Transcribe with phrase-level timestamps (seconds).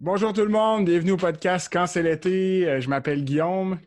[0.00, 2.68] Bonjour tout le monde, bienvenue au podcast Quand c'est l'été.
[2.68, 3.78] Euh, je m'appelle Guillaume.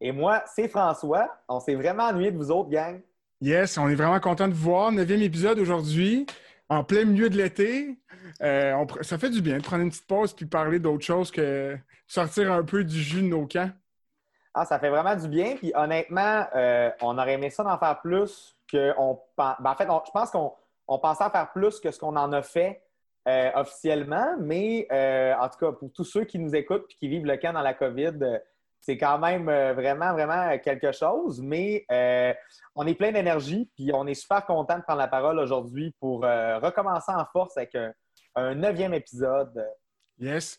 [0.00, 1.28] Et moi, c'est François.
[1.46, 3.02] On s'est vraiment ennuyé de vous autres, gang.
[3.40, 4.90] Yes, on est vraiment content de vous voir.
[4.92, 6.26] Neuvième épisode aujourd'hui,
[6.68, 7.98] en plein milieu de l'été.
[8.40, 11.76] Euh, ça fait du bien de prendre une petite pause puis parler d'autre chose que
[12.06, 13.70] sortir un peu du jus de nos camps.
[14.54, 15.56] Ah, ça fait vraiment du bien.
[15.56, 19.20] Puis honnêtement, euh, on aurait aimé ça d'en faire plus que on.
[19.36, 20.52] Ben, en fait, je pense qu'on
[20.96, 22.82] pensait en faire plus que ce qu'on en a fait
[23.28, 27.08] euh, officiellement, mais euh, en tout cas, pour tous ceux qui nous écoutent et qui
[27.08, 28.38] vivent le camp dans la COVID, euh,
[28.80, 31.42] c'est quand même vraiment, vraiment quelque chose.
[31.42, 31.84] Mais
[32.74, 36.20] on est plein d'énergie, puis on est super content de prendre la parole aujourd'hui pour
[36.20, 37.76] recommencer en force avec
[38.36, 39.66] un, neuvième épisode.
[40.20, 40.56] Yes.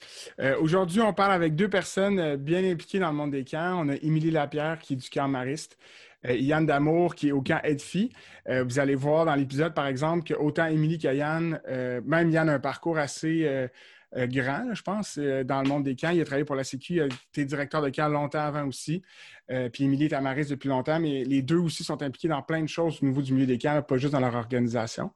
[0.59, 3.85] Aujourd'hui, on parle avec deux personnes bien impliquées dans le monde des camps.
[3.85, 5.77] On a Émilie Lapierre, qui est du camp Mariste,
[6.25, 8.11] euh, Yann Damour qui est au camp Edfi.
[8.47, 12.29] Euh, vous allez voir dans l'épisode, par exemple, que autant Émilie que Yann, euh, même
[12.29, 13.69] Yann a un parcours assez
[14.11, 16.09] grand, je pense, dans le monde des camps.
[16.09, 19.03] Il a travaillé pour la Sécu, il a été directeur de camp longtemps avant aussi.
[19.47, 22.67] puis Émilie est amariste depuis longtemps, mais les deux aussi sont impliqués dans plein de
[22.67, 25.11] choses au niveau du milieu des camps, pas juste dans leur organisation.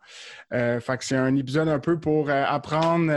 [0.52, 3.12] fait que c'est un épisode un peu pour apprendre,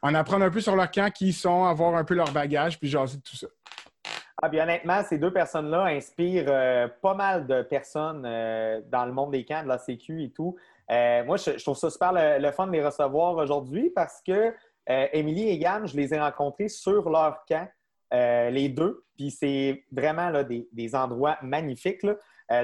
[0.00, 2.80] en apprendre un peu sur leur camp, qui ils sont, avoir un peu leur bagage,
[2.80, 3.48] puis jaser tout ça.
[4.42, 9.32] Ah, honnêtement, ces deux personnes-là inspirent euh, pas mal de personnes euh, dans le monde
[9.32, 10.56] des camps, de la Sécu et tout.
[10.90, 14.54] Euh, moi, je, trouve ça super le, fun de les recevoir aujourd'hui parce que
[14.86, 17.68] Émilie et Yann, je les ai rencontrés sur leur camp,
[18.10, 19.04] les deux.
[19.16, 22.04] Puis c'est vraiment là, des, endroits magnifiques,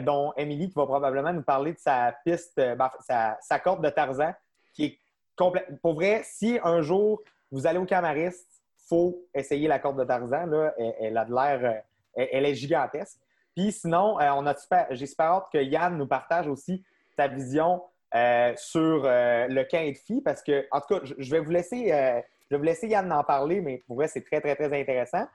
[0.02, 4.32] dont Émilie qui va probablement nous parler de sa piste, ben, sa, corde de Tarzan,
[4.72, 4.98] qui est
[5.36, 5.80] complète.
[5.80, 8.55] Pour vrai, si un jour vous allez au Camariste,
[8.88, 10.46] faut essayer la corde de Tarzan.
[10.46, 10.74] Là.
[11.00, 11.82] Elle, a de l'air,
[12.18, 13.18] euh, elle, est gigantesque.
[13.54, 14.54] Puis sinon, euh, on a
[14.90, 16.84] j'ai super hâte que Yann nous partage aussi
[17.16, 17.82] sa vision
[18.14, 21.88] euh, sur le camp de filles parce que, en tout cas, je, vais vous laisser,
[21.88, 25.26] je vais vous laisser Yann en parler, mais pour vrai, c'est très, très, très intéressant.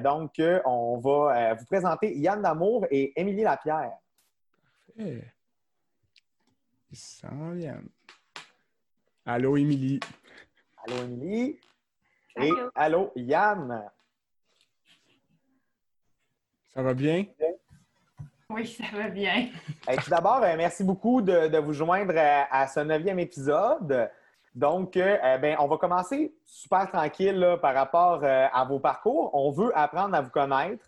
[0.00, 0.32] donc,
[0.66, 3.92] on va vous présenter Yann Damour et Émilie Lapierre.
[4.94, 5.24] Parfait.
[6.90, 7.88] Ils s'en viennent.
[9.24, 9.98] Allô, Émilie.
[10.84, 11.58] Allô, Émilie.
[12.36, 13.90] Et allô, Yann?
[16.74, 17.26] Ça va bien?
[18.48, 19.48] Oui, ça va bien.
[20.02, 24.10] tout d'abord, euh, merci beaucoup de, vous joindre à, ce neuvième épisode.
[24.54, 29.30] Donc, euh, ben, on va commencer super tranquille par rapport euh, à vos parcours.
[29.34, 30.86] On veut apprendre à vous connaître.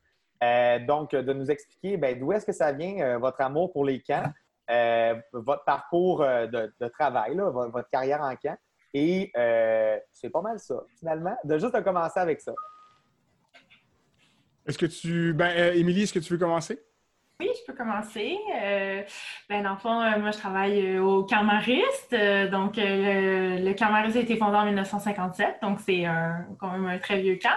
[0.87, 4.31] donc, de nous expliquer ben, d'où est-ce que ça vient, votre amour pour les camps,
[5.33, 8.59] votre parcours de, travail, votre carrière en camp.
[8.95, 12.53] Et euh, c'est pas mal ça, finalement, de juste commencer avec ça.
[14.67, 15.35] Est-ce que tu.
[15.35, 16.81] Ben, euh, Émilie, est-ce que tu veux commencer?
[17.41, 18.39] Oui, je peux commencer.
[18.63, 19.03] Euh,
[19.49, 22.15] ben, dans le fond, euh, moi, je travaille euh, au Camp Mariste.
[22.53, 26.05] donc, le Camp Mariste a été fondé en 1957, donc c'est
[26.61, 27.57] quand même un très vieux camp.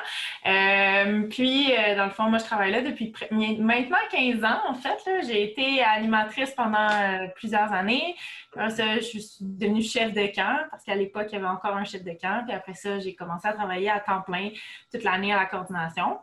[1.30, 4.98] puis, dans le fond, moi, je travaille là depuis maintenant 15 ans, en fait.
[5.28, 6.88] J'ai été animatrice pendant
[7.36, 8.16] plusieurs années.
[8.56, 11.76] Après ça, je suis devenue chef de camp parce qu'à l'époque, il y avait encore
[11.76, 12.44] un chef de camp.
[12.48, 14.50] Puis après ça, j'ai commencé à travailler à temps plein
[14.92, 16.18] toute l'année à la coordination.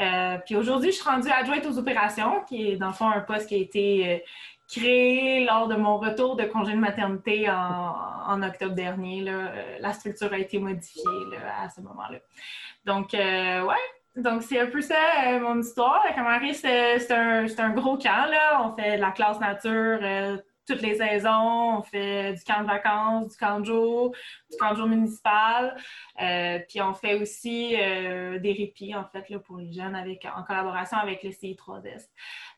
[0.00, 3.20] Euh, puis aujourd'hui, je suis rendue adjointe aux opérations, qui est dans le fond un
[3.20, 4.18] poste qui a été euh,
[4.68, 9.24] créé lors de mon retour de congé de maternité en, octobre dernier.
[9.28, 11.02] Euh, la structure a été modifiée
[11.62, 12.18] à ce moment-là.
[12.86, 13.74] Donc, ouais,
[14.16, 16.02] donc, c'est un peu ça, mon histoire.
[16.08, 18.30] La Camarie, c'est un, gros camp.
[18.64, 20.00] On fait de la classe nature
[20.70, 21.78] toutes les saisons.
[21.78, 24.14] On fait du camp de vacances, du camp de jour,
[24.50, 25.76] du camp de jour municipal.
[26.22, 30.26] Euh, puis on fait aussi euh, des répits, en fait, là, pour les jeunes avec,
[30.36, 32.06] en collaboration avec le CI3S.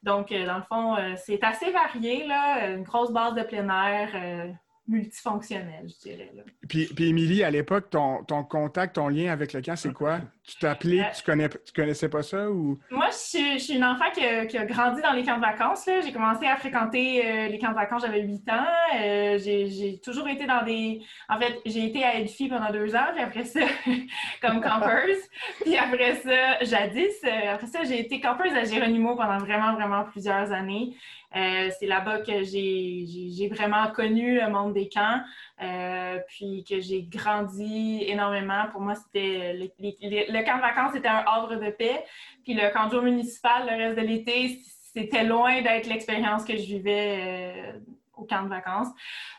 [0.03, 4.55] Donc, euh, dans le fond, c'est assez varié, là, une grosse base de plein air
[4.89, 6.33] multifonctionnel, je dirais.
[6.69, 10.21] Puis, puis Émilie, à l'époque, ton, ton, contact, ton lien avec le camp, c'est quoi?
[10.45, 12.79] Tu t'appelais, euh, tu, connais, tu connaissais pas ça ou?
[12.91, 15.89] Moi, je suis, une enfant qui a, grandi dans les camps de vacances.
[16.05, 18.67] J'ai commencé à fréquenter euh, les camps de vacances, j'avais 8 ans.
[19.01, 21.01] Euh, j'ai toujours été dans des...
[21.29, 23.61] En fait, j'ai été à Edfi pendant deux ans, puis après ça,
[24.43, 25.17] comme campers.
[25.61, 27.15] puis après ça, jadis,
[27.49, 30.97] après ça, j'ai été campeuse à Géronimo pendant vraiment, vraiment plusieurs années.
[31.35, 35.21] Euh, c'est là-bas que j'ai vraiment connu le monde des camps,
[35.63, 38.67] euh, puis que j'ai grandi énormément.
[38.71, 42.05] Pour moi, c'était le, camp de vacances, c'était un havre de paix.
[42.45, 44.61] Puis le camp de jour municipal, le reste de l'été,
[44.95, 47.79] c'était loin d'être l'expérience que je vivais euh,
[48.15, 48.89] au camp de vacances.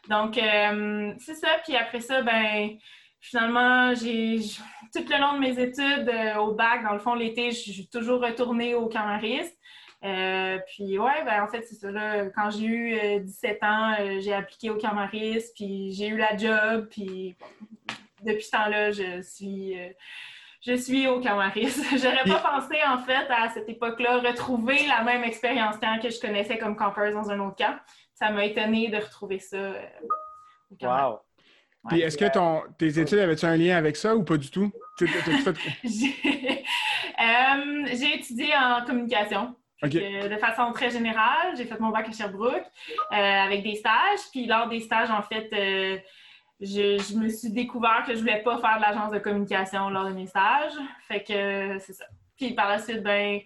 [0.10, 1.48] Donc, c'est ça.
[1.64, 2.72] Puis après ça, ben
[3.22, 4.40] finalement, j'ai
[4.94, 8.22] tout le long de mes études au bac, dans le fond, l'été, je suis toujours
[8.22, 9.58] retournée au camariste.
[10.04, 11.90] Puis ouais, ben, en fait, c'est ça.
[12.36, 17.36] quand j'ai eu 17 ans, j'ai appliqué au Camaris, puis j'ai eu la job, puis
[18.24, 19.76] depuis ce temps-là, je suis
[20.66, 21.76] je suis au Camaris.
[21.92, 26.58] J'aurais pas pensé, en fait, à cette époque-là, retrouver la même expérience que je connaissais
[26.58, 27.76] comme campeuse dans un autre camp.
[28.14, 29.82] Ça m'a étonné de retrouver ça euh,
[30.72, 31.04] au Camaris.
[31.04, 31.20] Wow!
[31.90, 34.72] Puis est-ce que ton, tes études avaient un lien avec ça ou pas du tout?
[37.20, 39.56] Euh, j'ai étudié en communication.
[39.90, 42.66] De façon très générale, j'ai fait mon bac à Sherbrooke
[43.12, 44.20] euh, avec des stages.
[44.32, 45.50] Puis lors des stages, en fait,
[46.62, 50.14] je, me suis découvert que je voulais pas faire de l'agence de communication lors de
[50.14, 50.74] mes stages.
[51.08, 52.06] Fait que c'est ça.
[52.38, 53.40] Puis par la suite, ben,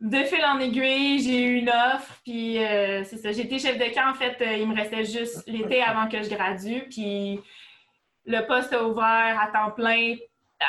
[0.00, 2.20] de fil en aiguille, j'ai eu une offre.
[2.24, 3.32] Puis euh, c'est ça.
[3.32, 4.10] J'étais chef de camp.
[4.10, 6.84] En fait, euh, il me restait juste l'été avant que je gradue.
[6.90, 7.40] Puis
[8.26, 10.16] le poste a ouvert à temps plein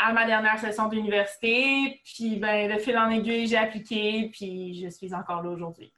[0.01, 2.01] à ma dernière session d'université.
[2.03, 4.29] Puis ben, de fil en aiguille, j'ai appliqué.
[4.31, 5.93] Puis je suis encore là aujourd'hui.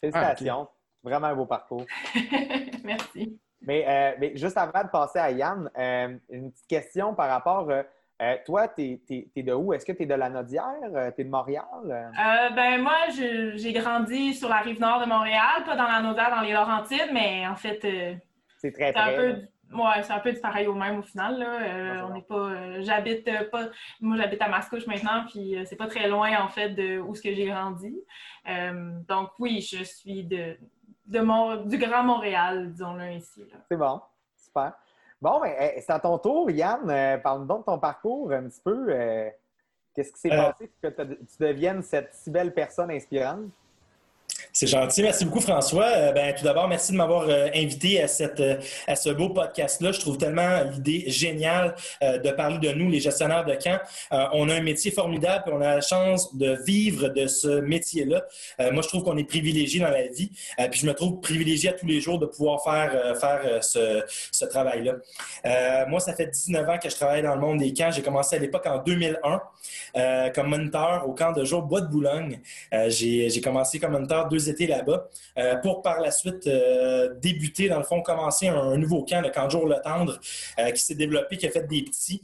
[0.00, 0.68] Félicitations.
[0.68, 1.86] Ah, Vraiment un beau parcours.
[2.84, 3.38] Merci.
[3.68, 7.70] Euh, mais, juste avant de passer à Yann, euh, une petite question par rapport.
[7.70, 9.72] Euh, toi, tu es, de où?
[9.72, 10.74] Est-ce que tu es de la Nodière?
[11.14, 11.64] tu es de Montréal?
[12.54, 16.42] ben moi, j'ai grandi sur la rive nord de Montréal, pas dans la Nodière, dans
[16.42, 17.80] les Laurentides, mais en fait.
[18.58, 19.00] c'est très, très.
[19.00, 21.38] Un peu, ouais, c'est un peu du pareil au même au final.
[21.38, 22.06] Là.
[22.06, 22.80] on n'est pas.
[22.80, 23.68] j'habite pas.
[24.00, 27.22] Moi, j'habite à Mascouche maintenant, puis c'est pas très loin en fait de où ce
[27.22, 27.94] que j'ai grandi.
[29.08, 30.56] donc oui, je suis de
[31.10, 33.44] du Grand Montréal, disons-le ici.
[33.68, 34.00] C'est bon,
[34.36, 34.72] super.
[35.20, 36.88] Bon, ben, eh, c'est à ton tour, Yann.
[36.88, 38.86] Euh, parle-nous donc de ton parcours un petit peu.
[38.88, 39.28] Euh,
[39.94, 40.50] qu'est-ce qui s'est euh.
[40.50, 43.50] passé pour que tu deviennes cette si belle personne inspirante?
[44.52, 45.02] C'est gentil.
[45.02, 45.86] Merci beaucoup, François.
[45.86, 48.56] Euh, ben, tout d'abord, merci de m'avoir euh, invité euh,
[48.86, 49.92] à ce beau podcast-là.
[49.92, 53.78] Je trouve tellement l'idée géniale de parler de nous, les gestionnaires de camp.
[54.32, 58.24] on a un métier formidable et on a la chance de vivre de ce métier-là.
[58.72, 60.30] moi, je trouve qu'on est privilégié dans la vie.
[60.70, 64.02] puis je me trouve privilégié à tous les jours de pouvoir faire, faire ce,
[64.32, 64.94] ce travail-là.
[65.86, 67.90] moi, ça fait 19 ans que je travaille dans le monde des camps.
[67.90, 72.40] J'ai commencé à l'époque en 2001 comme moniteur au camp de jour Bois de Boulogne.
[72.88, 75.08] J'ai commencé comme moniteur deux étés là-bas,
[75.38, 79.30] euh, pour par la suite euh, débuter, dans le fond, commencer un, nouveau camp, le
[79.30, 80.18] camp de jour Le Tendre,
[80.58, 82.22] euh, qui s'est développé, qui a fait des petits,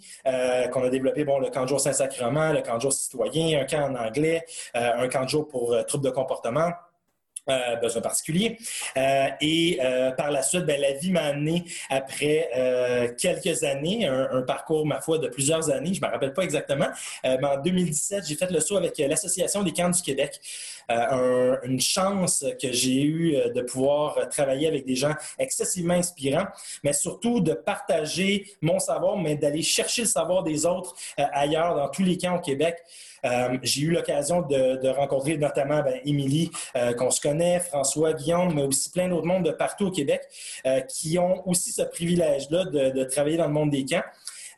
[0.73, 3.65] qu'on a développé, bon, le camp de jour Saint-Sacrement, le camp de jour citoyen, un
[3.65, 6.71] camp en anglais, un camp de jour pour troubles de comportement.
[7.81, 8.59] Besoin particulier.
[9.41, 9.79] Et
[10.17, 15.19] par la suite, ben, la vie m'a amené après quelques années, un, parcours, ma foi,
[15.19, 16.89] de plusieurs années, je ne me rappelle pas exactement,
[17.25, 20.41] mais en 2017, j'ai fait le saut avec l'Association des camps du Québec.
[20.89, 26.47] Une chance que j'ai eue de pouvoir travailler avec des gens excessivement inspirants,
[26.85, 31.89] mais surtout de partager mon savoir, mais d'aller chercher le savoir des autres ailleurs, dans
[31.89, 32.77] tous les camps au Québec.
[33.25, 38.55] Euh, j'ai eu l'occasion de, rencontrer notamment ben, Émilie, euh, qu'on se connaît, François, Guillaume,
[38.55, 40.23] mais aussi plein d'autres mondes de partout au Québec
[40.67, 44.03] euh, qui ont aussi ce privilège-là de, travailler dans le monde des camps.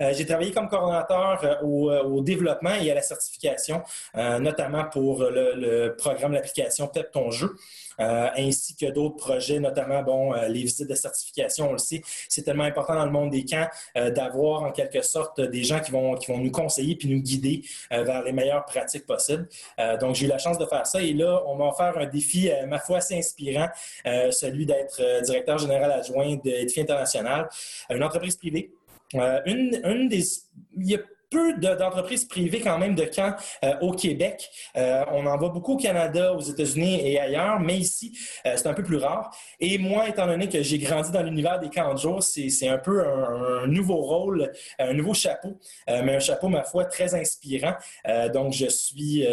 [0.00, 3.82] J'ai travaillé comme coordonnateur au, développement et à la certification,
[4.14, 7.54] notamment pour le, le programme d'application Peut-être ton jeu.
[8.00, 12.00] Euh, ainsi que d'autres projets, notamment bon, euh, les visites de certification, on le sait,
[12.28, 13.66] c'est tellement important dans le monde des camps
[13.96, 17.20] euh, d'avoir en quelque sorte des gens qui vont, qui vont nous conseiller puis nous
[17.20, 19.48] guider vers les meilleures pratiques possibles.
[20.00, 22.50] donc, j'ai eu la chance de faire ça et là, on m'a offert un défi,
[22.66, 23.68] ma foi, assez inspirant,
[24.04, 27.48] celui d'être directeur général adjoint de Edfi International,
[27.90, 28.70] une entreprise privée.
[29.14, 30.22] Une, une des,
[31.30, 34.48] peu d'entreprises privées quand même de camps euh, au Québec.
[34.76, 38.16] Euh, on en voit beaucoup au Canada, aux États-Unis et ailleurs, mais ici,
[38.46, 39.34] euh, c'est un peu plus rare.
[39.60, 42.78] Et moi, étant donné que j'ai grandi dans l'univers des camps de jour, c'est un
[42.78, 47.74] peu un, nouveau rôle, un nouveau chapeau, mais un chapeau, ma foi, très inspirant.
[48.32, 49.26] donc, je suis,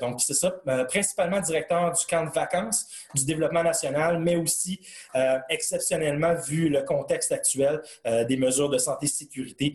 [0.00, 0.50] donc c'est ça,
[0.88, 4.80] principalement directeur du camp de vacances, du développement national, mais aussi
[5.48, 9.74] exceptionnellement, vu le contexte actuel, des mesures de santé et sécurité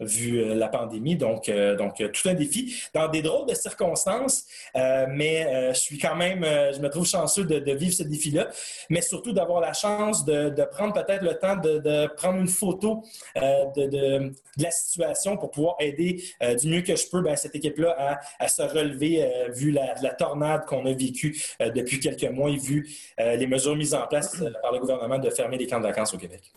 [0.00, 1.16] vu euh, la pandémie.
[1.16, 5.98] Donc, euh, donc, euh, tout un défi dans des drôles de circonstances, mais je suis
[5.98, 8.48] quand même, je me trouve chanceux de, vivre ce défi-là,
[8.88, 13.02] mais surtout d'avoir la chance de, prendre peut-être le temps de, prendre une photo
[13.36, 16.22] de, la situation pour pouvoir aider
[16.60, 20.64] du mieux que je peux ben, cette équipe-là à, se relever vu la, la tornade
[20.66, 22.88] qu'on a vécue depuis quelques mois et vu
[23.18, 26.18] les mesures mises en place par le gouvernement de fermer les camps de vacances au
[26.18, 26.52] Québec.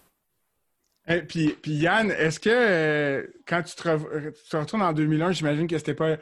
[1.07, 5.77] Et puis, puis, Yann, est-ce que euh, quand tu te, retournes en 2001, j'imagine que
[5.77, 6.17] c'était pas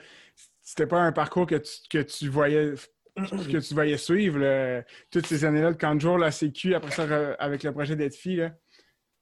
[0.90, 2.74] pas un parcours que tu, que tu voyais
[3.16, 7.04] que tu voyais suivre toutes ces années-là de camp de jour, la Sécu, après ça
[7.40, 8.50] avec le projet d'être fille?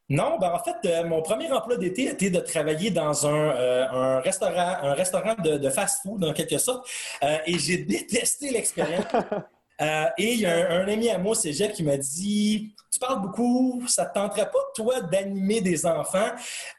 [0.10, 4.20] Non, ben en fait, euh, mon premier emploi d'été était de travailler dans un, euh,
[4.22, 6.90] restaurant, un restaurant de, fast-food en quelque sorte,
[7.24, 9.06] euh, et j'ai détesté l'expérience.
[9.80, 13.22] et il y a un, ami à moi, c'est Jeff, qui m'a dit tu parles
[13.22, 16.32] beaucoup, ça te tenterait pas, toi, d'animer des enfants?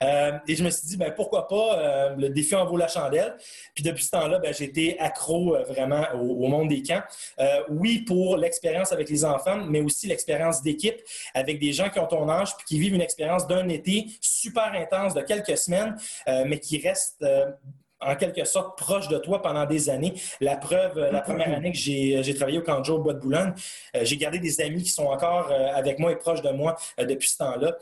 [0.02, 2.88] Euh, et je me suis dit, ben, pourquoi pas, euh, le défi en vaut la
[2.88, 3.36] chandelle.
[3.74, 7.02] Puis depuis ce temps-là, ben, j'ai accro euh, vraiment au, monde des camps.
[7.68, 11.00] oui, pour l'expérience avec les enfants, mais aussi l'expérience d'équipe
[11.34, 14.72] avec des gens qui ont ton âge puis qui vivent une expérience d'un été super
[14.74, 17.24] intense de quelques semaines, mais qui restent
[18.00, 20.14] en quelque sorte proche de toi pendant des années.
[20.40, 23.20] La preuve, euh, la première année que j'ai euh, travaillé au Canjo au Bois de
[23.20, 23.52] Boulogne,
[23.96, 27.28] euh, j'ai gardé des amis qui sont encore avec moi et proches de moi depuis
[27.28, 27.76] ce temps-là.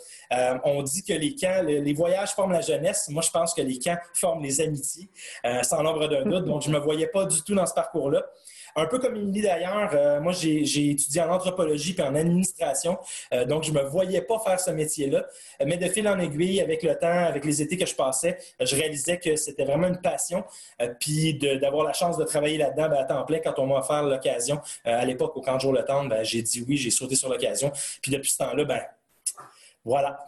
[0.65, 3.09] on dit que les camps, les voyages forment la jeunesse.
[3.09, 5.09] Moi, je pense que les camps forment les amitiés,
[5.63, 6.45] sans l'ombre d'un doute.
[6.45, 8.23] Donc, je ne me voyais pas du tout dans ce parcours-là.
[8.77, 12.99] Un peu comme Émilie d'ailleurs, euh, moi j'ai étudié en anthropologie puis en administration,
[13.33, 15.27] euh, donc je me voyais pas faire ce métier-là.
[15.65, 18.77] Mais de fil en aiguille, avec le temps, avec les étés que je passais, je
[18.77, 20.45] réalisais que c'était vraiment une passion.
[20.81, 23.79] Euh, puis d'avoir la chance de travailler là-dedans ben, à temps plein quand on m'a
[23.79, 24.61] offert l'occasion.
[24.85, 27.29] à l'époque, au camp de jour le temps, ben, j'ai dit oui, j'ai sauté sur
[27.29, 27.73] l'occasion.
[28.03, 28.81] Puis depuis ce temps-là, ben
[29.85, 30.19] voilà.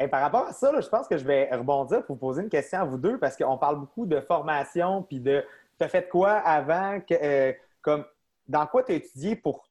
[0.00, 2.48] Et par rapport à ça, je pense que je vais rebondir pour vous poser une
[2.48, 5.44] question à vous deux parce qu'on parle beaucoup de formation puis de
[5.78, 7.00] tu as fait quoi avant?
[7.00, 7.52] Que, euh,
[7.82, 8.04] comme,
[8.46, 9.68] dans quoi tu as étudié pour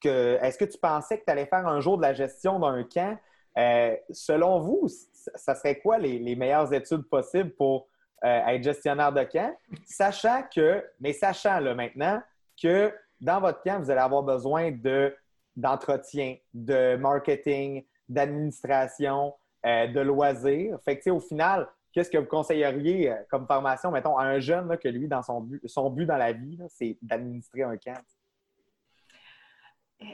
[0.00, 0.38] que.
[0.42, 3.18] Est-ce que tu pensais que tu allais faire un jour de la gestion d'un camp?
[3.58, 4.88] Euh, selon vous,
[5.34, 7.88] ça serait quoi les, meilleures études possibles pour
[8.24, 9.56] euh, être gestionnaire de camp?
[9.86, 12.22] Sachant que, mais sachant là maintenant
[12.60, 15.14] que dans votre camp, vous allez avoir besoin de,
[15.56, 19.34] d'entretien, de marketing, d'administration,
[19.64, 20.78] de loisirs.
[20.84, 24.76] Fait que, au final, Qu'est-ce que vous conseilleriez euh, comme formation, mettons, à un jeune
[24.76, 28.02] que lui, dans son but, son but dans la vie, c'est d'administrer un camp?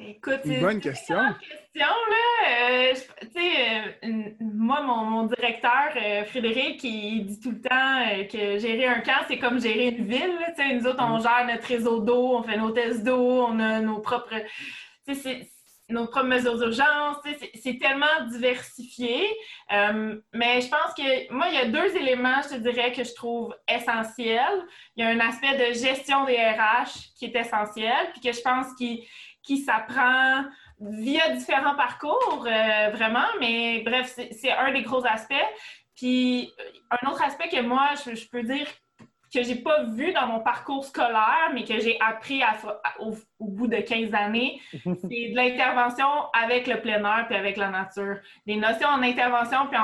[0.06, 1.18] Écoute, une bonne question.
[1.18, 2.94] Une question là.
[3.64, 9.24] Euh, moi, mon, directeur, euh, Frédéric, il dit tout le temps que gérer un camp,
[9.26, 10.38] c'est comme gérer une ville.
[10.74, 11.22] nous autres, on mm.
[11.22, 14.36] gère notre réseau d'eau, on fait nos tests d'eau, on a nos propres
[15.92, 17.16] nos propres mesures d'urgence.
[17.54, 19.26] C'est tellement diversifié.
[19.72, 23.04] Euh, mais je pense que moi, il y a deux éléments, je te dirais, que
[23.04, 24.66] je trouve essentiels.
[24.96, 28.40] Il y a un aspect de gestion des RH qui est essentiel, puis que je
[28.40, 29.04] pense qu'il
[29.42, 30.44] qui s'apprend
[30.78, 33.26] via différents parcours, euh, vraiment.
[33.40, 35.34] Mais bref, c'est un des gros aspects.
[35.96, 36.52] Puis
[36.90, 38.66] un autre aspect que moi, je peux dire
[39.32, 42.42] que j'ai pas vu dans mon parcours scolaire, mais que j'ai appris
[42.98, 44.84] au, bout de 15 années, c'est
[45.30, 48.18] de l'intervention avec le plein air puis avec la nature.
[48.46, 49.78] Des notions en intervention puis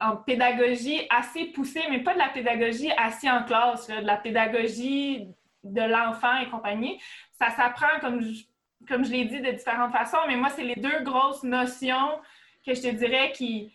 [0.00, 5.28] en, pédagogie assez poussée, mais pas de la pédagogie assis en classe, de la pédagogie
[5.64, 7.00] de l'enfant et compagnie.
[7.32, 8.44] Ça s'apprend, comme je,
[8.88, 12.20] comme je l'ai dit, de différentes façons, mais moi, c'est les deux grosses notions
[12.66, 13.72] que je te dirais qui,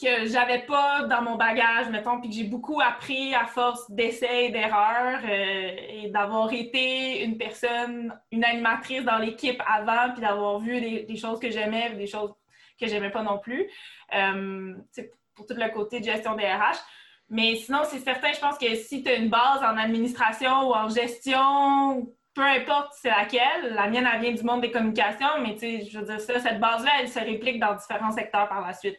[0.00, 4.46] que j'avais pas dans mon bagage, mettons, puis que j'ai beaucoup appris à force d'essais
[4.46, 10.58] et d'erreurs euh, et d'avoir été une personne, une animatrice dans l'équipe avant, puis d'avoir
[10.58, 12.32] vu des, choses que j'aimais, des choses
[12.80, 13.68] que j'aimais pas non plus.
[14.14, 14.74] Euh,
[15.34, 16.76] pour tout le côté de gestion des RH.
[17.30, 20.72] Mais sinon, c'est certain, je pense que si tu as une base en administration ou
[20.74, 25.54] en gestion, peu importe c'est laquelle, la mienne, elle vient du monde des communications, mais
[25.54, 28.66] tu sais, je veux dire, ça, cette base-là, elle se réplique dans différents secteurs par
[28.66, 28.98] la suite.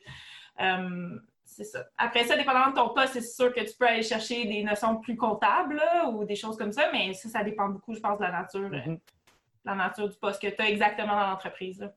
[0.59, 1.85] Euh, c'est ça.
[1.97, 4.97] Après ça, dépendamment de ton poste, c'est sûr que tu peux aller chercher des notions
[4.97, 5.81] plus comptables
[6.13, 8.69] ou des choses comme ça, mais ça, ça dépend beaucoup, je pense, de la nature,
[8.71, 8.99] euh, mm-hmm.
[9.65, 11.89] la nature du poste que tu as exactement dans l'entreprise.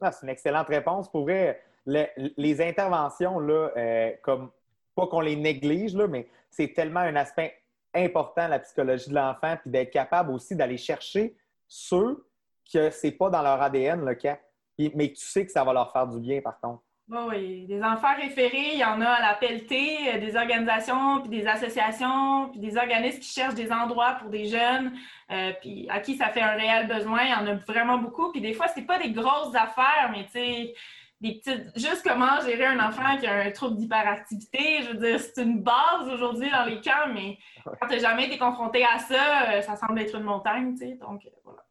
[0.00, 1.10] Ah, c'est une excellente réponse.
[1.10, 4.50] Pour vrai, les, interventions, là, euh, comme
[4.94, 7.56] pas qu'on les néglige, là, mais c'est tellement un aspect
[7.94, 11.36] important la psychologie de l'enfant, puis d'être capable aussi d'aller chercher
[11.68, 12.26] ceux
[12.72, 14.38] que c'est pas dans leur ADN le cas,
[14.78, 16.82] mais tu sais que ça va leur faire du bien par contre
[17.28, 21.28] oui, des enfants référés, il y en a à la pelletée, euh, des organisations, puis
[21.28, 24.92] des associations, puis des organismes qui cherchent des endroits pour des jeunes,
[25.32, 27.22] euh, puis à qui ça fait un réel besoin.
[27.24, 28.30] Il y en a vraiment beaucoup.
[28.30, 30.74] Puis des fois, c'est pas des grosses affaires, mais tu sais,
[31.20, 31.76] des petites.
[31.76, 34.82] Juste comment gérer un enfant qui a un trouble d'hyperactivité.
[34.82, 38.26] Je veux dire, c'est une base aujourd'hui dans les camps, mais quand tu n'as jamais
[38.26, 40.94] été confronté à ça, euh, ça semble être une montagne, tu sais.
[40.94, 41.64] Donc, voilà.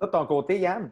[0.00, 0.90] de ton côté, Yann?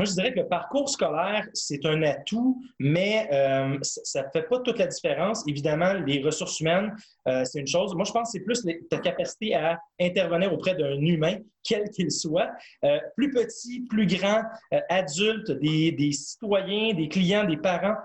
[0.00, 4.48] Moi, je dirais que le parcours scolaire, c'est un atout, mais euh, ça ne fait
[4.48, 5.46] pas toute la différence.
[5.46, 6.96] Évidemment, les ressources humaines,
[7.28, 7.94] euh, c'est une chose.
[7.94, 12.10] Moi, je pense que c'est plus ta capacité à intervenir auprès d'un humain, quel qu'il
[12.10, 12.48] soit,
[12.82, 14.40] euh, plus petit, plus grand,
[14.88, 17.96] adulte, des, citoyens, des clients, des parents,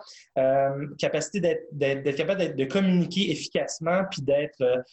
[0.99, 4.83] capacité d'être capable de communiquer efficacement, puis d'être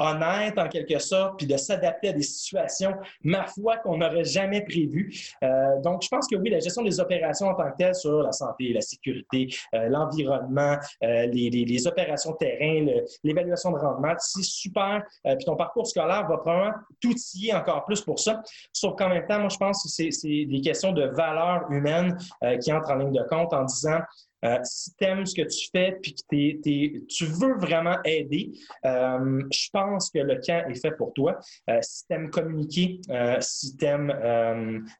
[0.00, 4.62] honnête en quelque sorte, puis de s'adapter à des situations, ma foi, qu'on n'aurait jamais
[4.62, 5.14] prévues.
[5.44, 8.22] Euh, donc, je pense que oui, la gestion des opérations en tant que telle sur
[8.22, 12.86] la santé, la sécurité, euh, l'environnement, euh, les, les, les, opérations terrain,
[13.24, 15.02] l'évaluation de rendement, c'est super.
[15.24, 18.42] puis ton parcours scolaire va probablement t'outiller encore plus pour ça.
[18.72, 22.16] Sauf qu'en même temps, moi, je pense que c'est des questions de valeur humaine
[22.62, 24.00] qui entrent en ligne de compte en disant
[24.44, 28.52] euh, si tu aimes ce que tu fais puis que tu veux vraiment aider,
[28.84, 31.38] euh, je pense que le camp est fait pour toi.
[31.68, 33.00] Euh, si tu aimes communiquer,
[33.40, 34.14] si tu aimes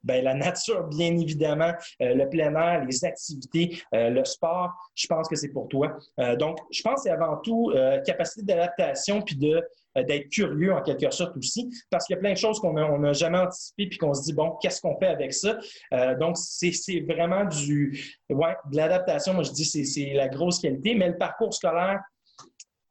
[0.04, 5.36] ben, la nature, bien évidemment, le plein air, les activités, le sport, je pense que
[5.36, 5.96] c'est pour toi.
[6.38, 7.72] donc, je pense que c'est avant tout
[8.04, 9.60] capacité d'adaptation puis de euh,
[9.96, 13.12] d'être curieux en quelque sorte aussi, parce qu'il y a plein de choses qu'on n'a
[13.12, 15.58] jamais anticipées puis qu'on se dit, bon, qu'est-ce qu'on fait avec ça?
[15.92, 19.34] Euh, donc, c'est vraiment du, ouais, de l'adaptation.
[19.34, 22.00] Moi, je dis c'est la grosse qualité, mais le parcours scolaire,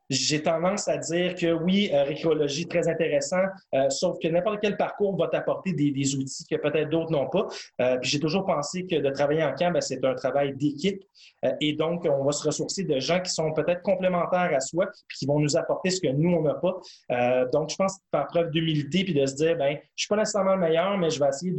[0.10, 3.44] j'ai tendance à dire que oui, euh, récréologie, très intéressant,
[3.76, 7.30] euh, sauf que n'importe quel parcours va t'apporter des, des, outils que peut-être d'autres n'ont
[7.30, 7.48] pas.
[7.82, 11.04] Euh, j'ai toujours pensé que de travailler en camp, ben, c'est un travail d'équipe.
[11.46, 14.88] Euh, et donc, on va se ressourcer de gens qui sont peut-être complémentaires à soi,
[15.08, 16.80] puis qui vont nous apporter ce que nous, on n'a pas.
[17.12, 20.18] Euh, donc, je pense faire preuve d'humilité, puis de se dire, ben, je suis pas
[20.18, 21.54] nécessairement le meilleur, mais je vais essayer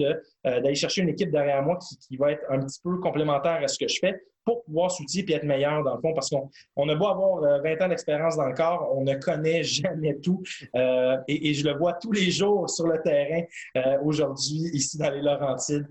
[0.45, 3.69] d'aller chercher une équipe derrière moi qui, qui va être un petit peu complémentaire à
[3.69, 6.51] ce que je fais pour pouvoir s'outiller et être meilleur dans le fond, parce qu'on
[6.77, 10.17] on a beau avoir 20 euh, ans d'expérience dans le corps, on ne connaît jamais
[10.19, 10.43] tout.
[10.75, 13.43] Euh, et, je le vois tous les jours sur le terrain
[13.77, 15.87] euh, aujourd'hui, ici dans les Laurentides.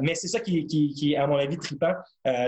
[0.00, 1.92] mais c'est ça qui, qui, est, à mon avis, trippant.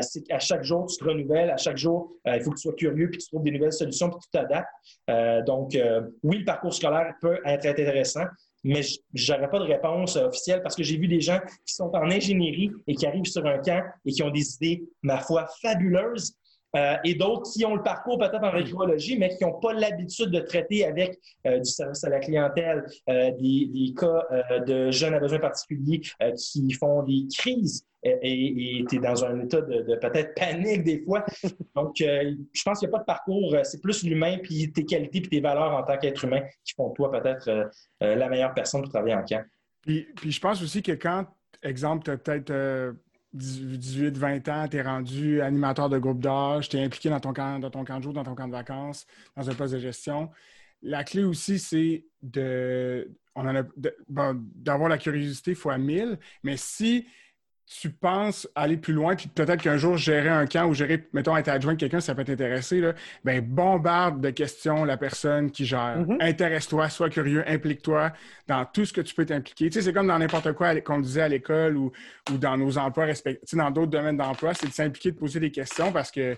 [0.00, 2.75] c'est qu'à chaque jour, tu te renouvelles, à chaque jour, il faut que tu sois
[2.75, 5.47] curieux puis tu trouves des nouvelles solutions puis tu t'adaptes.
[5.47, 5.76] donc,
[6.23, 8.25] oui, le parcours scolaire peut être intéressant,
[8.65, 8.83] mais
[9.15, 12.11] je n'aurais pas de réponse officielle parce que j'ai vu des gens qui sont en
[12.11, 16.35] ingénierie et qui arrivent sur un camp et qui ont des idées, ma foi, fabuleuses.
[16.77, 20.31] Euh, et d'autres qui ont le parcours peut-être en écologie, mais qui n'ont pas l'habitude
[20.31, 24.23] de traiter avec euh, du service à la clientèle, des, des, cas
[24.67, 26.03] de jeunes à besoins particuliers
[26.37, 31.25] qui font des crises et tu es dans un état de, peut-être panique des fois.
[31.75, 33.55] Donc, euh, je pense qu'il n'y a pas de parcours.
[33.55, 36.75] Euh, c'est plus l'humain, puis tes qualités, puis tes valeurs en tant qu'être humain qui
[36.75, 39.45] font toi peut-être euh, la meilleure personne pour travailler en camp.
[39.83, 41.27] Puis, puis je pense aussi que quand,
[41.63, 42.95] exemple, tu as peut-être
[43.35, 47.33] 18, 20 ans, tu es rendu animateur de groupe d'âge, tu es impliqué dans ton,
[47.33, 49.07] camp, dans ton camp de jour, dans ton camp de vacances,
[49.37, 50.31] dans un poste de gestion.
[50.83, 53.11] La clé aussi, c'est de,
[54.09, 57.07] d'avoir la curiosité fois 1000, mais si
[57.68, 61.37] tu penses aller plus loin, puis peut-être qu'un jour gérer un camp ou gérer, mettons,
[61.37, 62.83] être adjoint de quelqu'un, ça peut t'intéresser,
[63.24, 65.98] ben bombarde de questions la personne qui gère.
[66.00, 66.16] Mm-hmm.
[66.20, 68.12] Intéresse-toi, sois curieux, implique-toi
[68.46, 69.68] dans tout ce que tu peux t'impliquer.
[69.68, 71.92] Tu sais, c'est comme dans n'importe quoi qu'on disait à l'école ou,
[72.33, 75.50] ou, dans nos emplois respectifs, dans d'autres domaines d'emploi, c'est de s'impliquer, de poser des
[75.50, 76.37] questions parce que,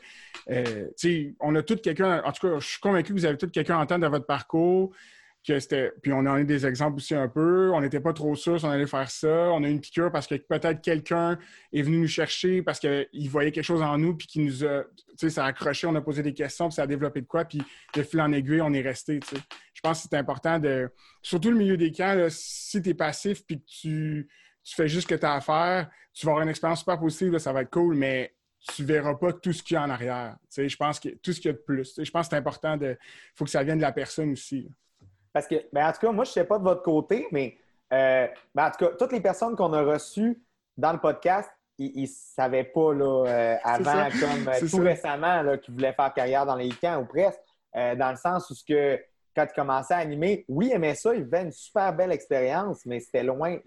[0.51, 3.25] euh, tu sais, on a tout quelqu'un, en tout cas, je suis convaincu que vous
[3.25, 4.93] avez tout quelqu'un en tête dans votre parcours
[5.43, 7.71] Puis on en a des exemples aussi un peu.
[7.73, 9.51] On n'était pas trop sûr si on allait faire ça.
[9.53, 11.39] On a eu une piqûre parce que peut-être quelqu'un
[11.73, 14.85] est venu nous chercher parce qu'il voyait quelque chose en nous, puis qui nous a.
[14.85, 17.27] Tu sais, ça a accroché, on a posé des questions, puis ça a développé de
[17.27, 17.63] quoi, puis
[17.95, 19.21] de fil en aiguille, on est resté.
[19.21, 19.43] Tu sais.
[19.73, 20.91] Je pense que c'est important de.
[21.23, 24.29] Surtout le milieu des camps, si tu es passif, puis que tu,
[24.65, 27.39] fais juste ce que tu as à faire, tu vas avoir une expérience super positive,
[27.39, 28.35] ça va être cool, mais
[28.75, 30.37] tu verras pas tout ce qu'il y a en arrière.
[30.43, 31.99] Tu sais, je pense que tout ce qu'il y a de plus.
[31.99, 32.91] Je pense que c'est important de.
[33.01, 34.71] Il faut que ça vienne de la personne aussi.
[35.33, 37.57] Parce que, ben, en tout cas, moi, je ne sais pas de votre côté, mais
[37.93, 40.43] euh, ben, en tout cas, toutes les personnes qu'on a reçues
[40.77, 45.75] dans le podcast, ils ne savaient pas là, euh, avant, comme euh, tout récemment, qu'ils
[45.75, 47.41] voulaient faire carrière dans les camps ou presque,
[47.75, 49.01] dans le sens où ce que,
[49.35, 52.85] quand ils commençaient à animer, oui, ils aimaient ça, ils vivaient une super belle expérience,
[52.85, 53.59] mais c'était loin,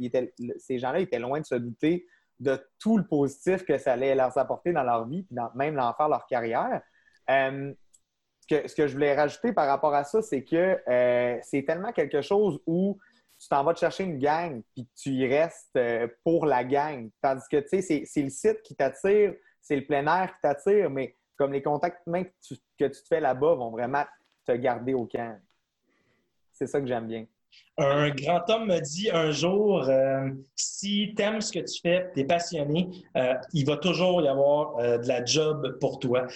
[0.58, 2.06] ces gens-là étaient loin de se douter
[2.40, 5.96] de tout le positif que ça allait leur apporter dans leur vie, puis même leur
[5.96, 6.82] faire leur carrière
[8.50, 12.22] ce que je voulais rajouter par rapport à ça, c'est que euh, c'est tellement quelque
[12.22, 12.98] chose où
[13.40, 17.10] tu t'en vas te chercher une gang, puis tu y restes euh, pour la gang.
[17.22, 20.90] Tandis que, tu sais, c'est le site qui t'attire, c'est le plein air qui t'attire,
[20.90, 24.06] mais comme les contacts humains que tu, que tu te fais là-bas vont vraiment
[24.46, 25.38] te garder au camp.
[26.52, 27.26] C'est ça que j'aime bien.
[27.78, 32.12] Un grand homme me dit un jour, euh, si tu aimes ce que tu fais,
[32.14, 36.28] tu es passionné, euh, il va toujours y avoir euh, de la job pour toi.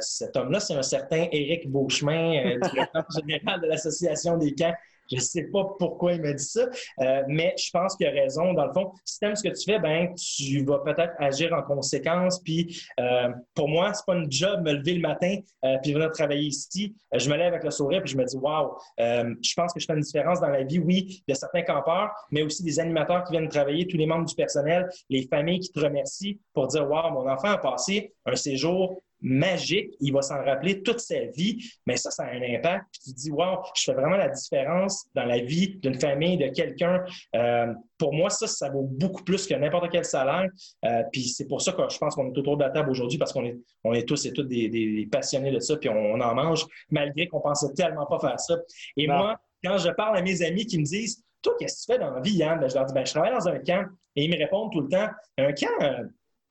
[0.00, 4.74] cet homme-là, c'est un certain Éric Beauchemin, directeur général de l'Association des camps
[5.10, 6.68] je ne sais pas pourquoi il m'a dit ça,
[7.00, 8.52] euh, mais je pense qu'il a raison.
[8.54, 11.52] Dans le fond, si tu aimes ce que tu fais, ben, tu vas peut-être agir
[11.52, 12.40] en conséquence.
[12.40, 16.10] Puis euh, pour moi, c'est pas une job me lever le matin euh, puis venir
[16.10, 16.94] travailler ici.
[17.12, 19.86] je me lève avec le sourire puis je me dis waouh, je pense que je
[19.86, 23.32] fais une différence dans la vie, oui, de certains campeurs, mais aussi des animateurs qui
[23.32, 27.12] viennent travailler, tous les membres du personnel, les familles qui te remercient pour dire waouh,
[27.12, 29.94] mon enfant a passé un séjour magique.
[30.00, 32.84] Il va s'en rappeler toute sa vie, mais ça, ça a un impact.
[32.92, 36.36] Puis tu te dis, wow, je fais vraiment la différence dans la vie d'une famille,
[36.36, 37.02] de quelqu'un.
[37.34, 40.48] Euh, pour moi, ça, ça vaut beaucoup plus que n'importe quel salaire.
[40.84, 43.18] Euh, puis c'est pour ça que je pense qu'on est autour de la table aujourd'hui
[43.18, 46.34] parce qu'on est, on est tous et toutes des, passionnés de ça, puis on, en
[46.34, 48.56] mange, malgré qu'on pensait tellement pas faire ça.
[48.96, 51.98] Et moi, quand je parle à mes amis qui me disent, toi, qu'est-ce que tu
[51.98, 52.58] fais dans la vie, Yann?
[52.60, 53.86] Ben, je leur dis, ben, je travaille dans un camp.
[54.16, 55.08] Et ils me répondent tout le temps,
[55.38, 55.68] un camp,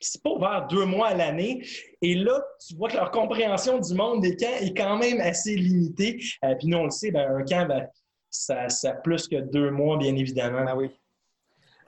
[0.04, 1.66] euh, c'est pas ouvert deux mois à l'année.
[2.02, 5.56] Et là, tu vois que leur compréhension du monde des camps est quand même assez
[5.56, 6.20] limitée.
[6.44, 7.88] Euh, puis nous, on le sait, ben, un camp, ben,
[8.30, 10.66] ça, a plus que deux mois, bien évidemment.
[10.66, 10.90] Ben oui.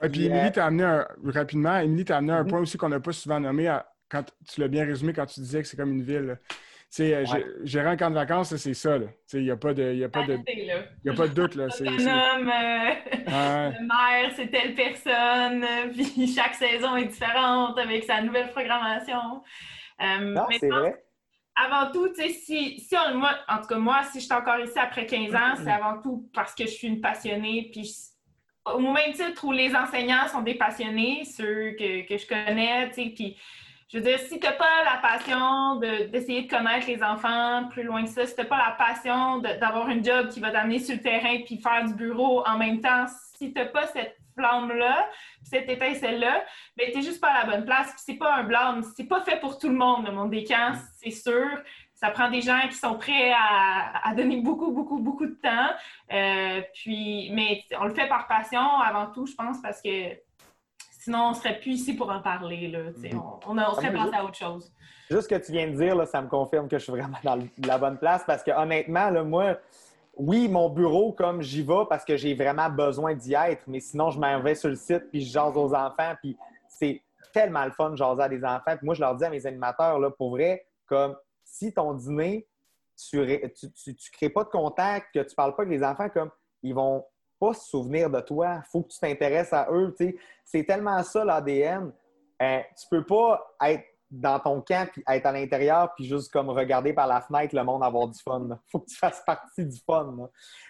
[0.02, 2.48] Et puis, Émilie, t'a amené un, rapidement, Émilie, t'a amené un mm-hmm.
[2.48, 3.74] point aussi qu'on n'a pas souvent nommé,
[4.08, 6.38] quand tu l'as bien résumé quand tu disais que c'est comme une ville.
[6.90, 7.24] Tu sais, euh,
[7.64, 8.96] gérer un camp de vacances, c'est ça.
[9.32, 10.38] Il n'y a pas de, y a pas de,
[11.04, 11.56] y a pas de doute.
[11.56, 11.68] Là.
[11.68, 12.90] C'est, homme, euh,
[13.28, 19.42] le maire, c'est telle personne, puis chaque saison est différente avec sa nouvelle programmation.
[20.00, 21.02] Euh, non, c'est vrai.
[21.56, 24.34] Avant tout, tu sais, si, si on, moi, en tout cas, moi, si je suis
[24.34, 27.90] encore ici après 15 ans, c'est avant tout parce que je suis une passionnée, puis
[28.66, 32.94] au même titre où les enseignants sont des passionnés, ceux que, que je connais, tu
[32.94, 33.36] sais, puis
[33.88, 37.84] je veux dire, si tu n'as pas la passion d'essayer de, connaître les enfants plus
[37.84, 40.80] loin que ça, si tu n'as pas la passion d'avoir un job qui va t'amener
[40.80, 44.16] sur le terrain puis faire du bureau en même temps, si tu n'as pas cette
[44.36, 45.08] flamme-là,
[45.44, 46.44] cette étincelle-là,
[46.76, 47.90] ben, tu n'es juste pas à la bonne place.
[47.92, 50.44] Puis c'est pas un blâme, c'est pas fait pour tout le monde, le monde des
[50.44, 51.48] camps, c'est sûr.
[51.94, 55.70] Ça prend des gens qui sont prêts à, donner beaucoup, beaucoup, beaucoup de temps.
[56.12, 60.14] Euh, puis, mais on le fait par passion avant tout, je pense, parce que
[61.06, 62.66] Sinon, on ne serait plus ici pour en parler.
[62.66, 63.22] Là, mhm.
[63.46, 64.72] on, on, serait passé à autre chose.
[65.08, 67.16] Juste ce que tu viens de dire, là, ça me confirme que je suis vraiment
[67.22, 69.56] dans la bonne place parce que honnêtement, là, moi,
[70.16, 74.10] oui, mon bureau, comme j'y vais parce que j'ai vraiment besoin d'y être, mais sinon,
[74.10, 76.14] je m'en vais sur le site puis je jase aux enfants.
[76.20, 77.00] Puis c'est
[77.32, 78.76] tellement le fun de jaser à des enfants.
[78.76, 81.14] Puis moi, je leur dis à mes animateurs, là, pour vrai, comme
[81.44, 82.48] si ton dîner,
[82.96, 86.32] tu ne crées pas de contact, que tu ne parles pas avec les enfants, comme
[86.64, 87.04] ils vont
[87.38, 88.62] pas se souvenir de toi.
[88.64, 89.94] Il faut que tu t'intéresses à eux.
[90.44, 91.92] C'est tellement ça l'ADN.
[92.42, 96.48] Euh, tu peux pas être dans ton camp puis être à l'intérieur puis juste comme
[96.48, 98.46] regarder par la fenêtre le monde avoir du fun.
[98.48, 100.14] Il faut que tu fasses partie du fun.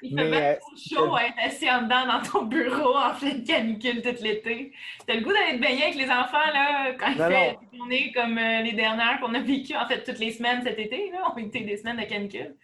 [0.00, 4.00] Il fait même trop chaud être assis en dedans dans ton bureau en pleine canicule
[4.00, 4.72] tout l'été.
[5.06, 8.12] T'as le goût d'aller te baigner avec les enfants là, quand il fait des journées
[8.12, 11.10] comme euh, les dernières qu'on a vécues en fait toutes les semaines cet été.
[11.10, 11.30] Là.
[11.30, 12.56] On a été des semaines de canicule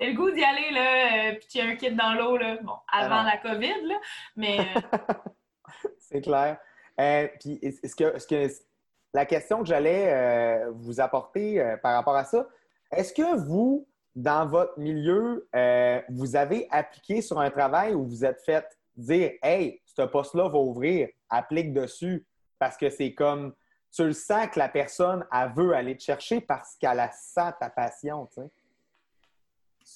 [0.00, 3.36] le goût d'y aller, là, euh, puis un kit dans l'eau, là, bon, avant la
[3.38, 3.94] COVID, là,
[4.36, 4.58] mais...
[4.60, 5.14] Euh,
[5.98, 6.58] C'est clair.
[7.00, 8.54] Euh, puis, est-ce que, est que,
[9.14, 12.46] la question que j'allais vous apporter par rapport à ça,
[12.90, 15.48] est-ce que vous, dans votre milieu,
[16.08, 20.58] vous avez appliqué sur un travail où vous êtes fait dire Hey, ce poste-là va
[20.58, 22.26] ouvrir, applique dessus,
[22.58, 23.54] parce que c'est comme
[23.92, 27.54] tu le sens que la personne, elle veut aller te chercher parce qu'elle a ça,
[27.58, 28.50] ta passion, tu sais?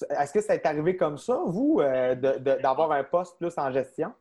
[0.09, 4.13] Est-ce que ça est arrivé comme ça, vous, euh, d'avoir un poste plus en gestion?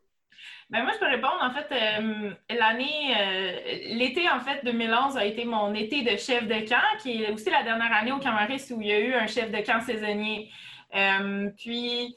[0.69, 1.39] Ben moi, je peux répondre.
[1.41, 3.53] En fait, euh, l'année, euh,
[3.97, 7.51] l'été, en fait, 2011 a été mon été de chef de camp, qui est aussi
[7.51, 10.51] la dernière année au Camaris où il y a eu un chef de camp saisonnier.
[11.57, 12.17] puis,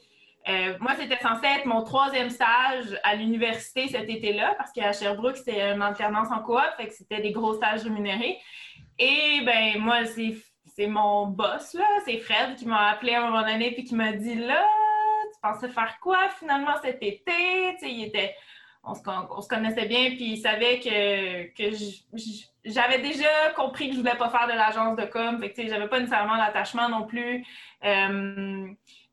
[0.80, 5.72] moi, c'était censé être mon troisième stage à l'université cet été-là, parce qu'à Sherbrooke, c'était
[5.72, 8.38] une alternance en coop, fait que c'était des gros stages rémunérés.
[8.98, 10.34] Et ben moi, c'est
[10.80, 13.94] c'est mon boss, là, c'est Fred, qui m'a appelé à un moment donné puis qui
[13.94, 14.64] m'a dit Là,
[15.30, 17.76] tu pensais faire quoi finalement cet été?
[17.78, 18.34] Tu il était.
[18.82, 21.76] On se, connaissait bien, puis il savait que, que
[22.64, 25.38] j'avais déjà compris que je voulais pas faire de l'agence de com.
[25.38, 27.44] Fait que, j'avais pas nécessairement l'attachement non plus.
[27.84, 28.66] Euh,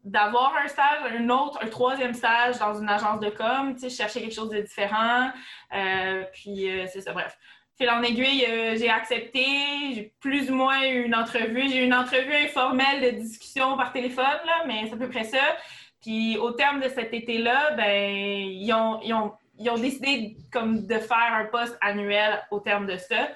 [0.06, 3.89] d'avoir un stage, un autre, un troisième stage dans une agence de com, tu sais,
[3.89, 5.32] chercher quelque chose de différent.
[5.73, 7.38] Euh, puis euh, c'est ça, bref
[7.78, 9.46] fil en aiguille, euh, j'ai accepté.
[9.94, 11.70] J'ai plus ou moins eu une entrevue.
[11.70, 15.24] J'ai eu une entrevue informelle de discussion par téléphone, là, mais c'est à peu près
[15.24, 15.58] ça.
[16.02, 20.86] Puis au terme de cet été-là, ben, ils ont, ils, ont, ils ont, décidé comme
[20.86, 23.30] de faire un poste annuel au terme de ça.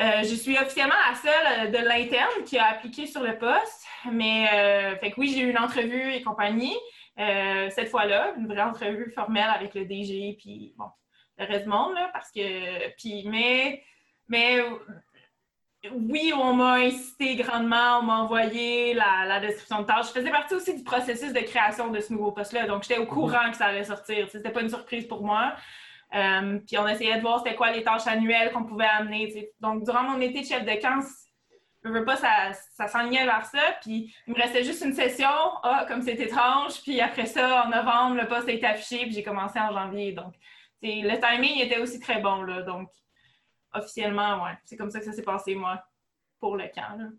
[0.00, 4.48] Euh, je suis officiellement la seule de l'interne qui a appliqué sur le poste, mais
[4.52, 6.76] euh, fait que oui, j'ai eu une entrevue et compagnie.
[7.16, 10.86] cette fois-là, une vraie entrevue formelle avec le DG, puis bon,
[11.66, 12.90] monde, là, parce que.
[12.96, 13.82] Puis, mais,
[14.28, 14.62] mais
[15.92, 20.08] oui, on m'a incité grandement, on m'a envoyé la, description de tâches.
[20.08, 23.06] Je faisais partie aussi du processus de création de ce nouveau poste-là, donc j'étais au
[23.06, 24.28] courant que ça allait sortir.
[24.30, 25.54] C'était pas une surprise pour moi.
[26.14, 29.50] Euh, puis on essayait de voir c'était quoi les tâches annuelles qu'on pouvait amener.
[29.60, 31.00] Donc, durant mon été de chef de camp,
[31.84, 33.76] je veux pas, ça, ça s'enlignait vers ça.
[33.82, 35.28] Puis il me restait juste une session.
[35.62, 36.80] Ah, comme c'est étrange.
[36.82, 39.00] Puis après ça, en novembre, le poste a été affiché.
[39.00, 40.12] Puis j'ai commencé en janvier.
[40.12, 40.34] Donc,
[40.82, 42.62] le timing était aussi très bon, là.
[42.62, 42.90] Donc,
[43.72, 44.58] officiellement, ouais.
[44.64, 45.82] C'est comme ça que ça s'est passé, moi.
[46.38, 47.12] pour le camp.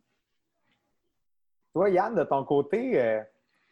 [1.73, 3.21] Toi, Yann, de ton côté, euh,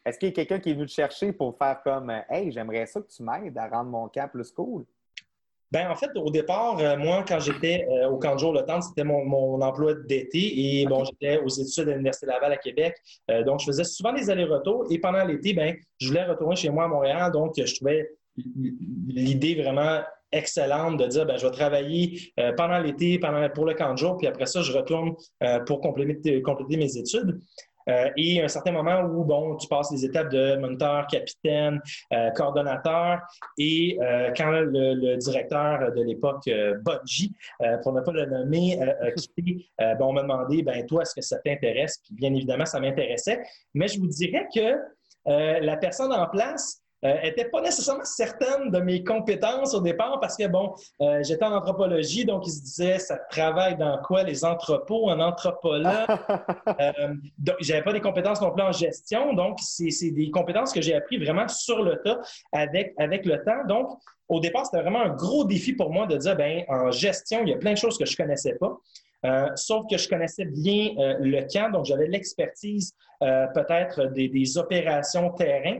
[0.03, 2.85] est-ce qu'il y a quelqu'un qui est venu te chercher pour faire comme Hey, j'aimerais
[2.85, 4.85] ça que tu m'aides à rendre mon camp plus cool?
[5.73, 8.61] Ben, en fait, au départ, euh, moi, quand j'étais euh, au camp de jour le
[8.63, 10.81] temps, c'était mon, emploi d'été.
[10.81, 12.95] Et bon, j'étais aux études de l'Université Laval à Québec.
[13.31, 14.85] Euh, donc, je faisais souvent des allers-retours.
[14.91, 17.31] Et pendant l'été, ben, je voulais retourner chez moi à Montréal.
[17.31, 23.19] Donc, je trouvais l'idée vraiment excellente de dire ben, je vais travailler pendant l'été,
[23.53, 25.13] pour le camp de jour, puis après ça, je retourne
[25.67, 27.39] pour compléter, compléter mes études.
[27.89, 31.81] Euh, et un certain moment où, bon, tu passes les étapes de moniteur, capitaine,
[32.13, 33.19] euh, coordonnateur.
[33.57, 36.49] Et euh, quand le, directeur de l'époque,
[36.81, 37.33] Bodji,
[37.81, 38.79] pour ne pas le nommer,
[39.99, 41.99] bon, on m'a demandé, ben toi, est-ce que ça t'intéresse?
[42.03, 43.41] Puis bien évidemment, ça m'intéressait.
[43.73, 44.77] Mais je vous dirais que
[45.25, 50.47] la personne en place euh, pas nécessairement certaine de mes compétences au départ parce que,
[50.47, 55.09] bon, euh, j'étais en anthropologie, donc il se disait, ça travaille dans quoi les entrepôts
[55.09, 55.93] en anthropologue?
[56.79, 60.81] euh, donc, j'avais pas des compétences non plus en gestion, donc c'est des compétences que
[60.81, 62.19] j'ai appris vraiment sur le tas
[62.51, 63.65] avec, avec le temps.
[63.67, 63.89] Donc,
[64.29, 67.49] au départ, c'était vraiment un gros défi pour moi de dire, ben en gestion, il
[67.49, 68.77] y a plein de choses que je connaissais pas.
[69.25, 74.57] Euh, sauf que je connaissais bien euh, le camp, donc j'avais l'expertise euh, peut-être des,
[74.57, 75.79] opérations terrain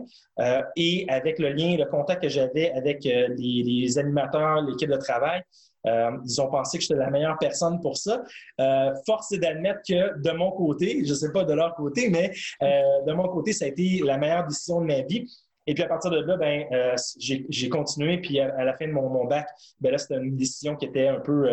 [0.76, 5.44] et avec le lien, le contact que j'avais avec les, animateurs, l'équipe de travail,
[5.86, 8.24] ils ont pensé que j'étais la meilleure personne pour ça.
[9.06, 12.32] force est d'admettre que de mon côté, je ne sais pas de leur côté, mais
[12.62, 15.30] de mon côté, ça a été la meilleure décision de ma vie.
[15.68, 16.66] Et puis à partir de là, ben,
[17.20, 18.18] j'ai continué.
[18.20, 19.48] Puis à, la fin de mon, bac,
[19.82, 21.48] ben là, c'était une décision qui était un peu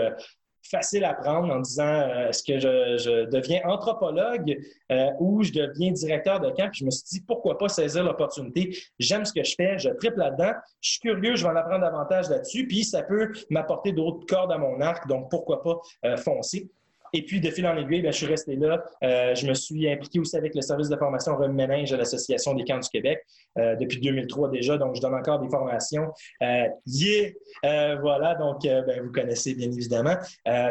[0.63, 4.59] facile à prendre en disant euh, est-ce que je, deviens anthropologue
[4.91, 6.69] euh, ou je deviens directeur de camp.
[6.71, 8.77] Puis je me suis dit pourquoi pas saisir l'opportunité.
[8.99, 10.53] J'aime ce que je fais, je triple là-dedans.
[10.81, 12.67] Je suis curieux, je vais en apprendre davantage là-dessus.
[12.67, 16.71] Puis ça peut m'apporter d'autres cordes à mon arc, donc pourquoi pas euh, foncer.
[17.13, 18.85] Et puis, de fil en aiguille, bien, je suis resté là.
[19.03, 22.55] Euh, je me suis impliqué aussi avec le service de formation Rem Ménage à l'Association
[22.55, 23.25] des camps du Québec
[23.59, 24.79] euh, depuis 2003 déjà.
[24.79, 26.13] Donc, je donne encore des formations.
[26.43, 27.31] Euh, yeah!
[27.65, 30.17] Euh, voilà, donc, ben, vous connaissez bien évidemment.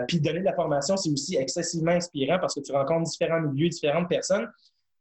[0.08, 3.70] puis, donner de la formation, c'est aussi excessivement inspirant parce que tu rencontres différents milieux,
[3.70, 4.48] différentes personnes.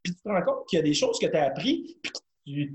[0.03, 2.12] Puis, tu te rends compte qu'il y a des choses que tu as appris, puis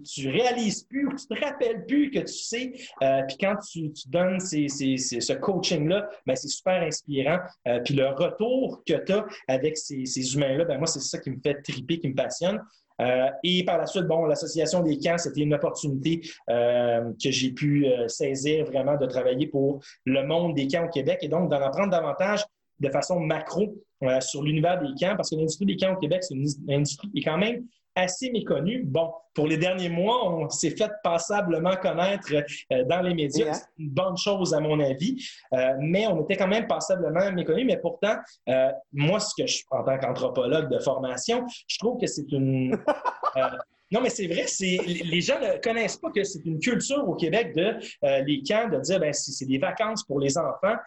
[0.03, 2.73] tu, réalises plus ou tu te rappelles plus que tu sais.
[3.01, 7.39] Euh, puis quand tu, donnes ce coaching-là, ben, c'est super inspirant.
[7.67, 11.31] Euh, puis le retour que tu as avec ces, humains-là, ben, moi, c'est ça qui
[11.31, 12.61] me fait triper, qui me passionne.
[13.01, 17.87] Euh, et par la suite, bon, l'association des camps, c'était une opportunité que j'ai pu
[18.07, 21.89] saisir vraiment de travailler pour le monde des camps au Québec et donc d'en apprendre
[21.89, 22.45] davantage
[22.79, 23.75] de façon macro
[24.19, 27.19] sur l'univers des camps, parce que l'industrie des camps au Québec, c'est une industrie qui
[27.19, 28.83] est quand même assez méconnu.
[28.83, 33.53] Bon, pour les derniers mois, on s'est fait passablement connaître euh, dans les médias.
[33.53, 35.23] C'est une bonne chose, à mon avis.
[35.53, 37.65] Euh, mais on était quand même passablement méconnu.
[37.65, 38.15] Mais pourtant,
[38.49, 42.77] euh, moi, ce que je, en tant qu'anthropologue de formation, je trouve que c'est une.
[43.91, 47.13] Non, mais c'est vrai, c'est les gens ne connaissent pas que c'est une culture au
[47.13, 47.75] Québec de
[48.25, 50.77] les camps, de dire ben c'est des vacances pour les enfants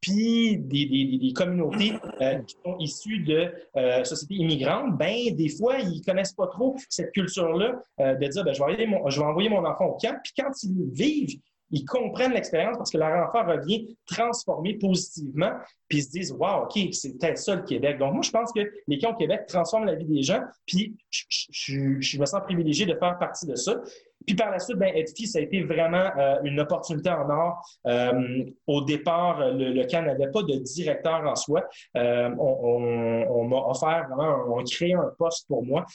[0.00, 6.02] puis des, communautés euh, qui sont issues de euh, sociétés immigrantes, ben des fois, ils
[6.02, 9.86] connaissent pas trop cette culture-là euh, de dire, ben, je, vais je envoyer mon enfant
[9.86, 10.16] au camp.
[10.22, 15.52] Puis quand ils vivent ils comprennent l'expérience parce que leur enfant revient transformé positivement,
[15.88, 17.98] puis ils se disent Wow, OK, c'est peut-être ça le Québec.
[17.98, 20.96] Donc, moi, je pense que les camps au Québec transforment la vie des gens, puis
[21.10, 23.80] je, me sens privilégié de faire partie de ça.
[24.26, 27.62] Puis par la suite, ben, Edfi, ça a été vraiment euh, une opportunité en or.
[27.86, 31.64] Euh, au départ, le, le n'avait pas de directeur en soi.
[31.96, 35.86] Euh, on, m'a offert vraiment, on a créé un poste pour moi.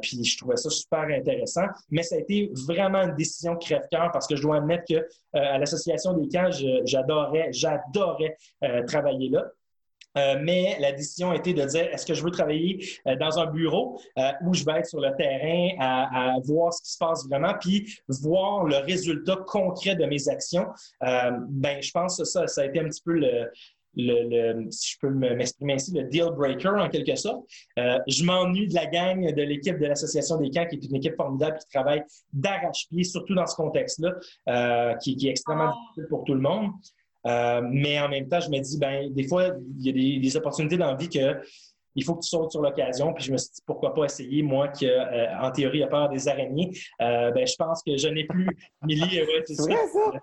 [0.00, 1.66] puis je trouvais ça super intéressant.
[1.90, 5.58] Mais ça a été vraiment une décision crève-cœur parce que je dois admettre que à
[5.58, 6.50] l'association des camps,
[6.84, 8.36] j'adorais, j'adorais
[8.86, 9.44] travailler là.
[10.18, 13.38] Euh, mais la décision a été de dire est-ce que je veux travailler euh, dans
[13.38, 16.98] un bureau euh, où je vais être sur le terrain à, voir ce qui se
[16.98, 20.66] passe vraiment, puis voir le résultat concret de mes actions?
[21.00, 23.50] ben, je pense que ça, ça a été un petit peu le,
[24.70, 27.44] si je peux m'exprimer ainsi, le deal breaker en quelque sorte.
[27.76, 31.16] je m'ennuie de la gang de l'équipe de l'Association des camps, qui est une équipe
[31.16, 32.02] formidable qui travaille
[32.32, 35.74] d'arrache-pied, surtout dans ce contexte-là, qui, qui, est extrêmement ah.
[35.74, 36.70] difficile pour tout le monde.
[37.26, 40.36] Euh, mais en même temps, je me dis, ben, des fois, il y a des,
[40.36, 41.40] opportunités dans la vie que
[41.94, 43.12] il faut que tu sautes sur l'occasion.
[43.12, 46.08] Puis je me suis dit, pourquoi pas essayer, moi qui, euh, en théorie, a peur
[46.08, 46.70] des araignées.
[47.02, 48.46] Euh, ben, je pense que je n'ai plus,
[48.82, 50.18] Millie, c'est vrai, ça?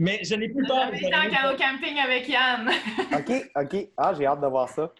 [0.00, 1.36] Mais je n'ai plus peur des araignées.
[1.52, 2.68] au camping avec Yann.
[3.18, 3.88] OK, OK.
[3.96, 4.92] Ah, j'ai hâte de voir ça.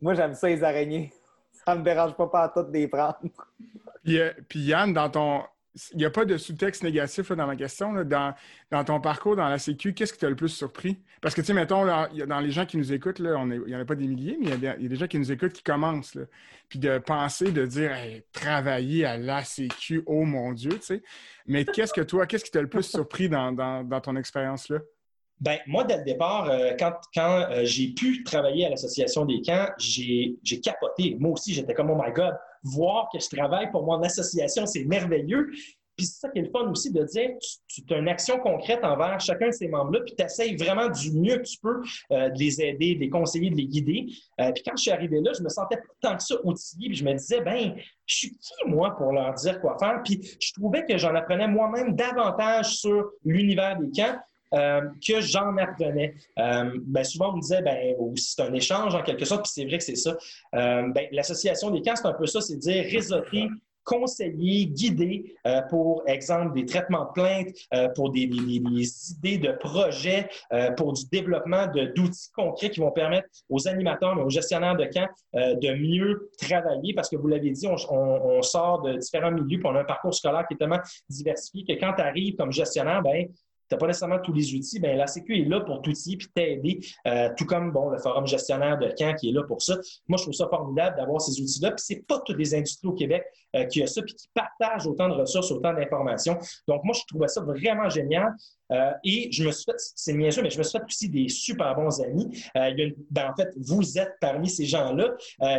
[0.00, 1.12] moi, j'aime ça, les araignées.
[1.66, 3.18] Ça ne me dérange pas, pas à toutes les prendre.
[4.02, 4.18] Puis,
[4.48, 5.42] puis Yann, dans ton,
[5.92, 8.04] il n'y a pas de sous-texte négatif dans ma question.
[8.04, 8.34] Dans,
[8.84, 10.98] ton parcours dans la Sécu, qu'est-ce qui t'a le plus surpris?
[11.20, 13.84] Parce que, tu sais, mettons, dans les gens qui nous écoutent, il n'y en a
[13.84, 16.18] pas des milliers, mais il y, a des, gens qui nous écoutent qui commencent.
[16.68, 17.92] Puis de penser, de dire,
[18.32, 21.02] travailler à la Sécu, oh mon Dieu, tu sais.
[21.46, 24.78] Mais qu'est-ce que toi, qu'est-ce qui t'a le plus surpris dans, ton expérience-là?
[25.40, 29.40] Ben, moi, dès le départ, euh, quand, quand euh, j'ai pu travailler à l'Association des
[29.40, 31.16] camps, j'ai capoté.
[31.18, 34.84] Moi aussi, j'étais comme, oh my God, voir que je travaille pour mon association, c'est
[34.84, 35.50] merveilleux.
[35.96, 37.30] Puis c'est ça qui est le fun aussi de dire,
[37.68, 40.88] tu, tu as une action concrète envers chacun de ces membres-là, puis tu essayes vraiment
[40.88, 44.06] du mieux que tu peux euh, de les aider, de les conseiller, de les guider.
[44.40, 46.88] Euh, puis quand je suis arrivé là, je me sentais pas tant que ça outillé,
[46.88, 47.74] puis je me disais, ben,
[48.06, 50.00] je suis qui, moi, pour leur dire quoi faire?
[50.02, 54.18] Puis je trouvais que j'en apprenais moi-même davantage sur l'univers des camps
[54.54, 56.14] euh, que j'en apprenais.
[56.38, 59.64] Euh, ben, souvent, on me disait, ben, c'est un échange en quelque sorte, puis c'est
[59.64, 60.16] vrai que c'est ça.
[60.54, 63.48] Euh, ben, L'association des camps, c'est un peu ça, c'est dire réseauter
[63.84, 65.34] conseiller, guider,
[65.68, 67.48] pour exemple, des traitements de plaintes,
[67.96, 68.30] pour des,
[69.10, 70.28] idées de projets,
[70.76, 75.08] pour du développement d'outils concrets qui vont permettre aux animateurs, mais aux gestionnaires de camps
[75.34, 79.66] de mieux travailler parce que vous l'avez dit, on, on, sort de différents milieux, puis
[79.66, 83.02] on a un parcours scolaire qui est tellement diversifié que quand tu arrives comme gestionnaire,
[83.02, 83.26] ben
[83.72, 86.28] tu n'as pas nécessairement tous les outils, bien, la Sécu est là pour t'outiller puis
[86.34, 89.78] t'aider, euh, tout comme bon, le forum gestionnaire de Caen qui est là pour ça.
[90.08, 91.70] Moi, je trouve ça formidable d'avoir ces outils-là.
[91.70, 93.24] Puis c'est pas toutes les industries au Québec
[93.56, 96.38] euh, qui ont ça puis qui partagent autant de ressources, autant d'informations.
[96.68, 98.34] Donc, moi, je trouvais ça vraiment génial.
[98.72, 101.08] Euh, et je me suis fait, c'est bien sûr, mais je me suis fait aussi
[101.08, 102.28] des super bons amis.
[102.54, 105.14] il y a ben, en fait, vous êtes parmi ces gens-là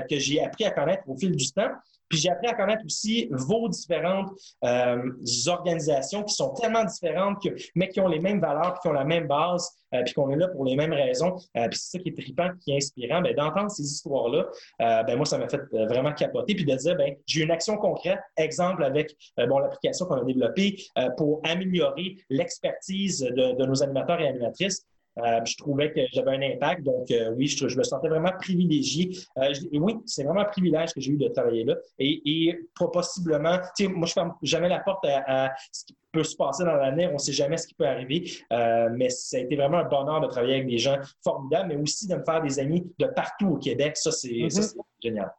[0.09, 1.71] que j'ai appris à connaître au fil du temps.
[2.13, 4.29] Puis j'ai appris à connaître aussi vos différentes
[4.63, 5.11] euh,
[5.47, 9.25] organisations qui sont tellement différentes, mais qui ont les mêmes valeurs, qui ont la même
[9.25, 11.35] base, euh, puis qu'on est là pour les mêmes raisons.
[11.57, 13.23] Euh, puis c'est ça qui est trippant, qui est inspirant.
[13.23, 14.45] Ben, d'entendre ces histoires-là,
[14.79, 16.53] ben, moi, ça m'a fait vraiment capoter.
[16.53, 20.77] Puis de dire, ben, j'ai une action concrète, exemple avec bon, l'application qu'on a développée
[21.17, 24.85] pour améliorer l'expertise de, de nos animateurs et animatrices.
[25.19, 26.83] Euh, je trouvais que j'avais un impact.
[26.83, 29.15] Donc, euh, oui, je, me sentais vraiment privilégié.
[29.37, 31.75] Euh, oui, c'est vraiment un privilège que j'ai eu de travailler là.
[31.99, 32.59] Et, et
[32.91, 36.63] possiblement, tu sais, moi, je ferme jamais la porte à, ce qui peut se passer
[36.63, 37.07] dans l'année.
[37.07, 38.23] On ne sait jamais ce qui peut arriver.
[38.49, 42.07] mais ça a été vraiment un bonheur de travailler avec des gens formidables, mais aussi
[42.07, 43.97] de me faire des amis de partout au Québec.
[43.97, 44.77] Ça, c'est mm-hmm.
[45.01, 45.33] génial.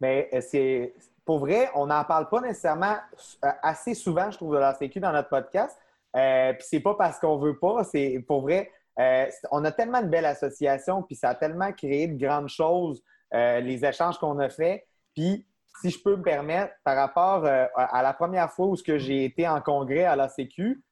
[0.00, 0.94] Mais c'est
[1.24, 2.96] pour vrai, on n'en parle pas nécessairement
[3.62, 5.78] assez souvent, je trouve, de la Sécu dans notre podcast.
[6.16, 10.02] Euh, Puis c'est pas parce qu'on veut pas, c'est pour vrai, euh, on a tellement
[10.02, 13.02] de belles associations, puis ça a tellement créé de grandes choses,
[13.34, 14.86] euh, les échanges qu'on a faits.
[15.14, 15.46] Puis,
[15.80, 19.48] si je peux me permettre, par rapport euh, à la première fois où j'ai été
[19.48, 20.82] en congrès à la Sécu,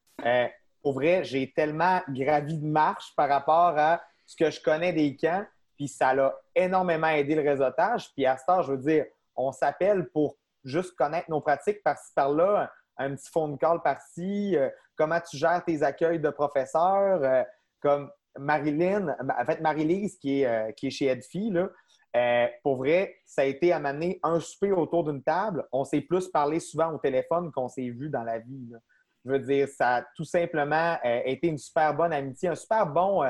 [0.82, 5.14] au vrai, j'ai tellement gravi de marche par rapport à ce que je connais des
[5.16, 5.44] camps,
[5.76, 8.10] puis ça l'a énormément aidé le réseautage.
[8.14, 9.04] Puis à ce temps, je veux dire,
[9.36, 14.56] on s'appelle pour juste connaître nos pratiques par-ci par-là, un petit phone call par-ci,
[14.96, 17.44] comment tu gères tes accueils de professeurs
[17.80, 21.68] comme Marilyn, en fait, Marie-Lise, qui, est, euh, qui est chez Edfi, là,
[22.16, 25.66] euh, pour vrai, ça a été à m'amener un souper autour d'une table.
[25.72, 28.72] On s'est plus parlé souvent au téléphone qu'on s'est vu dans la vie.
[29.24, 32.86] Je veux dire, ça a tout simplement euh, été une super bonne amitié, un super
[32.86, 33.22] bon,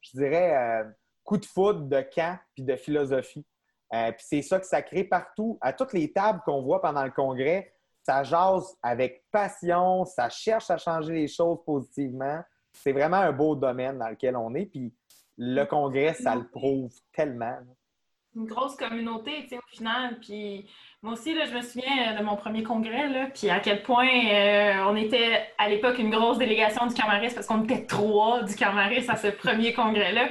[0.00, 0.84] je dirais,
[1.22, 3.44] coup de foudre de camp puis de philosophie.
[3.90, 5.58] puis c'est ça que ça crée partout.
[5.60, 10.70] À toutes les tables qu'on voit pendant le congrès, ça jase avec passion, ça cherche
[10.70, 12.42] à changer les choses positivement
[12.74, 14.66] c'est vraiment un beau domaine dans lequel on est.
[14.66, 14.92] Puis
[15.38, 17.56] le congrès, ça le prouve tellement.
[18.36, 20.18] Une grosse communauté, tu sais, au final.
[20.20, 20.68] Puis
[21.02, 24.08] moi aussi, là, je me souviens de mon premier congrès, là, puis à quel point
[24.08, 28.54] euh, on était à l'époque une grosse délégation du Camaris parce qu'on était trois du
[28.56, 30.28] Camaris à ce premier congrès-là.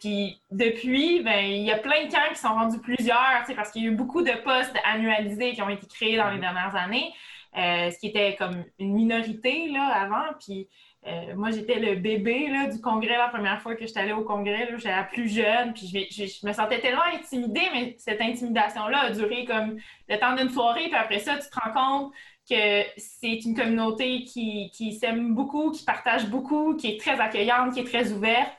[0.00, 3.84] Puis depuis, ben, il y a plein de camps qui sont rendus plusieurs, parce qu'il
[3.84, 7.12] y a eu beaucoup de postes annualisés qui ont été créés dans les dernières années,
[7.56, 10.34] euh, ce qui était comme une minorité là, avant.
[10.44, 10.68] Puis
[11.06, 14.68] euh, moi, j'étais le bébé du congrès la première fois que j'étais allée au congrès.
[14.76, 19.44] J'étais la plus jeune, puis je, me sentais tellement intimidée, mais cette intimidation-là a duré
[19.44, 19.76] comme
[20.08, 22.12] le temps d'une soirée, puis après ça, tu te rends compte
[22.48, 27.80] que c'est une communauté qui, s'aime beaucoup, qui partage beaucoup, qui est très accueillante, qui
[27.80, 28.52] est très ouverte.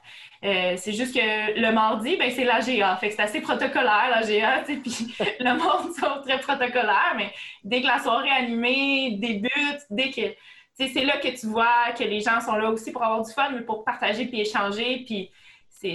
[0.43, 2.95] Euh, c'est juste que le mardi, ben, c'est l'AGA.
[2.97, 7.31] Fait que c'est assez protocolaire, l'AGA, puis le monde sont très protocolaire, mais
[7.63, 10.35] dès que la soirée animée débute, dès que
[10.77, 13.49] c'est là que tu vois que les gens sont là aussi pour avoir du fun,
[13.51, 15.03] mais pour partager puis échanger.
[15.05, 15.31] Puis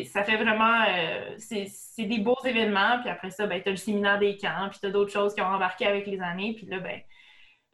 [0.06, 0.84] ça fait vraiment.
[0.88, 2.98] Euh, c'est des beaux événements.
[3.00, 5.34] Puis après ça, ben, tu as le séminaire des camps, puis tu as d'autres choses
[5.34, 6.54] qui ont embarqué avec les années.
[6.54, 7.00] Puis là, ben,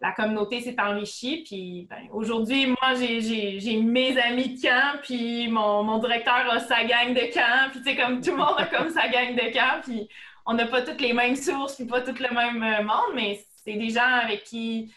[0.01, 1.45] la communauté s'est enrichie.
[1.47, 6.85] Puis ben, aujourd'hui, moi, j'ai mes amis de camp, puis mon, mon, directeur a sa
[6.85, 7.71] gang de camp.
[7.71, 9.81] Puis tu sais, comme tout le monde a comme sa gang de camp.
[9.83, 10.09] Puis
[10.45, 13.45] on n'a pas toutes les mêmes sources, puis pas tout le même euh, monde, mais
[13.65, 14.93] c'est des gens avec qui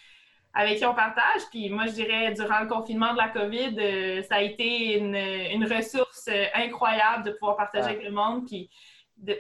[0.54, 1.41] avec qui on partage.
[1.52, 6.30] Puis moi, je dirais, durant le confinement de la COVID, ça a été une, ressource
[6.54, 8.45] incroyable de pouvoir partager avec le monde.
[8.47, 8.70] Puis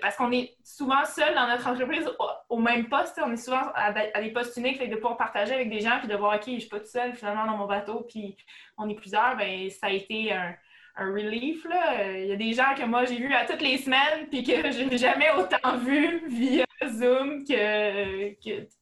[0.01, 2.09] parce qu'on est souvent seul dans notre entreprise
[2.49, 3.19] au, même poste.
[3.23, 6.15] On est souvent à, des postes uniques, de pouvoir partager avec des gens puis de
[6.15, 8.35] voir, OK, je ne suis pas tout seul finalement dans mon bateau, puis
[8.77, 10.55] on est plusieurs, ben ça a été un,
[10.97, 11.65] relief.
[12.13, 14.69] Il y a des gens que moi j'ai vus à toutes les semaines puis que
[14.69, 18.33] je n'ai jamais autant vu via Zoom que,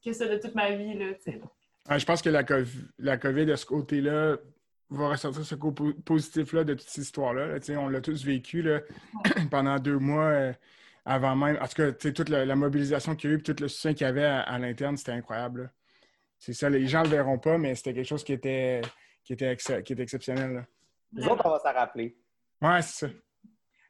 [0.04, 0.96] que, ça de toute ma vie.
[0.96, 1.14] Là,
[1.90, 4.38] je pense que la COVID, la COVID de ce côté-là,
[4.90, 7.58] va ressortir ce côté positif-là de toute cette histoire-là.
[7.78, 8.80] On l'a tous vécu là,
[9.52, 10.24] pendant deux mois.
[10.24, 10.54] Euh,
[11.08, 11.58] avant même.
[11.62, 14.06] En tout cas, toute la, mobilisation qu'il y a eu et tout le soutien qu'il
[14.06, 15.72] y avait à, l'interne, c'était incroyable.
[16.38, 18.82] C'est ça, les gens ne le verront pas, mais c'était quelque chose qui était,
[19.24, 20.68] qui était, qui était exceptionnel.
[21.14, 22.16] Nous autres, on va s'en rappeler.
[22.62, 23.14] Oui, c'est ça.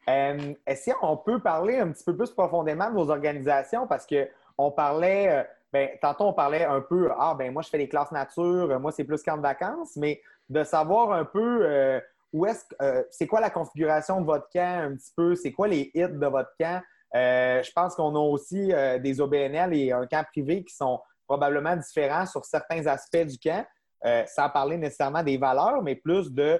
[0.09, 3.87] Euh, est-ce qu'on peut parler un petit peu plus profondément de vos organisations?
[3.87, 5.45] Parce qu'on parlait,
[5.83, 8.79] euh, ben, tantôt on parlait un peu, ah ben moi je fais les classes nature,
[8.79, 11.99] moi c'est plus camp de vacances, mais de savoir un peu euh,
[12.33, 12.65] où est-ce
[13.11, 16.27] c'est quoi la configuration de votre camp un petit peu, c'est quoi les hits de
[16.27, 16.81] votre camp?
[17.15, 20.99] Euh, je pense qu'on a aussi euh, des OBNL et un camp privé qui sont
[21.25, 23.65] probablement différents sur certains aspects du camp,
[24.05, 26.59] euh, sans parler nécessairement des valeurs, mais plus de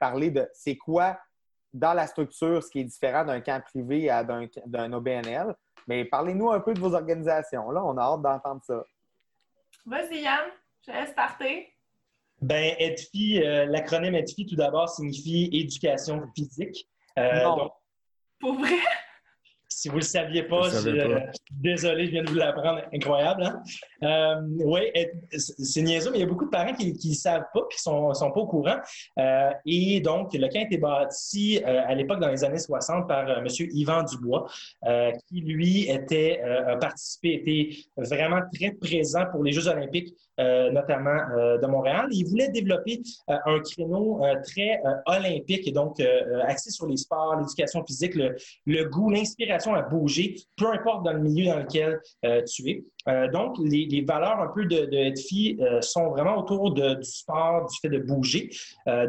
[0.00, 1.16] parler de c'est quoi
[1.72, 5.54] dans la structure ce qui est différent d'un camp privé à d'un OBNL.
[5.86, 7.70] Mais parlez-nous un peu de vos organisations.
[7.70, 8.84] Là, on a hâte d'entendre ça.
[9.86, 10.50] Vas-y, Yann,
[10.86, 11.64] je laisse partir.
[12.40, 16.88] Ben, EDFI, l'acronyme EDFI, tout d'abord, signifie éducation physique.
[18.38, 18.78] Pour vrai?
[19.80, 21.20] Si vous ne le saviez pas, euh,
[21.50, 22.82] désolé, je viens de vous l'apprendre.
[22.92, 23.62] Incroyable, hein?
[24.02, 24.80] Euh, oui,
[25.32, 28.12] c'est niaiseux, mais il y a beaucoup de parents qui ne savent pas qui ne
[28.12, 28.76] sont, pas au courant.
[29.18, 33.26] Euh, et donc, le camp a été bâti à l'époque, dans les années 60, par
[33.38, 33.46] M.
[33.58, 34.46] Yvan Dubois,
[35.26, 40.14] qui, lui, était, a participé, était vraiment très présent pour les Jeux olympiques
[40.70, 42.06] notamment euh, de Montréal.
[42.10, 46.00] Il voulait développer euh, un créneau très olympique et donc
[46.46, 51.20] axé sur les sports, l'éducation physique, le, goût, l'inspiration à bouger, peu importe dans le
[51.20, 52.00] milieu dans lequel
[52.46, 53.28] tu es.
[53.28, 57.98] donc, les, valeurs un peu de, de sont vraiment autour du sport, du fait de
[57.98, 58.50] bouger.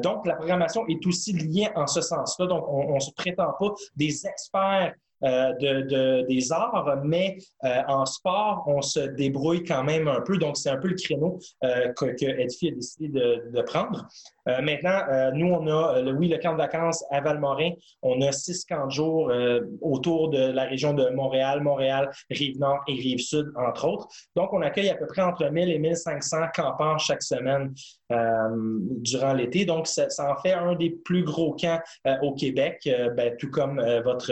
[0.04, 2.48] donc, la programmation est aussi liée en ce sens-là.
[2.48, 8.06] Donc, on ne se prétend pas des experts euh, de, des arts, mais euh, en
[8.08, 10.38] sport, on se débrouille quand même un peu.
[10.38, 14.08] Donc, c'est un peu le créneau euh, que, Edfi a décidé de, prendre.
[14.48, 17.72] maintenant, nous, on a, le, oui, le camp de vacances à Valmorin.
[18.02, 19.32] On a six camps de jour
[19.82, 24.08] autour de la région de Montréal, Montréal, Rive-Nord et Rive-Sud, entre autres.
[24.36, 27.72] Donc, on accueille à peu près entre 1000 et 1500 campeurs chaque semaine
[28.10, 29.66] durant l'été.
[29.66, 31.80] Donc, ça, en fait un des plus gros camps
[32.24, 34.32] au Québec, ben, tout comme votre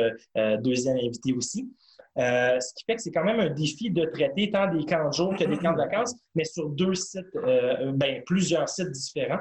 [0.61, 1.69] deuxième invité aussi.
[2.17, 5.07] Euh, ce qui fait que c'est quand même un défi de traiter tant des camps
[5.07, 8.91] de jour que des camps de vacances, mais sur deux sites, euh, ben, plusieurs sites
[8.91, 9.39] différents.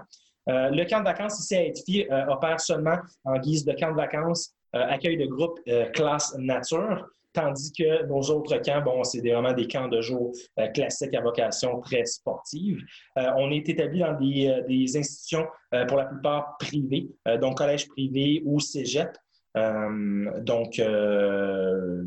[0.49, 3.97] Euh, le camp de vacances ici à Edfi opère seulement en guise de camp de
[3.97, 5.59] vacances, accueil de groupe
[5.93, 10.33] classe nature, tandis que nos autres camps, bon, c'est vraiment des camps de jour
[10.75, 12.81] classiques à vocation très sportive.
[13.17, 15.47] on est établi dans des, des institutions
[15.87, 17.09] pour la plupart privées,
[17.41, 19.11] donc collège privé ou cégep.
[19.59, 22.03] Euh, donc, euh,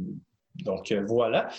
[0.56, 1.50] donc euh, voilà.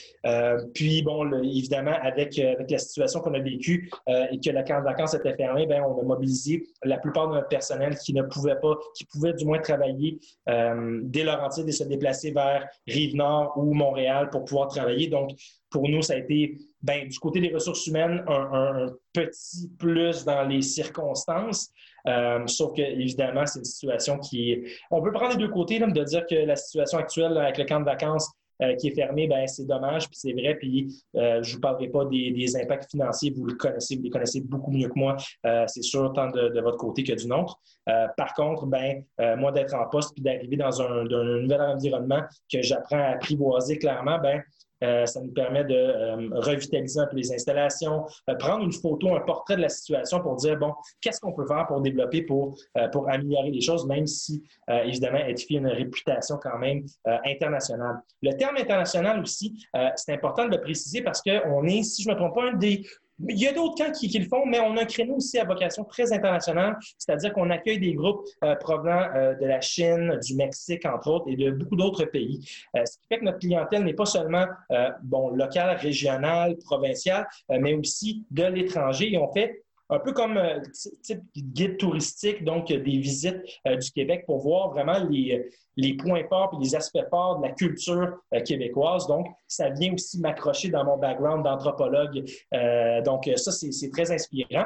[0.74, 3.90] puis bon, évidemment, avec, la situation qu'on a vécue
[4.30, 7.34] et que la camp de vacances était fermée, ben, on a mobilisé la plupart de
[7.34, 11.84] notre personnel qui ne pouvait pas, qui pouvait du moins travailler dès Laurentides et se
[11.84, 15.08] déplacer vers Rive-Nord ou Montréal pour pouvoir travailler.
[15.08, 15.30] Donc,
[15.70, 20.44] pour nous, ça a été, ben, du côté des ressources humaines, un petit plus dans
[20.44, 21.72] les circonstances.
[22.08, 24.64] Euh, sauf que, évidemment, c'est une situation qui.
[24.90, 27.80] On peut prendre les deux côtés, de dire que la situation actuelle avec le camp
[27.80, 28.30] de vacances
[28.62, 30.54] euh, qui est fermé, ben, c'est dommage, puis c'est vrai.
[30.54, 34.10] Puis euh, je ne vous parlerai pas des, impacts financiers, vous le connaissez, vous les
[34.10, 35.16] connaissez beaucoup mieux que moi,
[35.66, 37.60] c'est sûr, tant de, votre côté que du nôtre.
[38.16, 39.04] par contre, ben,
[39.38, 42.22] moi, d'être en poste puis d'arriver dans un, un, nouvel environnement
[42.52, 44.42] que j'apprends à apprivoiser clairement, ben,
[44.82, 49.14] euh, ça nous permet de euh, revitaliser un peu les installations, euh, prendre une photo,
[49.14, 52.56] un portrait de la situation pour dire, bon, qu'est-ce qu'on peut faire pour développer, pour,
[52.92, 56.84] pour améliorer les choses, même si, évidemment, Edfi a une réputation quand même
[57.24, 58.00] internationale.
[58.22, 59.66] Le terme international aussi,
[59.96, 62.54] c'est important de le préciser parce qu'on est, si je ne me trompe pas, un
[62.54, 62.84] des
[63.28, 65.44] il y a d'autres camps qui, le font, mais on a un créneau aussi à
[65.44, 70.34] vocation très internationale, c'est-à-dire qu'on accueille des groupes euh, provenant euh, de la Chine, du
[70.36, 72.40] Mexique, entre autres, et de beaucoup d'autres pays.
[72.76, 74.46] Euh, ce qui fait que notre clientèle n'est pas seulement
[75.02, 79.12] bon, locale, régionale, provinciale, mais aussi de l'étranger.
[79.12, 79.62] Et on fait
[79.92, 80.40] un peu comme
[81.02, 86.56] type guide touristique, donc des visites du Québec pour voir vraiment les, les points forts
[86.58, 89.06] et les aspects forts de la culture québécoise.
[89.06, 92.24] Donc, ça vient aussi m'accrocher dans mon background d'anthropologue.
[93.04, 94.64] donc, ça, c'est très inspirant.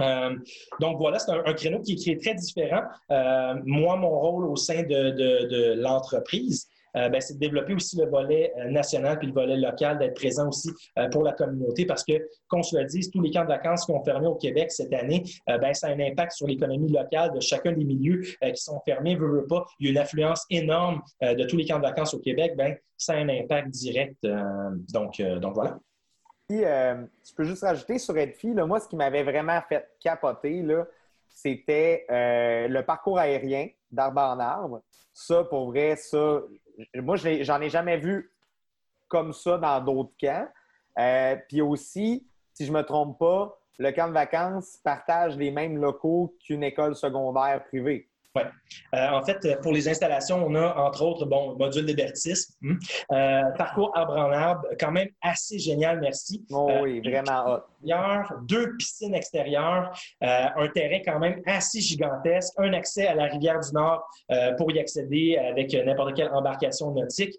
[0.00, 0.36] Euh,
[0.80, 2.82] donc voilà, c'est un, créneau qui, est très différent.
[3.10, 8.06] Euh, moi, mon rôle au sein de, l'entreprise, euh, ben, c'est de développer aussi le
[8.06, 10.70] volet national puis le volet local, d'être présent aussi
[11.12, 12.12] pour la communauté parce que,
[12.48, 14.92] qu'on se le dise, tous les camps de vacances qui ont fermé au Québec cette
[14.92, 18.80] année, ben, ça a un impact sur l'économie locale de chacun des milieux qui sont
[18.84, 19.64] fermés, veut, pas.
[19.78, 22.76] Il y a une affluence énorme de tous les camps de vacances au Québec, ben,
[22.96, 24.26] ça a un impact direct.
[24.92, 25.78] donc, donc voilà.
[26.50, 30.64] Euh, je peux juste rajouter sur Edfi, là, moi, ce qui m'avait vraiment fait capoter,
[31.28, 34.82] c'était euh, le parcours aérien d'arbre en arbre.
[35.12, 36.42] Ça, pour vrai, ça,
[36.94, 38.32] moi, j'en ai jamais vu
[39.08, 40.48] comme ça dans d'autres camps.
[40.98, 45.50] Euh, puis aussi, si je ne me trompe pas, le camp de vacances partage les
[45.50, 48.09] mêmes locaux qu'une école secondaire privée.
[48.36, 48.42] Oui.
[48.94, 52.78] Euh, en fait, pour les installations, on a entre autres, bon, module d'hébertisme, hmm.
[53.10, 56.44] euh, parcours arbre en arbre, quand même assez génial, merci.
[56.52, 57.60] Oh oui, euh, vraiment hot.
[58.42, 63.72] Deux piscines extérieures, un terrain quand même assez gigantesque, un accès à la rivière du
[63.72, 64.06] Nord
[64.58, 67.34] pour y accéder avec n'importe quelle embarcation nautique.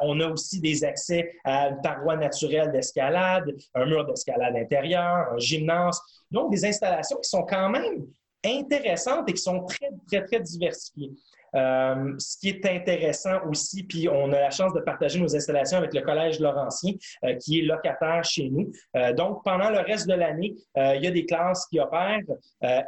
[0.00, 5.38] on a aussi des accès à une paroi naturelle d'escalade, un mur d'escalade intérieur, un
[5.38, 6.00] gymnase.
[6.30, 8.06] Donc, des installations qui sont quand même
[8.44, 11.10] intéressantes et qui sont très, très, très diversifiées.
[11.54, 15.78] Euh, ce qui est intéressant aussi, puis on a la chance de partager nos installations
[15.78, 16.92] avec le Collège Laurentien,
[17.24, 18.70] euh, qui est locataire chez nous.
[18.96, 22.20] Euh, donc, pendant le reste de l'année, il y a des classes qui opèrent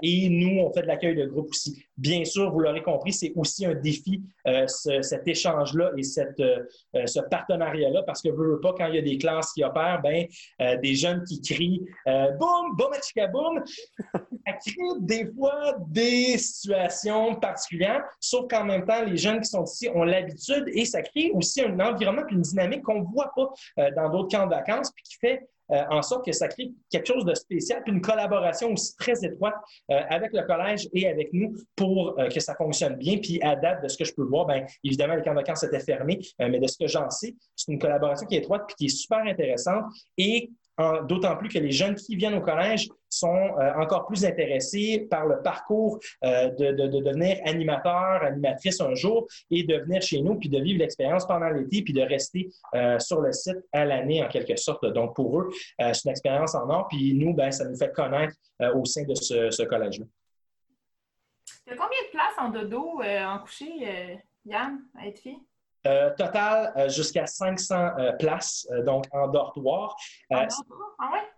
[0.02, 1.84] et nous, on fait de l'accueil de groupe aussi.
[1.96, 4.22] Bien sûr, vous l'aurez compris, c'est aussi un défi,
[4.66, 6.42] cet échange-là et cette,
[6.94, 10.00] ce partenariat-là, parce que veux, veux pas, quand il y a des classes qui opèrent,
[10.02, 10.26] ben,
[10.80, 12.90] des jeunes qui crient boum, boum,
[13.32, 13.64] boum,
[14.46, 19.64] ça crée des fois des situations particulières, sauf en même temps, les jeunes qui sont
[19.64, 23.32] ici ont l'habitude et ça crée aussi un environnement et une dynamique qu'on ne voit
[23.34, 26.46] pas euh, dans d'autres camps de vacances, puis qui fait euh, en sorte que ça
[26.48, 29.54] crée quelque chose de spécial, puis une collaboration aussi très étroite
[29.90, 33.18] euh, avec le collège et avec nous pour que ça fonctionne bien.
[33.18, 35.62] Puis à date de ce que je peux voir, bien évidemment, les camps de vacances
[35.62, 38.76] étaient fermés, mais de ce que j'en sais, c'est une collaboration qui est étroite puis
[38.76, 39.84] qui est super intéressante
[40.18, 40.50] et
[41.08, 42.88] d'autant plus que les jeunes qui viennent au collège
[43.18, 49.26] sont euh, encore plus intéressés par le parcours euh, de, devenir animateur, animatrice un jour
[49.50, 52.98] et de venir chez nous, puis de vivre l'expérience pendant l'été, puis de rester euh,
[52.98, 54.84] sur le site à l'année en quelque sorte.
[54.86, 58.34] Donc pour eux, c'est une expérience en or, puis nous, ben, ça nous fait connaître
[58.74, 60.06] au sein de ce, collège-là.
[61.66, 65.40] Il y a combien de places en dodo, en coucher, Yann, à être fille?
[65.86, 69.94] Euh, total, jusqu'à 500 euh, places, donc en dortoir.
[70.30, 70.96] En dortoir?
[70.98, 71.28] Ah ouais?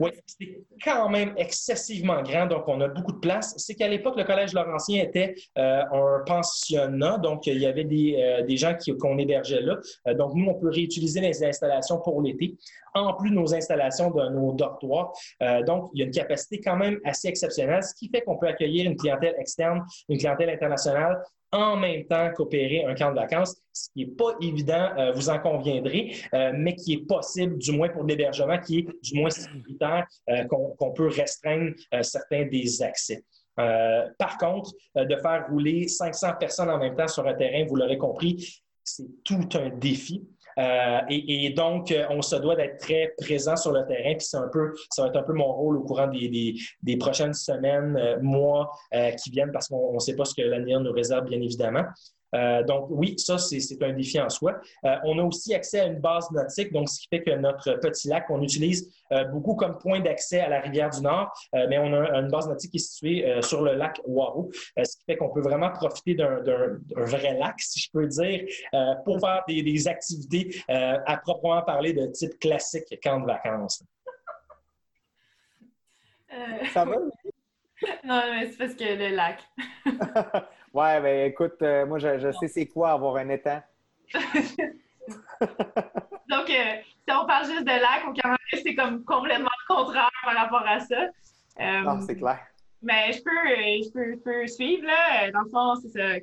[0.00, 3.54] Oui, c'est quand même excessivement grand, donc on a beaucoup de place.
[3.58, 8.74] C'est qu'à l'époque, le Collège Laurentien était un pensionnat, donc il y avait des, gens
[8.98, 9.76] qu'on hébergeait là.
[10.14, 12.56] donc nous, on peut réutiliser les installations pour l'été,
[12.94, 15.12] en plus de nos installations de nos dortoirs.
[15.66, 18.48] donc il y a une capacité quand même assez exceptionnelle, ce qui fait qu'on peut
[18.48, 21.22] accueillir une clientèle externe, une clientèle internationale
[21.54, 25.30] en même temps qu'opérer un camp de vacances, ce qui n'est pas évident, euh, vous
[25.30, 29.30] en conviendrez, euh, mais qui est possible, du moins pour l'hébergement, qui est du moins
[29.30, 33.24] sécuritaire, euh, qu'on peut restreindre certains des accès.
[33.56, 37.98] par contre, de faire rouler 500 personnes en même temps sur un terrain, vous l'aurez
[37.98, 40.26] compris, c'est tout un défi.
[40.58, 44.14] Euh, et, donc, euh, on se doit d'être très présent sur le terrain.
[44.14, 46.96] Puis c'est un peu, ça va être un peu mon rôle au courant des, des,
[46.96, 48.70] prochaines semaines, euh, mois
[49.22, 51.84] qui viennent, parce qu'on ne sait pas ce que l'avenir nous réserve, bien évidemment.
[52.34, 54.60] Euh, donc, oui, ça, c'est un défi en soi.
[54.84, 57.74] Euh, on a aussi accès à une base nautique, donc ce qui fait que notre
[57.74, 61.78] petit lac, on utilise euh, beaucoup comme point d'accès à la rivière du Nord, mais
[61.78, 65.16] on a une base nautique qui est située sur le lac Waro, ce qui fait
[65.16, 66.42] qu'on peut vraiment profiter d'un
[66.96, 68.44] vrai lac, si je peux dire,
[69.04, 73.84] pour faire des, activités à proprement parler de type classique camp de vacances.
[76.72, 76.96] Ça va?
[78.04, 79.42] Non, mais c'est parce que le lac.
[80.74, 83.62] Ouais, ben écoute, euh, moi, je, sais c'est quoi avoir un étang.
[84.12, 84.24] Donc,
[86.50, 90.34] euh, si on parle juste de lac, au Canada, c'est comme complètement le contraire par
[90.34, 91.06] rapport à ça.
[91.60, 92.40] Euh, non, c'est clair.
[92.82, 93.30] Mais je peux,
[93.84, 94.84] je peux, suivre.
[94.84, 95.30] Là.
[95.30, 96.18] Dans le fond, c'est ça.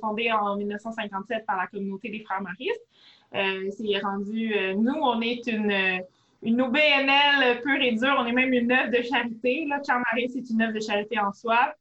[0.00, 2.86] Fondé en 1957 par la communauté des Frères Maristes.
[3.32, 4.54] c'est rendu.
[4.76, 6.00] nous, on est une,
[6.44, 8.16] une OBNL pure et dure.
[8.18, 9.66] On est même une œuvre de charité.
[9.66, 9.80] Là.
[10.12, 11.74] Mariste, c'est une œuvre de charité en soi.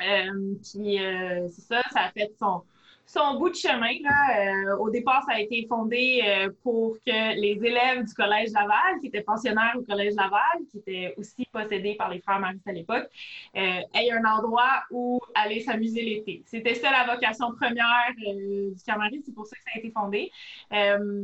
[0.00, 2.62] Euh, puis euh, c'est ça, ça a fait son,
[3.06, 3.94] son bout de chemin.
[4.02, 4.70] Là.
[4.70, 9.00] Euh, au départ, ça a été fondé euh, pour que les élèves du Collège Laval,
[9.00, 12.72] qui étaient pensionnaires au Collège Laval, qui étaient aussi possédés par les frères Maristes à
[12.72, 13.08] l'époque,
[13.56, 16.42] euh, aient un endroit où aller s'amuser l'été.
[16.46, 20.30] C'était ça la vocation première du Camaris, c'est pour ça que ça a été fondé.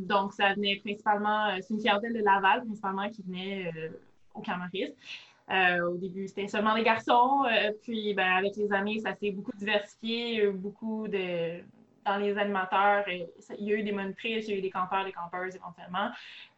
[0.07, 3.72] donc, ça venait principalement, c'est une clientèle de Laval principalement qui venait
[4.35, 4.41] au
[5.49, 5.80] Camaris.
[5.82, 7.44] au début, c'était seulement les garçons.
[7.82, 11.62] puis, ben, avec les années, ça s'est beaucoup diversifié, beaucoup de,
[12.09, 13.28] dans les animateurs, il
[13.59, 16.11] y a eu des monitrices, il y a eu des campeurs, des campeuses éventuellement.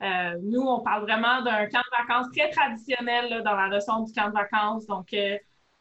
[0.03, 4.13] Euh, nous, on parle vraiment d'un camp de vacances très traditionnel dans la notion du
[4.13, 4.87] camp de vacances.
[4.87, 5.37] Donc, euh,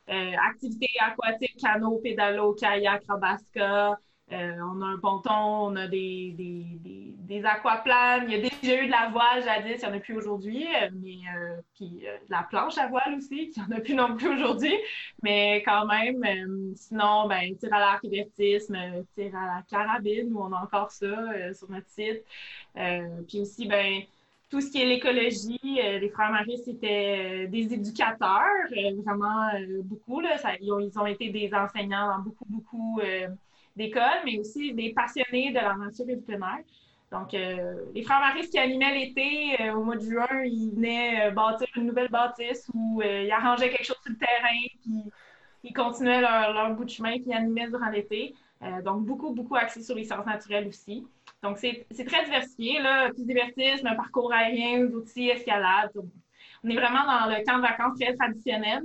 [0.09, 3.97] euh, activités aquatiques, canot, pédalo, kayak, rabasca,
[4.31, 8.25] euh, on a un ponton, on a des, des, aquaplanes.
[8.27, 10.67] Il y a déjà eu de la voile jadis, il n'y en a plus aujourd'hui.
[10.67, 14.15] Euh, mais euh, puis la planche à voile aussi, il n'y en a plus non
[14.15, 14.73] plus aujourd'hui.
[15.23, 16.23] Mais quand même,
[16.75, 18.77] sinon, ben, tir à l'arc divertisme,
[19.15, 22.23] tir à la carabine, où on a encore ça sur notre site.
[23.27, 24.01] puis aussi, ben,
[24.49, 28.43] tout ce qui est l'écologie, les frères Maris étaient des éducateurs,
[29.03, 29.49] vraiment
[29.83, 30.19] beaucoup.
[30.19, 32.99] Là, ils, ont, été des enseignants dans beaucoup, beaucoup
[33.79, 36.63] d'école, mais aussi des passionnés de la nature et du plein air.
[37.11, 41.27] Donc, euh, les frères Maris qui animaient l'été, euh, au mois de juin, ils venaient
[41.27, 45.11] euh, bâtir une nouvelle bâtisse où ils arrangeaient quelque chose sur le terrain, puis
[45.63, 48.35] ils continuaient leur, bout de chemin, puis ils animaient durant l'été.
[48.83, 51.07] donc, beaucoup, beaucoup axé sur les sciences naturelles aussi.
[51.41, 53.09] Donc, c'est très diversifié, là.
[53.09, 55.91] Plus divertissement, un parcours aérien, d'outils, escalade.
[56.63, 58.83] On est vraiment dans le camp de vacances très traditionnel.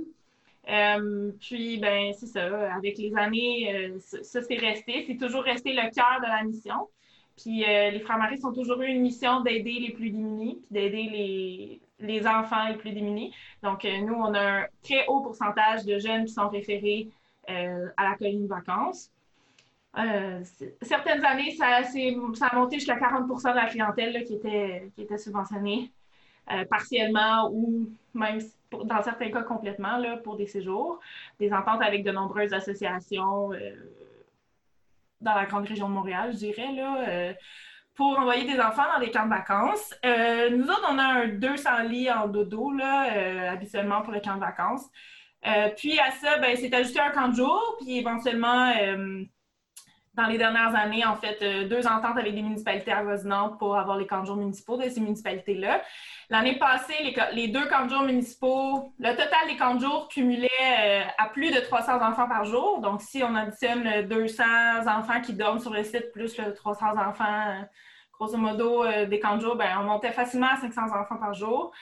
[0.69, 2.73] Euh, puis, ben, c'est ça.
[2.73, 5.05] Avec les années, euh, ça, c'est resté.
[5.07, 6.89] C'est toujours resté le cœur de la mission.
[7.37, 10.67] Puis, euh, les Frères Maris ont toujours eu une mission d'aider les plus démunis, puis
[10.71, 13.33] d'aider les, les, enfants les plus démunis.
[13.61, 17.09] Donc, nous, on a un très haut pourcentage de jeunes qui sont référés
[17.47, 19.11] à la colline vacances.
[20.81, 25.17] certaines années, ça, ça, a monté jusqu'à 40% de la clientèle qui, était, qui était
[25.17, 25.91] subventionnée
[26.69, 28.39] partiellement ou même
[28.71, 30.99] dans certains cas complètement, là, pour des séjours,
[31.39, 33.75] des ententes avec de nombreuses associations euh,
[35.21, 37.33] dans la grande région de Montréal, je dirais, là, euh,
[37.95, 39.93] pour envoyer des enfants dans des camps de vacances.
[40.05, 44.35] Euh, nous autres, on a un 200 lits en dodo, là, habituellement pour les camps
[44.35, 44.85] de vacances.
[45.77, 48.73] puis à ça, ben, c'est ajouté un camp de jour, puis éventuellement
[50.15, 53.97] dans les dernières années, en fait, euh, deux ententes avec des municipalités avoisinantes pour avoir
[53.97, 55.81] les camps de jour municipaux de ces municipalités-là.
[56.29, 56.93] L'année passée,
[57.33, 61.29] les, deux camps de jour municipaux, le total des camps de jour cumulait euh, à
[61.29, 62.79] plus de 300 enfants par jour.
[62.79, 64.43] Donc, si on additionne 200
[64.87, 67.61] enfants qui dorment sur le site plus le 300 enfants, euh,
[68.13, 71.73] grosso modo, des camps de jour, ben, on montait facilement à 500 enfants par jour.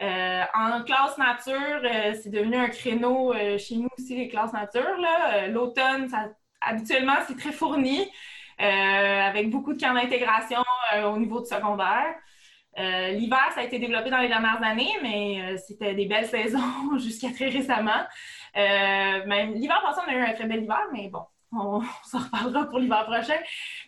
[0.00, 1.82] en classe nature,
[2.14, 4.96] c'est devenu un créneau chez nous aussi, les classes nature.
[5.50, 6.30] L'automne, ça
[6.64, 8.08] habituellement, c'est très fourni,
[8.60, 10.62] euh, avec beaucoup de camps d'intégration
[10.94, 12.14] euh, au niveau du secondaire.
[12.78, 16.98] Euh, l'hiver, ça a été développé dans les dernières années, mais c'était des belles saisons
[16.98, 18.04] jusqu'à très récemment.
[18.54, 22.68] même l'hiver passé, on a eu un très bel hiver, mais bon, on, s'en reparlera
[22.68, 23.38] pour l'hiver prochain.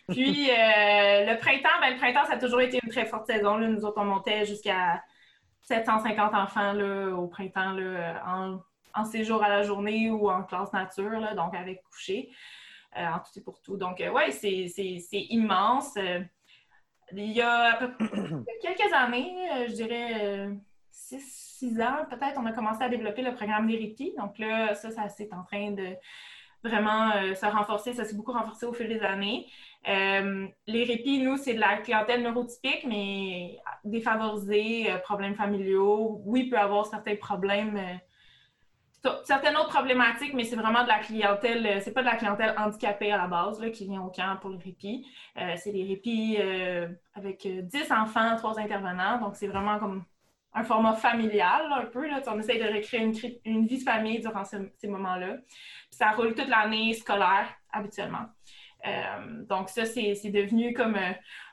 [0.09, 3.57] Puis le printemps, ben, le printemps, ça a toujours été une très forte saison.
[3.57, 5.01] Nous autres, on montait jusqu'à
[5.61, 8.59] 750 enfants là, au printemps là, en,
[8.93, 12.29] en, séjour à la journée ou en classe nature, là, donc avec coucher.
[12.97, 13.75] Euh, en tout et pour tout.
[13.75, 15.97] Donc, euh, oui, c'est immense.
[15.97, 16.21] Euh,
[17.11, 17.77] il y a
[18.61, 20.49] quelques années, je dirais
[20.91, 24.13] 6 ans, peut-être, on a commencé à développer le programme répits.
[24.17, 25.89] Donc là, ça, ça c'est en train de
[26.63, 27.93] vraiment se renforcer.
[27.93, 29.45] Ça s'est beaucoup renforcé au fil des années.
[29.85, 36.21] les répits, nous, c'est de la clientèle neurotypique, mais défavorisée, problèmes familiaux.
[36.25, 37.99] Oui, il peut avoir certains problèmes
[39.23, 42.53] certaines autres problématiques, mais c'est vraiment de la clientèle, euh, c'est pas de la clientèle
[42.57, 45.05] handicapée à la base là, qui vient au camp pour le répit.
[45.37, 50.03] Euh, c'est des répits euh, avec 10 enfants, 3 intervenants, donc c'est vraiment comme
[50.53, 52.07] un format familial un peu.
[52.07, 52.21] Là.
[52.27, 55.37] On essaye de recréer une, une vie de famille durant ces moments-là.
[55.89, 58.25] ça roule toute l'année scolaire habituellement.
[59.49, 60.97] donc ça, c'est devenu comme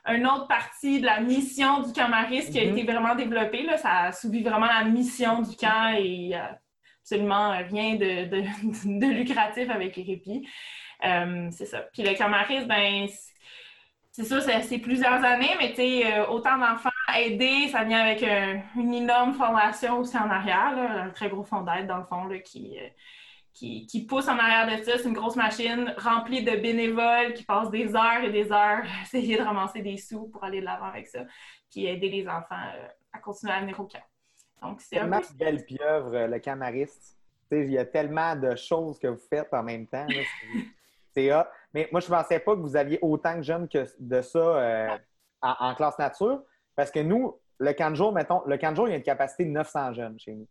[0.07, 2.79] une autre partie de la mission du camp Maris qui a mm-hmm.
[2.79, 3.63] été vraiment développée.
[3.63, 3.75] Là.
[3.77, 6.33] Ça a suivi vraiment la mission du camp et
[7.03, 10.47] absolument rien de, lucratif avec les répits.
[11.05, 11.81] Euh, c'est ça.
[11.93, 13.07] Puis le Camaris, ben,
[14.11, 18.23] c'est ça, c'est plusieurs années, mais tu euh, autant d'enfants aidés, ça vient avec
[18.75, 22.39] une énorme formation aussi en arrière, un très gros fond d'aide dans le fond euh,
[23.53, 24.97] qui, pousse en arrière de ça.
[24.97, 29.01] C'est une grosse machine remplie de bénévoles qui passent des heures et des heures à
[29.03, 31.21] essayer de ramasser des sous pour aller de l'avant avec ça,
[31.71, 32.55] puis aider les enfants
[33.11, 33.99] à continuer à venir au camp.
[34.79, 35.33] C'est tellement peu...
[35.35, 37.17] belle pieuvre, le camariste.
[37.51, 40.07] Il y a tellement de choses que vous faites en même temps.
[41.13, 41.29] C'est
[41.73, 44.39] Mais moi, je ne pensais pas que vous aviez autant de jeunes que de ça
[44.39, 44.97] euh,
[45.41, 46.41] en, classe nature.
[46.75, 49.45] Parce que nous, le camp de jour, mettons, le jour, il y a une capacité
[49.45, 50.47] de 900 jeunes chez nous.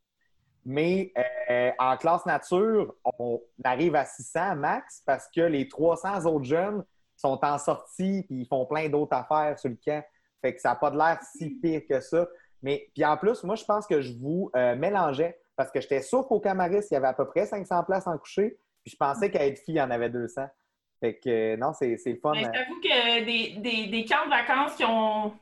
[0.64, 1.12] Mais
[1.50, 6.84] euh, en classe nature, on arrive à 600 max parce que les 300 autres jeunes
[7.16, 10.04] sont en sortie et ils font plein d'autres affaires sur le camp.
[10.40, 12.26] Fait que ça n'a pas de l'air si pire que ça.
[12.62, 16.00] Mais puis en plus, moi, je pense que je vous euh, mélangeais parce que j'étais
[16.00, 18.56] sûr qu'au Camaris, il y avait à peu près 500 places en coucher.
[18.84, 20.42] Puis je pensais qu'à être fille, il y en avait 200.
[21.00, 22.32] Fait que non, c'est le fun.
[22.32, 25.32] Mais j'avoue que des, des, des, camps de vacances qui ont,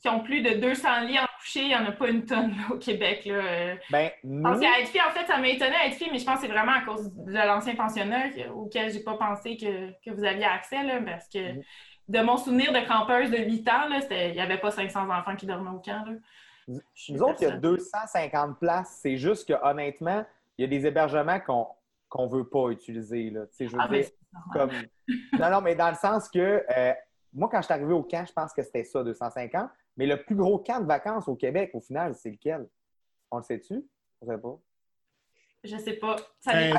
[0.00, 2.54] qui ont plus de 200 lits en coucher, il n'y en a pas une tonne
[2.70, 3.26] au Québec.
[3.26, 3.74] Là.
[3.90, 4.46] Ben, nous...
[4.46, 6.52] à être en fait, ça m'a étonné à être fille, mais je pense que c'est
[6.52, 10.44] vraiment à cause de l'ancien pensionnat auquel je n'ai pas pensé que, que, vous aviez
[10.44, 11.64] accès, là, parce que mm-hmm.
[12.08, 15.44] de mon souvenir de campeuse de 8 ans, il n'y avait pas 500 enfants qui
[15.44, 16.04] dormaient au camp.
[16.06, 16.12] Là.
[17.08, 18.98] Nous autres, il y a 250 places.
[19.02, 20.24] C'est juste que, honnêtement,
[20.56, 23.30] il y a des hébergements qu'on ne veut pas utiliser.
[23.30, 23.44] Là.
[23.58, 24.06] Je veux ah, dire,
[24.52, 24.70] comme...
[25.38, 26.92] Non, non, mais dans le sens que euh,
[27.32, 29.70] moi, quand je suis arrivé au camp, je pense que c'était ça, 250.
[29.96, 32.68] Mais le plus gros camp de vacances au Québec, au final, c'est lequel?
[33.30, 33.84] On le sait-tu?
[34.22, 34.58] Je ne sais pas.
[35.62, 36.16] Je sais pas.
[36.46, 36.70] il,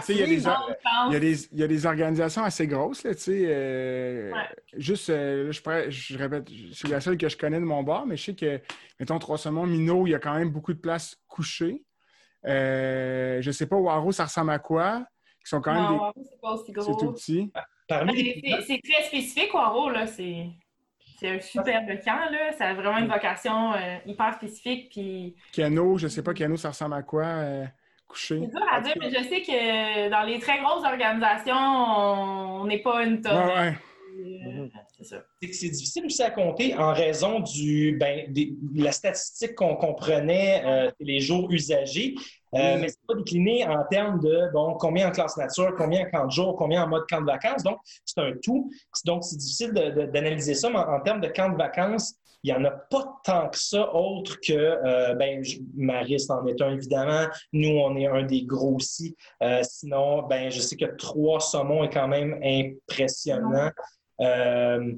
[1.53, 3.03] y a des, organisations assez grosses.
[3.03, 4.31] Là, euh,
[4.75, 8.23] Juste, euh, je, répète, c'est la seule que je connais de mon bord, mais je
[8.25, 8.59] sais que,
[8.99, 11.83] mettons, Trois Saumons, Minot, il y a quand même beaucoup de places couchées.
[12.47, 15.05] Euh, je ne sais pas, Waro, ça ressemble à quoi?
[15.43, 16.85] Qui sont quand même non, c'est pas aussi gros.
[16.85, 17.51] C'est tout petit.
[17.87, 20.07] C'est très spécifique, Waro, là.
[20.07, 20.47] C'est.
[21.23, 22.51] un superbe camp, là.
[22.57, 23.73] Ça a vraiment une vocation
[24.07, 24.89] hyper spécifique.
[24.89, 25.35] Puis...
[25.53, 27.67] Cano, je ne sais pas, Cano, ça ressemble à quoi?
[28.15, 32.81] C'est dur à dire, mais je sais que dans les très grosses organisations, on n'est
[32.81, 33.47] pas une tonne.
[33.47, 33.77] Ouais,
[34.19, 34.67] euh,
[35.03, 40.91] C'est difficile aussi à compter en raison du, ben, de la statistique qu'on comprenait euh,
[40.99, 42.15] les jours usagés.
[42.53, 46.09] Euh, mais c'est pas décliné en termes de bon, combien en classe nature, combien en
[46.09, 47.63] camp de jour, combien en mode camp de vacances.
[47.63, 48.69] Donc, c'est un tout.
[49.05, 52.65] Donc, c'est difficile d'analyser ça, mais en, termes de camp de vacances, il n'y en
[52.65, 55.43] a pas tant que ça, autre que, euh, ben,
[55.75, 57.27] Maris en est un, évidemment.
[57.53, 59.15] Nous, on est un des gros aussi.
[59.43, 63.71] Euh, sinon, ben, je sais que trois saumons est quand même impressionnant.
[64.21, 64.93] Euh,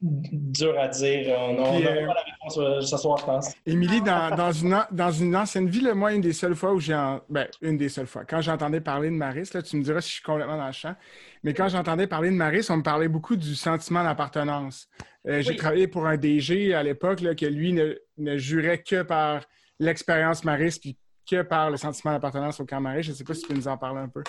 [0.00, 1.36] dur à dire.
[1.38, 3.54] On n'a pas la réponse euh, ce soir, je pense.
[3.66, 6.94] Émilie, dans, dans, une, dans une ancienne vie, moi, une des seules fois où j'ai...
[7.28, 8.24] Ben, une des seules fois.
[8.24, 10.72] Quand j'entendais parler de Maris, là, tu me diras si je suis complètement dans le
[10.72, 10.94] champ,
[11.42, 14.88] mais quand j'entendais parler de Maris, on me parlait beaucoup du sentiment d'appartenance.
[15.28, 19.42] Euh, j'ai travaillé pour un DG à l'époque que lui ne, jurait que par
[19.78, 20.96] l'expérience Maris puis
[21.28, 23.02] que par le sentiment d'appartenance au camp Maris.
[23.02, 24.22] Je ne sais pas si tu peux nous en parler un peu.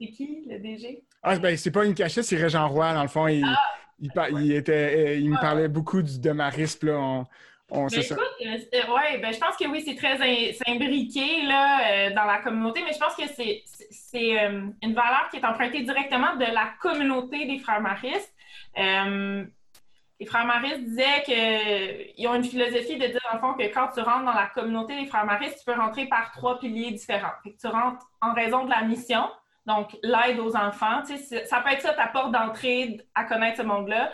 [0.00, 1.02] C'est qui, le DG?
[1.22, 3.26] Ah, ben, c'est pas une cachette, c'est Régent Roy, dans le fond.
[3.26, 4.28] Il, ah!
[4.30, 6.98] il, était, il me parlait beaucoup de Maris, là.
[6.98, 7.26] On,
[7.70, 10.18] on ben, écoute, euh, ouais, ben, je pense que oui, c'est très
[10.66, 13.26] imbriqué là, euh, dans la communauté, mais je pense que
[13.90, 18.34] c'est euh, une valeur qui est empruntée directement de la communauté des frères maristes.
[18.74, 21.22] les frères maristes disaient
[22.14, 24.98] qu'ils ont une philosophie de dire, en fond, que quand tu rentres dans la communauté
[24.98, 27.34] des frères maristes, tu peux rentrer par trois piliers différents.
[27.44, 29.28] tu rentres en raison de la mission,
[29.68, 31.02] donc l'aide aux enfants.
[31.04, 34.10] Ça peut être ça ta porte d'entrée à connaître ce monde-là.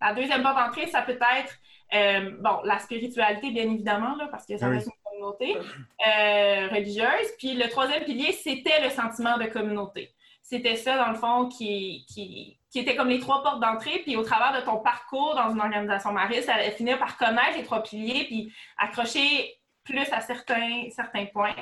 [0.00, 1.54] La deuxième porte d'entrée, ça peut être
[1.94, 7.30] euh, bon, la spiritualité, bien évidemment, là, parce que ça reste une communauté euh, religieuse.
[7.38, 10.12] Puis le troisième pilier, c'était le sentiment de communauté.
[10.42, 14.00] C'était ça, dans le fond, qui, qui, qui était comme les trois portes d'entrée.
[14.02, 17.56] Puis au travers de ton parcours dans une organisation mariste, ça allait finir par connaître
[17.56, 19.54] les trois piliers, puis accrocher
[19.84, 21.54] plus à certains, certains points.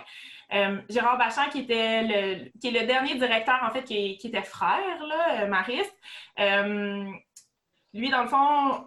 [0.53, 4.43] Euh, Gérard Bachand, qui, était le, qui est le dernier directeur, en fait, qui, était
[4.43, 5.97] frère, là, mariste,
[7.95, 8.87] lui, dans le fond,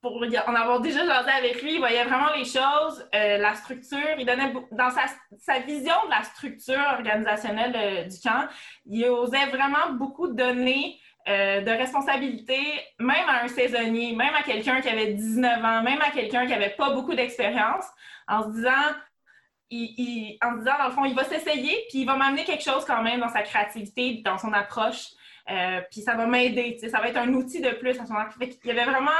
[0.00, 4.16] pour en avoir déjà jasé avec lui, il voyait vraiment les choses, euh, la structure.
[4.18, 8.46] Il donnait dans sa, vision de la structure organisationnelle euh, du camp,
[8.86, 12.56] il osait vraiment beaucoup donner euh, de responsabilité,
[13.00, 16.52] même à un saisonnier, même à quelqu'un qui avait 19 ans, même à quelqu'un qui
[16.52, 17.84] n'avait pas beaucoup d'expérience,
[18.28, 18.94] en se disant,
[19.70, 22.84] il, en disant, dans le fond, il va s'essayer, puis il va m'amener quelque chose
[22.84, 25.08] quand même dans sa créativité, dans son approche,
[25.90, 28.70] puis ça va m'aider, ça va être un outil de plus à son Il y
[28.70, 29.10] avait vraiment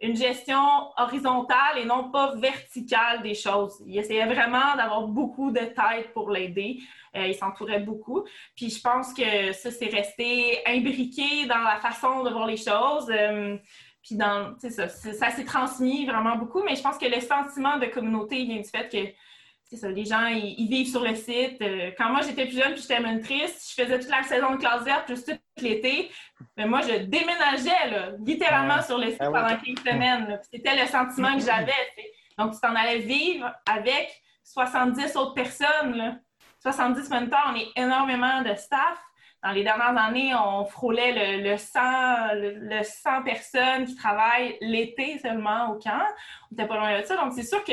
[0.00, 3.82] une gestion horizontale et non pas verticale des choses.
[3.86, 6.78] Il essayait vraiment d'avoir beaucoup de tête pour l'aider.
[7.16, 8.24] Euh, il s'entourait beaucoup.
[8.54, 13.10] Puis je pense que ça, c'est resté imbriqué dans la façon de voir les choses.
[13.10, 13.56] Euh,
[14.08, 17.86] puis dans, ça, ça s'est transmis vraiment beaucoup, mais je pense que le sentiment de
[17.86, 19.12] communauté vient du fait que
[19.64, 21.60] c'est ça, les gens, ils, vivent sur le site.
[21.60, 24.56] Euh, quand moi, j'étais plus jeune puis j'étais monitrice, je faisais toute la saison de
[24.56, 26.10] classe verte, plus tout l'été.
[26.56, 30.40] Mais moi, je déménageais, là, littéralement sur le site ah pendant quelques semaines.
[30.50, 31.72] C'était le sentiment que j'avais.
[32.38, 34.08] Donc, tu t'en allais vivre avec
[34.42, 35.96] 70 autres personnes.
[35.96, 36.16] Là.
[36.62, 38.98] 70 moniteurs, on est énormément de staff.
[39.42, 41.80] Dans les dernières années, on frôlait le, 100,
[42.34, 46.02] le, 100 personnes qui travaillent l'été seulement au camp.
[46.50, 47.16] On n'était pas loin de ça.
[47.16, 47.72] Donc, c'est sûr que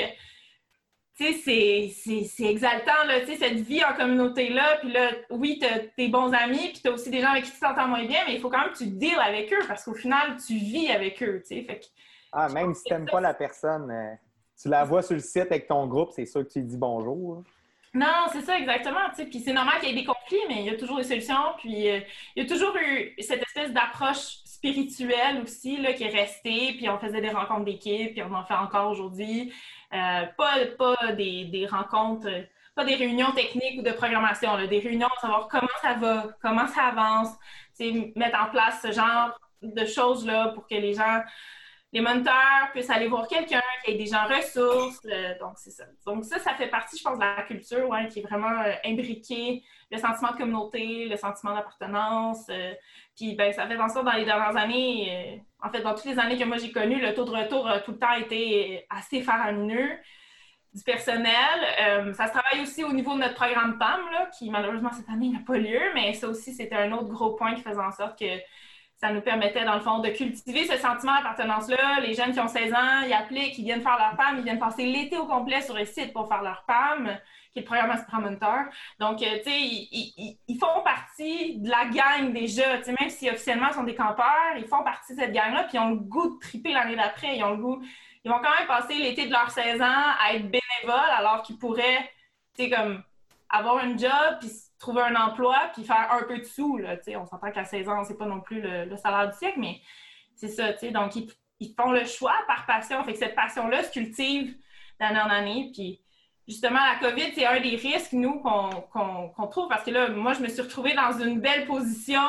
[1.18, 4.78] c'est exaltant, là, cette vie en communauté-là.
[4.82, 7.46] Puis là, oui, tu as tes bons amis, puis tu as aussi des gens avec
[7.46, 9.66] qui tu t'entends moins bien, mais il faut quand même que tu deals avec eux
[9.68, 11.42] parce qu'au final, tu vis avec eux.
[11.48, 11.82] Fait
[12.32, 14.14] ah, même si tu n'aimes pas la personne, euh,
[14.62, 16.78] tu la vois sur le site avec ton groupe, c'est sûr que tu lui dis
[16.78, 17.44] bonjour.
[17.96, 19.00] Non, c'est ça, exactement.
[19.16, 21.54] Puis c'est normal qu'il y ait des conflits, mais il y a toujours des solutions.
[21.60, 22.02] Puis euh,
[22.36, 26.74] il y a toujours eu cette espèce d'approche spirituelle aussi là, qui est restée.
[26.74, 29.54] Puis on faisait des rencontres d'équipe, puis on en fait encore aujourd'hui.
[29.94, 32.28] Euh, pas pas des, rencontres,
[32.76, 36.68] pas des réunions techniques ou de programmation, des réunions pour savoir comment ça va, comment
[36.68, 37.30] ça avance,
[38.16, 41.22] mettre en place ce genre de choses-là pour que les gens
[41.92, 45.00] les moniteurs puissent aller voir quelqu'un, qu'il y ait des gens ressources.
[45.06, 45.86] Euh, donc, c'est ça.
[46.06, 48.74] Donc, ça, ça fait partie, je pense, de la culture ouais, qui est vraiment euh,
[48.84, 49.64] imbriquée.
[49.92, 52.48] Le sentiment de communauté, le sentiment d'appartenance.
[52.50, 52.74] Euh,
[53.16, 56.20] puis, ben, ça fait en sorte, dans les dernières années, en fait, dans toutes les
[56.20, 59.22] années que moi j'ai connues, le taux de retour a tout le temps été assez
[59.22, 59.98] faramineux
[60.74, 62.14] du personnel.
[62.14, 65.30] ça se travaille aussi au niveau de notre programme PAM, là, qui malheureusement cette année
[65.30, 68.20] n'a pas lieu, mais ça aussi, c'était un autre gros point qui faisait en sorte
[68.20, 68.26] que
[69.06, 72.00] ça nous permettait, dans le fond, de cultiver ce sentiment d'appartenance-là.
[72.02, 74.58] Les jeunes qui ont 16 ans, ils appliquent, ils viennent faire leur PAM, ils viennent
[74.58, 77.16] passer l'été au complet sur le site pour faire leur PAM,
[77.52, 78.24] qui est le programme Aspirant.
[79.00, 82.80] Donc, euh, tu sais, ils, font partie de la gang déjà.
[82.80, 85.66] Tu sais, même si officiellement ils sont des campeurs, ils font partie de cette gang-là,
[85.66, 87.38] puis ils ont le goût de triper l'année d'après.
[87.38, 87.84] Ils ont le goût.
[88.24, 91.60] Ils vont quand même passer l'été de leurs 16 ans à être bénévoles, alors qu'ils
[91.60, 92.10] pourraient,
[92.58, 93.04] tu sais, comme
[93.52, 94.50] avoir un job, puis
[94.80, 96.78] trouver un emploi puis faire un peu de sous.
[96.78, 99.82] Là, on s'entend qu'à 16 ans, c'est pas non plus le, salaire du siècle, mais
[100.36, 100.74] c'est ça.
[100.92, 103.04] Donc, ils, font le choix par passion.
[103.04, 104.56] Fait que cette passion-là se cultive
[105.00, 105.72] d'année en année.
[105.74, 106.02] Puis,
[106.48, 109.70] justement, la COVID, c'est un des risques, nous, qu'on trouve.
[109.70, 112.22] Parce que là, moi, je me suis retrouvée dans une belle position,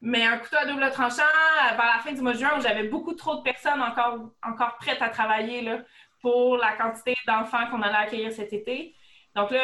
[0.00, 1.22] mais un couteau à double tranchant
[1.70, 4.76] vers la fin du mois de juin où j'avais beaucoup trop de personnes encore, encore
[4.78, 5.78] prêtes à travailler là,
[6.20, 8.94] pour la quantité d'enfants qu'on allait accueillir cet été.
[9.36, 9.60] Donc là,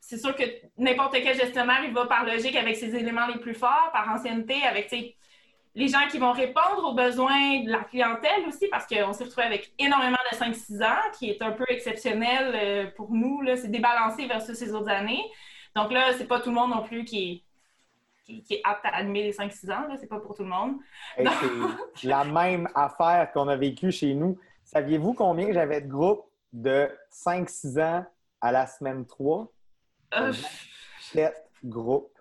[0.00, 0.44] c'est sûr que
[0.78, 4.62] n'importe quel gestionnaire, il va par logique avec ses éléments les plus forts, par ancienneté,
[4.62, 4.90] avec
[5.74, 9.46] les gens qui vont répondre aux besoins de la clientèle aussi, parce qu'on s'est retrouvé
[9.46, 13.42] avec énormément de 5-6 ans, qui est un peu exceptionnel euh, pour nous.
[13.56, 15.22] C'est débalancé versus ces autres années.
[15.76, 17.44] Donc là, c'est pas tout le monde non plus qui
[18.26, 19.86] est, qui, est apte à admettre les 5-6 ans.
[20.00, 20.76] C'est pas pour tout le monde.
[21.16, 21.24] C'est
[22.08, 24.38] la même affaire qu'on a vécue chez nous.
[24.64, 28.06] Saviez-vous combien j'avais de groupes de 5-6 ans
[28.40, 29.52] à la semaine 3,
[30.14, 30.32] euh...
[31.12, 31.34] 7
[31.64, 32.16] groupes.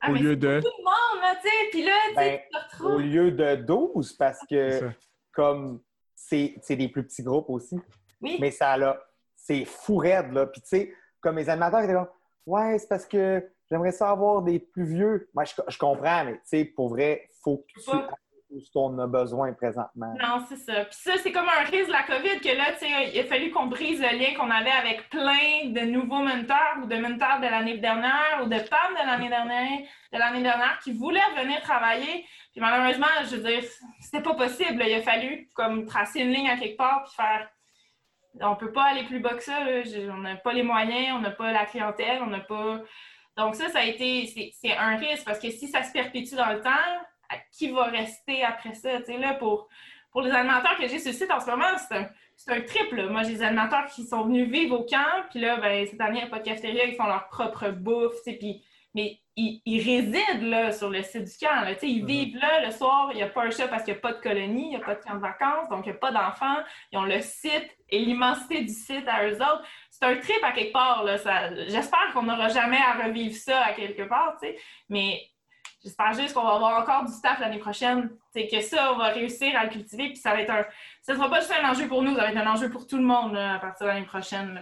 [0.00, 0.60] Ah, au lieu de.
[0.60, 1.70] Tout le monde, là, tu sais.
[1.70, 2.40] Puis là, tu ben,
[2.80, 4.90] Au lieu de 12, parce que,
[5.32, 5.80] comme,
[6.14, 7.78] c'est des plus petits groupes aussi.
[8.20, 8.38] Oui.
[8.40, 9.00] Mais ça, là,
[9.36, 10.46] c'est fou raide, là.
[10.46, 12.12] Puis, tu sais, comme mes animateurs étaient là,
[12.46, 15.30] ouais, c'est parce que j'aimerais ça avoir des plus vieux.
[15.34, 17.90] Moi, je, je comprends, mais, tu sais, pour vrai, faut que tu
[18.60, 20.14] ce qu'on a besoin présentement.
[20.20, 20.84] Non, c'est ça.
[20.84, 23.24] Puis ça, c'est comme un risque de la COVID que là, tu sais, il a
[23.24, 27.40] fallu qu'on brise le lien qu'on avait avec plein de nouveaux mentors ou de mentors
[27.40, 29.80] de l'année dernière ou de femmes de l'année dernière,
[30.12, 32.26] de l'année dernière qui voulaient venir travailler.
[32.52, 33.62] Puis malheureusement, je veux dire,
[34.00, 34.82] c'était pas possible.
[34.86, 37.48] Il a fallu comme tracer une ligne à quelque part puis faire.
[38.40, 39.58] On peut pas aller plus bas que ça.
[40.10, 42.80] On n'a pas les moyens, on n'a pas la clientèle, on n'a pas.
[43.36, 46.52] Donc ça, ça a été, c'est un risque parce que si ça se perpétue dans
[46.52, 46.70] le temps,
[47.52, 48.98] qui va rester après ça.
[48.98, 49.68] là, pour,
[50.10, 51.64] pour les animateurs que j'ai sur le site en ce moment,
[52.36, 53.08] c'est un, triple.
[53.08, 56.20] Moi, j'ai des animateurs qui sont venus vivre au camp, puis là, ben, cette année,
[56.20, 58.62] il n'y a pas de cafétéria, ils font leur propre bouffe, puis,
[58.94, 61.62] mais ils, résident là, sur le site du camp.
[61.62, 62.06] Là, ils mhm.
[62.06, 64.12] vivent là le soir, il n'y a pas un chat parce qu'il n'y a pas
[64.12, 66.12] de colonie, il n'y a pas de camp de vacances, donc il n'y a pas
[66.12, 66.58] d'enfants.
[66.90, 69.64] Ils ont le site et l'immensité du site à eux autres.
[69.90, 71.06] C'est un trip à quelque part.
[71.68, 74.36] J'espère qu'on n'aura jamais à revivre ça à quelque part,
[74.88, 75.22] mais
[75.82, 78.10] J'espère juste qu'on va avoir encore du staff l'année prochaine.
[78.32, 80.08] C'est que ça, on va réussir à le cultiver.
[80.08, 80.64] Puis ça va être un.
[81.02, 82.86] Ça ne sera pas juste un enjeu pour nous, ça va être un enjeu pour
[82.86, 84.60] tout le monde à partir de l'année prochaine.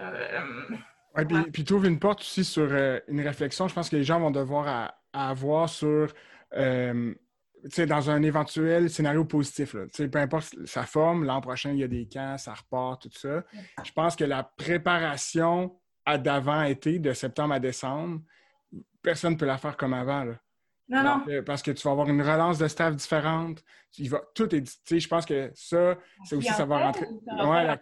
[1.15, 3.97] Oui, puis, puis tu ouvres une porte aussi sur euh, une réflexion, je pense que
[3.97, 6.13] les gens vont devoir avoir sur.
[6.55, 7.13] Euh,
[7.77, 11.87] dans un éventuel scénario positif, là, peu importe sa forme, l'an prochain, il y a
[11.87, 13.43] des camps, ça repart, tout ça.
[13.83, 18.21] Je pense que la préparation à d'avant-été, de septembre à décembre,
[19.03, 20.23] personne ne peut la faire comme avant.
[20.23, 20.33] Là.
[20.91, 21.23] Non, non.
[21.29, 23.63] Euh, parce que tu vas avoir une relance de staff différente.
[23.97, 24.63] Il va, tout est.
[24.63, 27.07] Tu sais, je pense que ça, c'est aussi, ça va rentrer.
[27.27, 27.77] Ouais,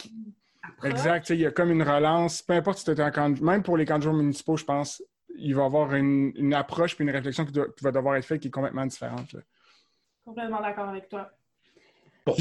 [0.83, 1.29] Exact.
[1.31, 2.43] Il y a comme une relance.
[2.43, 5.01] Peu importe si tu es un candidat, même pour les candidats municipaux, je pense,
[5.35, 8.49] il va y avoir une, approche puis une réflexion qui, va devoir être faite qui
[8.49, 9.35] est complètement différente.
[10.23, 11.31] Complètement d'accord avec toi.
[12.27, 12.33] Ben,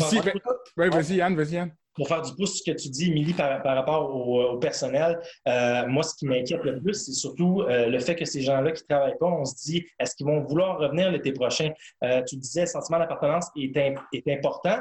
[0.77, 1.71] oui, vas-y, Yann, vas-y, Yann.
[1.99, 5.19] Pour faire du pouce ce que tu dis, Émilie, par, rapport au, personnel,
[5.49, 8.71] euh, moi, ce qui m'inquiète le plus, c'est surtout euh, le fait que ces gens-là
[8.71, 11.71] qui ne travaillent pas, on se dit, est-ce qu'ils vont vouloir revenir l'été prochain?
[12.05, 14.79] Euh, tu disais, le sentiment d'appartenance est, est, important,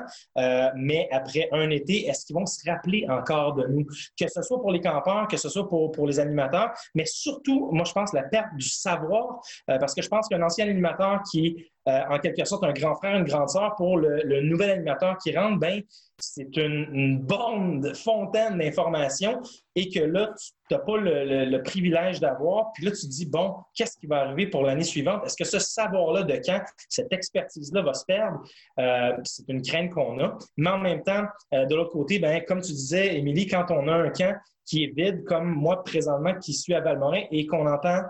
[0.75, 3.85] mais après un été, est-ce qu'ils vont se rappeler encore de nous?
[4.19, 7.69] Que ce soit pour les campeurs, que ce soit pour, pour les animateurs, mais surtout,
[7.71, 11.47] moi, je pense la perte du savoir, parce que je pense qu'un ancien animateur qui
[11.47, 15.17] est euh, en quelque sorte un grand frère, une grande sœur pour le, nouvel animateur
[15.19, 15.81] qui rentre, ben,
[16.19, 19.41] c'est une, bonne fontaine d'informations
[19.75, 22.73] et que là, tu n'as pas le, privilège d'avoir.
[22.73, 25.25] Puis là, tu te dis, bon, qu'est-ce qui va arriver pour l'année suivante?
[25.25, 28.41] Est-ce que ce savoir-là de quand, cette expertise-là va se perdre?
[28.79, 30.37] Euh, c'est une crainte qu'on a.
[30.57, 31.23] Mais en même temps,
[31.53, 34.35] euh, de l'autre côté, ben, comme tu disais, Émilie, quand on a un camp
[34.65, 38.01] qui est vide, comme moi présentement qui suis à Valmorin, et qu'on entend...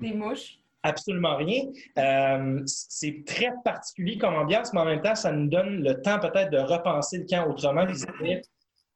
[0.00, 1.64] Des mouches absolument rien.
[1.98, 6.18] Euh, c'est très particulier comme ambiance, mais en même temps, ça nous donne le temps
[6.18, 7.86] peut-être de repenser le camp autrement.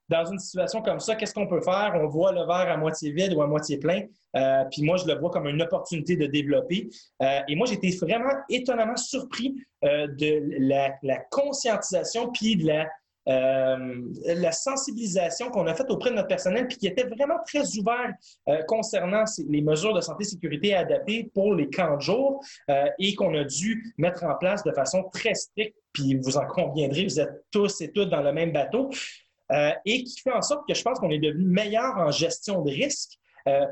[0.09, 1.91] Dans une situation comme ça, qu'est-ce qu'on peut faire?
[1.95, 4.03] On voit le verre à moitié vide ou à moitié plein.
[4.37, 6.87] Euh, puis moi, je le vois comme une opportunité de développer.
[7.21, 12.87] Euh, et moi, j'étais vraiment étonnamment surpris de la, la conscientisation puis de la
[13.27, 17.77] euh, la sensibilisation qu'on a faite auprès de notre personnel, puis qui était vraiment très
[17.77, 18.13] ouvert
[18.47, 22.85] euh, concernant les mesures de santé et sécurité adaptées pour les camps de jour euh,
[22.99, 27.03] et qu'on a dû mettre en place de façon très stricte, puis vous en conviendrez,
[27.03, 28.89] vous êtes tous et toutes dans le même bateau,
[29.85, 32.69] et qui fait en sorte que je pense qu'on est devenu meilleur en gestion de
[32.69, 33.17] risque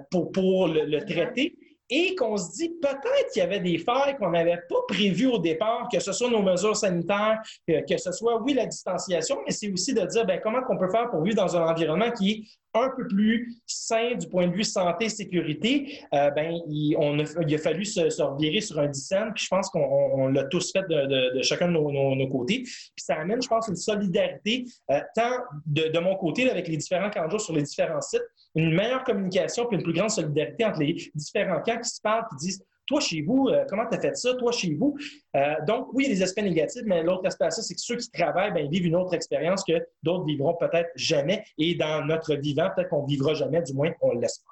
[0.09, 1.57] pour, pour le traiter
[1.89, 5.37] et qu'on se dit peut-être qu'il y avait des failles qu'on n'avait pas prévues au
[5.37, 9.71] départ, que ce soit nos mesures sanitaires, que, ce soit, oui, la distanciation, mais c'est
[9.71, 12.41] aussi de dire ben, comment on peut faire pour vivre dans un environnement qui est
[12.75, 15.99] un peu plus sain du point de vue santé sécurité.
[16.13, 20.27] Euh, ben, il, a, fallu se, se revirer sur un dissent, puis je pense qu'on
[20.27, 22.63] l'a tous fait de, chacun de nos, côtés.
[22.63, 25.31] Puis ça amène, je pense, une solidarité, euh, tant
[25.65, 29.77] de, mon côté, avec les différents canjos sur les différents sites, une meilleure communication puis
[29.77, 33.21] une plus grande solidarité entre les différents camps qui se parlent, qui disent toi, chez
[33.21, 34.33] vous, euh, comment tu as fait ça?
[34.35, 34.95] Toi, chez vous?
[35.35, 37.73] Euh, donc, oui, il y a des aspects négatifs, mais l'autre aspect à ça, c'est
[37.73, 39.73] que ceux qui travaillent, ben, ils vivent une autre expérience que
[40.03, 41.43] d'autres vivront peut-être jamais.
[41.57, 44.51] Et dans notre vivant, peut-être qu'on ne vivra jamais, du moins, on l'espère.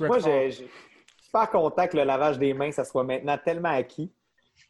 [0.00, 0.68] Moi, je suis
[1.32, 4.12] pas content que le lavage des mains, ça soit maintenant tellement acquis.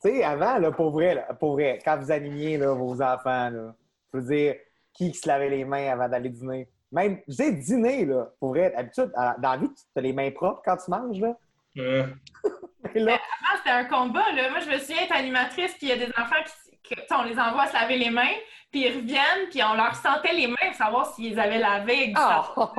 [0.02, 3.74] Tu sais, avant, là, pour, vrai, pour vrai, quand vous animiez vos enfants, là,
[4.12, 4.54] je veux dire,
[4.92, 6.68] qui se lavait les mains avant d'aller dîner?
[6.92, 10.30] Même, je sais, dîner, là, pour vrai, d'habitude, dans la vie, tu as les mains
[10.30, 11.36] propres quand tu manges, là.
[11.80, 14.50] Avant, c'était un combat, là.
[14.50, 16.42] Moi, je me souviens être animatrice, puis il y a des enfants
[16.82, 18.34] qui, on les envoie se laver les mains,
[18.70, 22.12] puis ils reviennent, puis on leur sentait les mains pour savoir s'ils avaient lavé.
[22.16, 22.66] Oh.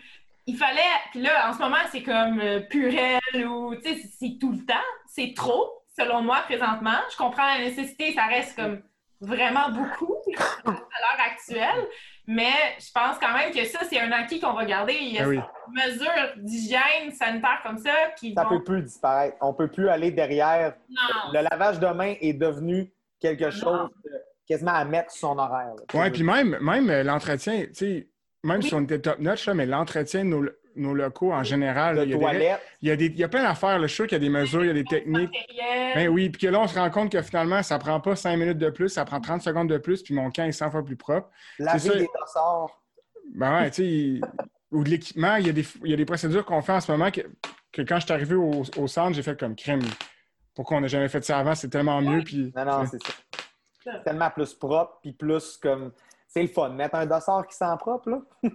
[0.50, 0.82] il fallait.
[1.12, 4.66] Puis là, en ce moment, c'est comme euh, purel ou, tu sais, c'est tout le
[4.66, 4.74] temps.
[5.08, 7.00] C'est trop, selon moi, présentement.
[7.12, 8.82] Je comprends la nécessité, ça reste comme
[9.22, 10.18] vraiment beaucoup
[10.66, 11.88] à l'heure actuelle.
[12.32, 14.96] Mais je pense quand même que ça, c'est un acquis qu'on va garder.
[15.02, 18.84] Il y a des ah mesures d'hygiène sanitaire comme ça qui Ça ne peut plus
[18.84, 19.36] disparaître.
[19.42, 20.76] On ne peut plus aller derrière.
[21.34, 23.90] Le lavage de main est devenu quelque chose
[24.48, 25.74] quasiment à mettre sur son horaire.
[25.92, 28.10] Oui, puis même, même euh, l'entretien, tu sais,
[28.44, 30.46] même si on était top-notch, mais l'entretien de nos,
[30.76, 32.02] nos locaux en général.
[32.04, 33.82] il, y a il, y a des, il y a plein d'affaires.
[33.82, 35.36] Je suis sûr qu'il y a des mesures, il y a des techniques.
[35.96, 38.38] Ben oui, puis que là, on se rend compte que finalement, ça prend pas cinq
[38.38, 40.84] minutes de plus, ça prend 30 secondes de plus, puis mon camp est 100 fois
[40.84, 41.30] plus propre.
[41.58, 42.82] Laver des dossards.
[43.34, 44.22] Ben ouais, tu sais,
[44.72, 46.82] ou de l'équipement, il y, a des, il y a des procédures qu'on fait en
[46.82, 47.22] ce moment que,
[47.72, 49.82] que quand je suis arrivé au, au centre, j'ai fait comme crème.
[50.56, 51.56] Pourquoi on n'a jamais fait ça avant?
[51.56, 52.24] C'est tellement mieux.
[52.24, 53.14] Puis, non, non, c'est ça.
[53.84, 55.92] C'est tellement plus propre, puis plus comme.
[56.28, 56.70] C'est le fun.
[56.70, 58.22] Mettre un dossard qui sent propre, là.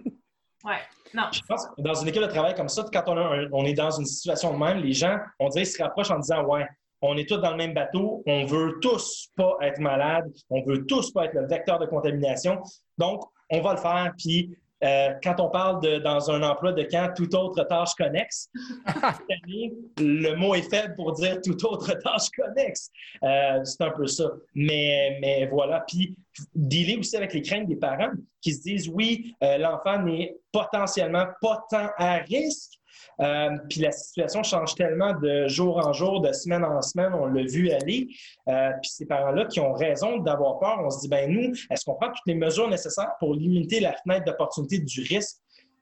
[0.65, 0.79] Ouais.
[1.13, 1.23] Non.
[1.31, 4.05] Je pense que dans une équipe de travail comme ça, quand on, est dans une
[4.05, 6.65] situation même, les gens, on dirait, se rapprochent en disant Ouais,
[7.01, 10.85] on est tous dans le même bateau, on veut tous pas être malades, on veut
[10.85, 12.61] tous pas être le vecteur de contamination.
[12.97, 14.11] Donc, on va le faire.
[14.17, 18.49] Puis, euh, quand on parle de, dans un emploi de camp, toute autre tâche connexe,
[19.97, 22.89] le mot est faible pour dire toute autre tâche connexe.
[23.23, 24.29] Euh, c'est un peu ça.
[24.53, 25.83] Mais, mais voilà.
[25.87, 26.15] Puis,
[26.53, 28.11] dealer aussi avec les craintes des parents
[28.41, 32.73] qui se disent oui, euh, l'enfant n'est potentiellement pas tant à risque,
[33.21, 37.25] euh, puis la situation change tellement de jour en jour, de semaine en semaine, on
[37.25, 38.09] l'a vu aller.
[38.47, 41.85] Euh, puis ces parents-là qui ont raison d'avoir peur, on se dit, ben nous, est-ce
[41.85, 45.37] qu'on prend toutes les mesures nécessaires pour limiter la fenêtre d'opportunité du risque?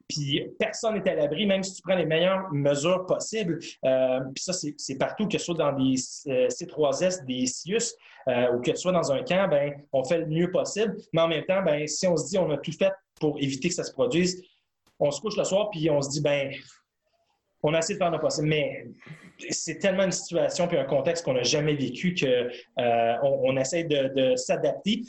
[0.09, 3.59] Puis personne n'est à l'abri, même si tu prends les meilleures mesures possibles.
[3.86, 7.95] Euh, puis ça, c'est partout, que ce soit dans des C3S, des CIUS,
[8.53, 10.95] ou que ce soit dans un camp, ben, on fait le mieux possible.
[11.13, 13.69] Mais en même temps, ben, si on se dit on a tout fait pour éviter
[13.69, 14.43] que ça se produise,
[14.99, 16.51] on se couche le soir puis on se dit ben
[17.64, 18.86] on a essayé de faire notre possible, mais
[19.49, 23.86] c'est tellement une situation puis un contexte qu'on n'a jamais vécu qu'on euh, on essaie
[23.86, 25.01] de, s'adapter.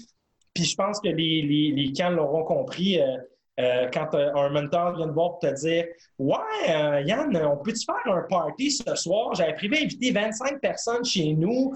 [0.54, 3.00] Puis je pense que les, les, les camps l'auront compris.
[3.00, 3.16] Euh,
[3.60, 5.84] euh, quand un mentor vient te voir pour te dire
[6.18, 9.32] Ouais, Yann, on peut-tu faire un party ce soir?
[9.34, 11.72] J'avais prévu d'inviter 25 personnes chez nous.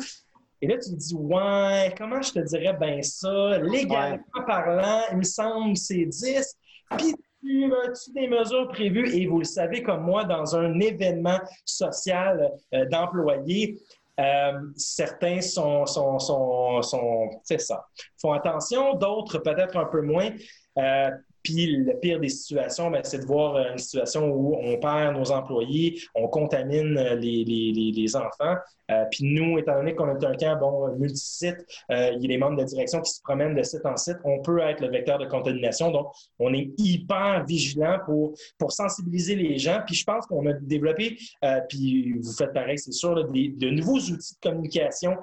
[0.61, 3.59] Et là, tu te dis Ouais, comment je te dirais bien ça?
[3.59, 6.57] Légalement parlant, il me semble c'est 10.
[6.97, 7.15] Puis
[7.45, 9.09] as-tu des mesures prévues?
[9.15, 13.79] Et vous le savez comme moi, dans un événement social euh, d'employés,
[14.19, 17.85] euh, certains sont, sont, sont, sont ça,
[18.21, 20.31] font attention, d'autres peut-être un peu moins.
[20.77, 21.11] Euh,
[21.43, 25.31] puis le pire des situations, ben, c'est de voir une situation où on perd nos
[25.31, 28.57] employés, on contamine les, les, les enfants.
[28.91, 31.59] Euh, puis nous, étant donné qu'on est un camp bon, multisite,
[31.91, 34.17] euh, il y a des membres de direction qui se promènent de site en site,
[34.25, 35.91] on peut être le vecteur de contamination.
[35.91, 36.09] Donc,
[36.39, 39.81] on est hyper vigilant pour, pour sensibiliser les gens.
[39.87, 43.99] Puis je pense qu'on a développé, euh, puis vous faites pareil, c'est sûr, de nouveaux
[43.99, 45.17] outils de communication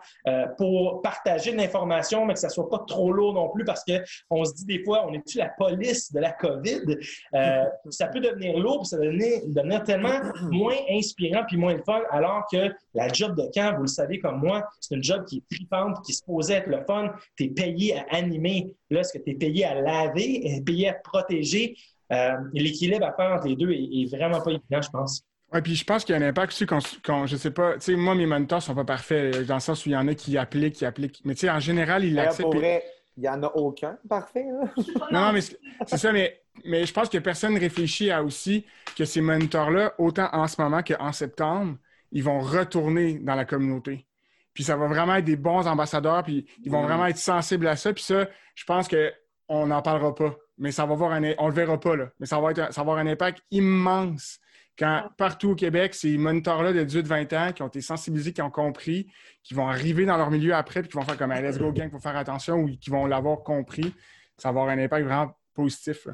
[0.57, 4.45] pour partager de l'information, mais que ça soit pas trop lourd non plus parce qu'on
[4.45, 6.97] se dit des fois, on est-tu la police de la COVID?
[7.89, 10.19] ça peut devenir lourd, puis ça peut devenir, devenir tellement
[10.51, 13.43] moins inspirant puis moins le fun, alors que la job de
[13.75, 16.67] vous le savez comme moi, c'est une job qui est tripante, qui se posait être
[16.67, 17.09] le fun.
[17.37, 18.75] Tu es payé à animer.
[18.89, 21.75] Là, est-ce que tu es payé à laver, payé à protéger?
[22.11, 25.23] Euh, l'équilibre à faire entre les deux est, vraiment pas évident, je pense.
[25.53, 27.81] Oui, puis je pense qu'il y a un impact aussi quand, je sais pas, tu
[27.81, 30.07] sais, moi, mes moniteurs sont pas parfaits, euh, dans le sens où il y en
[30.07, 31.21] a qui appliquent, qui appliquent.
[31.23, 32.53] Mais tu sais, en général, ils l'acceptent.
[32.53, 34.45] il n'y en a aucun parfait.
[34.47, 34.69] Hein?
[35.11, 38.65] non, mais c'est ça, mais, mais je pense que personne réfléchit à aussi
[38.97, 41.77] que ces moniteurs-là, autant en ce moment qu'en septembre,
[42.15, 44.07] ils vont retourner dans la communauté.
[44.53, 47.75] Puis ça va vraiment être des bons ambassadeurs, puis ils vont vraiment être sensibles à
[47.75, 47.91] ça.
[47.91, 51.33] Puis ça, je pense qu'on n'en parlera pas, mais ça va avoir un...
[51.37, 54.39] On le verra pas, là, mais ça va, être, ça avoir un impact immense
[54.79, 58.49] quand partout au Québec, ces moniteurs-là de 18-20 ans qui ont été sensibilisés, qui ont
[58.49, 59.11] compris,
[59.43, 61.73] qui vont arriver dans leur milieu après, puis qui vont faire comme un Let's Go
[61.73, 63.93] Gang, il faut faire attention, ou qui vont l'avoir compris,
[64.37, 66.07] ça va avoir un impact vraiment positif.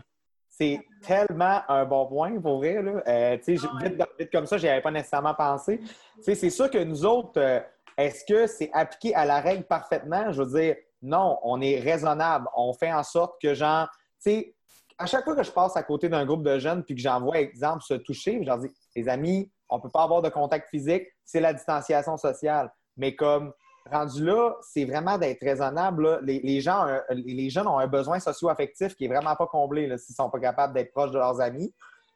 [0.51, 2.81] C'est tellement un bon point pour vrai.
[2.81, 3.01] Là.
[3.07, 5.79] Euh, vite, comme ça, je n'y avais pas nécessairement pensé.
[6.21, 7.59] C'est sûr que nous autres, euh,
[7.97, 10.31] est-ce que c'est appliqué à la règle parfaitement?
[10.31, 12.47] Je veux dire, non, on est raisonnable.
[12.55, 13.87] On fait en sorte que, genre,
[14.23, 14.55] tu sais,
[14.97, 17.21] à chaque fois que je passe à côté d'un groupe de jeunes puis que j'en
[17.21, 20.29] vois, exemple, se toucher, je leur dis, les amis, on ne peut pas avoir de
[20.29, 22.71] contact physique, c'est la distanciation sociale.
[22.97, 23.53] Mais comme
[23.89, 26.19] rendu là, c'est vraiment d'être raisonnable.
[26.23, 30.29] Les, gens, les jeunes ont un besoin socio-affectif qui est vraiment pas comblé s'ils sont
[30.29, 31.73] pas capables d'être proches de leurs amis.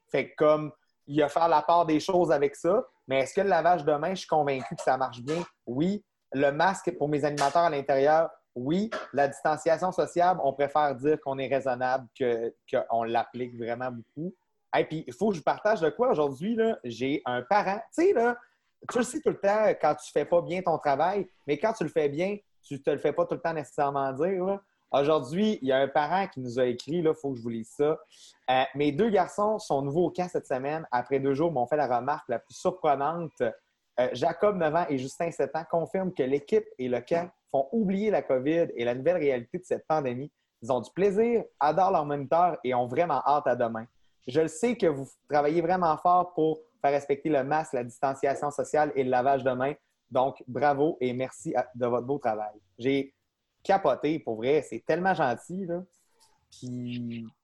[0.09, 0.71] Fait que comme
[1.07, 3.93] il a faire la part des choses avec ça, mais est-ce que le lavage de
[3.93, 5.43] main, je suis convaincu que ça marche bien?
[5.65, 6.03] Oui.
[6.33, 8.89] Le masque pour mes animateurs à l'intérieur, oui.
[9.13, 12.07] La distanciation sociale, on préfère dire qu'on est raisonnable
[12.71, 14.33] qu'on l'applique vraiment beaucoup.
[14.77, 16.57] Et puis, il faut que je partage de quoi aujourd'hui?
[16.83, 17.79] J'ai un parent.
[17.93, 18.35] Tu sais, là,
[18.91, 21.73] tu le sais tout le temps quand tu fais pas bien ton travail, mais quand
[21.73, 24.59] tu le fais bien, tu te le fais pas tout le temps nécessairement dire.
[24.91, 27.49] Aujourd'hui, il y a un parent qui nous a écrit, il faut que je vous
[27.49, 27.99] lise ça.
[28.49, 30.87] Euh, mes deux garçons sont nouveaux au camp cette semaine.
[30.91, 33.41] Après deux jours, m'ont fait la remarque la plus surprenante.
[33.41, 37.67] Euh, Jacob, 9 ans, et Justin, 7 ans, confirment que l'équipe et le camp font
[37.71, 40.31] oublier la COVID et la nouvelle réalité de cette pandémie.
[40.61, 43.85] Ils ont du plaisir, adorent leur moniteur et ont vraiment hâte à demain.
[44.27, 46.59] Je le sais que vous travaillez vraiment fort pour
[46.89, 49.73] respecter le masque, la distanciation sociale et le lavage de mains.
[50.11, 52.53] Donc, bravo et merci de votre beau travail.
[52.77, 53.13] J'ai
[53.63, 54.63] capoté, pour vrai.
[54.67, 55.65] C'est tellement gentil.
[55.65, 55.81] Là.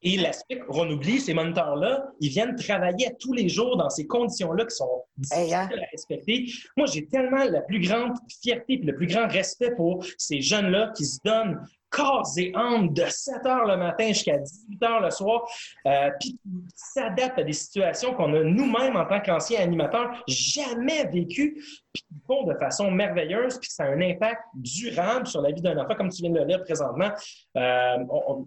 [0.01, 4.65] Et l'aspect qu'on oublie, ces moniteurs-là, ils viennent travailler tous les jours dans ces conditions-là
[4.65, 5.69] qui sont difficiles hein?
[5.71, 6.45] à respecter.
[6.77, 10.93] Moi, j'ai tellement la plus grande fierté et le plus grand respect pour ces jeunes-là
[10.95, 11.61] qui se donnent
[11.91, 15.45] corps et âme de 7 heures le matin jusqu'à 18 heures le soir,
[15.85, 16.39] euh, puis qui
[16.73, 21.61] s'adaptent à des situations qu'on a nous-mêmes en tant qu'anciens animateurs jamais vécues,
[21.93, 25.61] puis qui font de façon merveilleuse, puis ça a un impact durable sur la vie
[25.61, 27.11] d'un enfant, comme tu viens de le dire présentement.
[27.57, 27.97] Euh,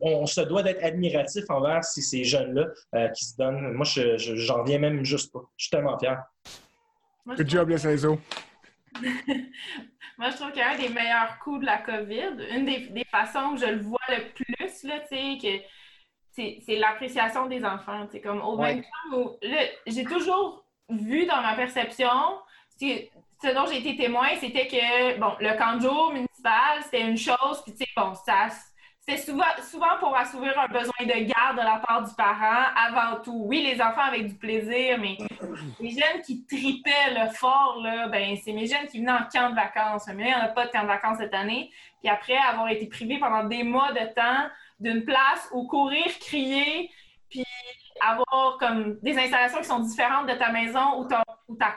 [0.00, 3.72] on, se doit d'être admiratif envers ces, jeunes-là euh, qui se donnent.
[3.74, 5.42] Moi, j'en viens même juste pas.
[5.56, 6.22] Je suis tellement fier.
[7.26, 8.06] Good job, les
[10.18, 13.66] Moi, je trouve qu'un des meilleurs coups de la COVID, une des, façons que je
[13.66, 15.60] le vois le plus, là, que
[16.30, 18.06] c'est l'appréciation des enfants.
[18.22, 19.38] Comme au même temps
[19.86, 22.38] j'ai toujours vu dans ma perception,
[22.78, 27.74] ce dont j'ai été témoin, c'était que bon, le jour municipal, c'était une chose, puis
[27.96, 28.48] bon, ça
[29.06, 33.20] c'est souvent, souvent pour assouvir un besoin de garde de la part du parent avant
[33.20, 33.44] tout.
[33.46, 35.18] Oui, les enfants avec du plaisir, mais
[35.78, 39.50] les jeunes qui tripaient le fort, là, ben, c'est mes jeunes qui venaient en camp
[39.50, 40.06] de vacances.
[40.14, 41.70] Mais il en a pas de camp de vacances cette année.
[42.00, 44.48] Puis après avoir été privés pendant des mois de temps
[44.80, 46.90] d'une place où courir, crier,
[47.28, 47.44] puis
[48.00, 51.24] avoir comme des installations qui sont différentes de ta maison ou ta,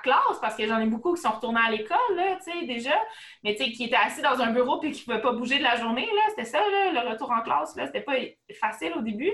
[0.04, 1.98] classe, parce que j'en ai beaucoup qui sont retournés à l'école,
[2.44, 2.96] tu sais, déjà,
[3.44, 5.60] mais tu sais, qui étaient assis dans un bureau puis qui ne pouvaient pas bouger
[5.60, 8.16] de la journée, là, c'était ça, le retour en classe, là, c'était pas
[8.60, 9.32] facile au début.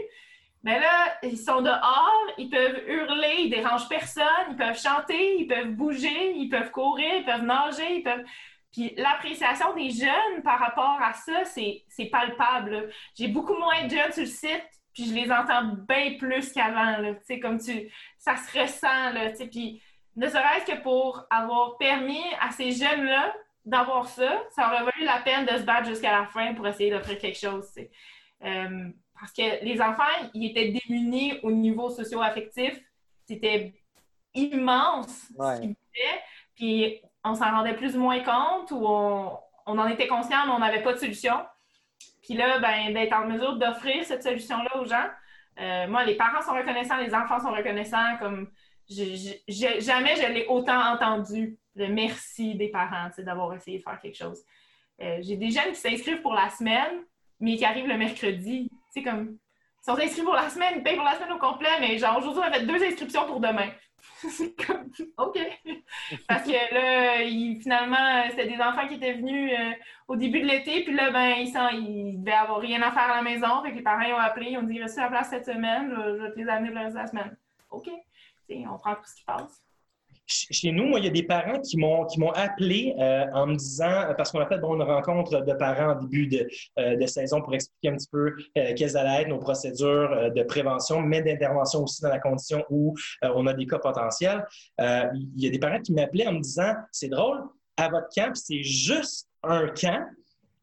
[0.64, 5.48] Mais là, ils sont dehors, ils peuvent hurler, ils dérangent personne, ils peuvent chanter, ils
[5.48, 8.24] peuvent bouger, ils peuvent courir, ils peuvent nager, ils peuvent...
[8.72, 12.90] Puis l'appréciation des jeunes par rapport à ça, c'est palpable.
[13.14, 16.96] J'ai beaucoup moins de jeunes sur le site, puis je les entends bien plus qu'avant.
[16.98, 17.92] Tu sais, comme tu...
[18.18, 19.82] Ça se ressent, là, tu sais, puis
[20.16, 23.34] ne serait-ce que pour avoir permis à ces jeunes-là
[23.66, 26.92] d'avoir ça, ça aurait valu la peine de se battre jusqu'à la fin pour essayer
[26.92, 27.70] d'offrir quelque chose,
[28.44, 28.90] euh,
[29.20, 30.04] parce que les enfants,
[30.34, 32.78] ils étaient démunis au niveau socio-affectif.
[33.26, 33.74] C'était
[34.34, 35.76] immense ce qu'ils
[36.56, 40.60] Puis on s'en rendait plus ou moins compte ou on, en était conscient, mais on
[40.60, 41.36] n'avait pas de solution.
[42.24, 45.06] Puis là, ben, d'être en mesure d'offrir cette solution-là aux gens.
[45.60, 48.18] Euh, moi, les parents sont reconnaissants, les enfants sont reconnaissants.
[48.20, 48.50] Comme
[48.90, 54.42] jamais je l'ai autant entendu le merci des parents d'avoir essayé de faire quelque chose.
[55.02, 57.04] Euh, j'ai des jeunes qui s'inscrivent pour la semaine,
[57.40, 58.70] mais qui arrivent le mercredi.
[58.92, 59.38] C'est comme,
[59.82, 62.18] ils sont inscrits pour la semaine, ils payent pour la semaine au complet, mais genre
[62.18, 63.70] aujourd'hui, on a fait deux inscriptions pour demain.
[64.30, 65.40] c'est comme, OK.
[66.28, 67.18] Parce que là,
[67.62, 69.72] finalement, c'était des enfants qui étaient venus euh,
[70.08, 73.12] au début de l'été, puis là, ben, ils, sont, ils devaient avoir rien à faire
[73.12, 73.64] à la maison.
[73.64, 76.32] Fait les parents ont appelé, ils ont dit, reste la place cette semaine, je, vais
[76.32, 77.38] te les amener le la semaine.
[77.72, 77.90] OK.
[78.50, 79.64] on prend tout ce qui passe
[80.52, 84.14] chez nous, moi, il y a des parents qui m'ont appelé euh, en me disant,
[84.18, 86.48] parce qu'on a fait une rencontre de parents en début de,
[86.80, 91.02] euh, saison pour expliquer un petit peu euh, quelles allaient être nos procédures de prévention,
[91.02, 94.46] mais d'intervention aussi dans la condition où on a des cas potentiels.
[94.80, 97.42] il y a des parents qui m'appelaient en me disant, c'est drôle,
[97.78, 100.06] à votre camp, c'est juste un camp,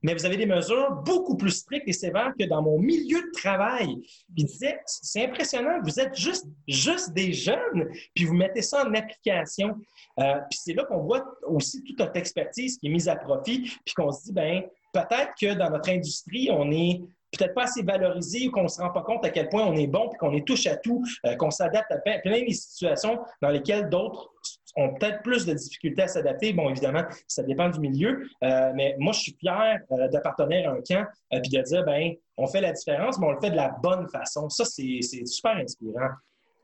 [0.02, 3.30] mais vous avez des mesures beaucoup plus strictes et sévères que dans mon milieu de
[3.32, 3.96] travail.
[4.34, 4.46] Puis
[4.86, 9.76] c'est impressionnant, vous êtes juste, juste des jeunes, puis vous mettez ça en application.
[10.18, 13.62] Euh, puis c'est là qu'on voit aussi toute notre expertise qui est mise à profit,
[13.84, 14.62] puis qu'on se dit, ben
[14.92, 17.00] peut-être que dans notre industrie, on est
[17.32, 19.74] peut-être pas assez valorisé ou qu'on ne se rend pas compte à quel point on
[19.76, 22.52] est bon, puis qu'on est touche à tout, euh, qu'on s'adapte à plein, plein de
[22.52, 24.32] situations dans lesquelles d'autres
[24.76, 26.52] ont peut-être plus de difficultés à s'adapter.
[26.52, 30.72] Bon, évidemment, ça dépend du milieu, euh, mais moi, je suis fier euh, d'appartenir à
[30.72, 33.56] un camp et de dire, ben, on fait la différence, mais on le fait de
[33.56, 34.48] la bonne façon.
[34.48, 36.10] Ça, c'est super inspirant.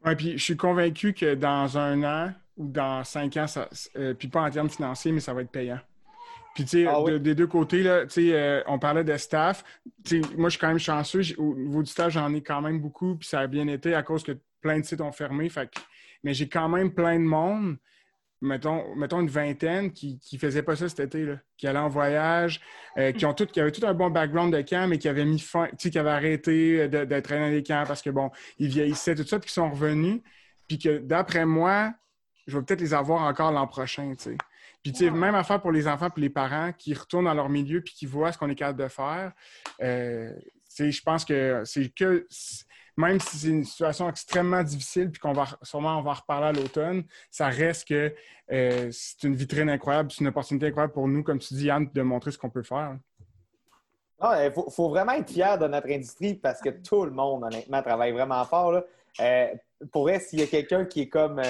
[0.05, 3.69] Oui, puis je suis convaincu que dans un an ou dans cinq ans, ça,
[4.19, 5.79] puis pas en termes financiers, mais ça va être payant.
[6.57, 9.63] Puis, tu sais, ah des deux côtés, là, tu sais, euh, on parlait de staff.
[10.03, 11.21] Tu sais, moi, je suis quand même chanceux.
[11.37, 13.15] Au niveau du staff, j'en ai quand même beaucoup.
[13.17, 15.51] Puis, ça a bien été à cause que plein de sites ont fermé.
[15.51, 15.69] Fait
[16.25, 17.77] Mais j'ai quand même plein de monde,
[18.41, 21.89] mettons, mettons une vingtaine, qui ne faisaient pas ça cet été, là, qui allaient en
[21.89, 22.61] voyage,
[22.99, 25.25] euh, qui, ont tout, qui avaient tout un bon background de camp, mais qui avaient
[25.25, 28.69] mis fin, tu sais, qui avaient arrêté d'être dans des camps parce que, bon, ils
[28.69, 30.21] vieillissaient, tout ça, puis qui sont revenus.
[30.69, 31.93] Puis que, d'après moi,
[32.47, 34.37] je vais peut-être les avoir encore l'an prochain, tu sais.
[34.83, 37.49] Puis, tu sais, même affaire pour les enfants et les parents qui retournent dans leur
[37.49, 39.33] milieu puis qui voient ce qu'on est capable de faire.
[39.83, 40.31] Euh,
[40.79, 42.25] je pense que c'est que,
[42.97, 46.53] même si c'est une situation extrêmement difficile puis qu'on va sûrement on va reparler à
[46.53, 48.15] l'automne, ça reste que
[48.53, 51.89] euh, c'est une vitrine incroyable, c'est une opportunité incroyable pour nous, comme tu dis, Yann,
[51.93, 52.97] de montrer ce qu'on peut faire.
[54.23, 58.13] Il faut, vraiment être fier de notre industrie parce que tout le monde, honnêtement, travaille
[58.13, 58.73] vraiment fort.
[58.73, 58.85] Là.
[59.21, 59.49] Euh,
[59.93, 61.43] pour s'il y a quelqu'un qui est comme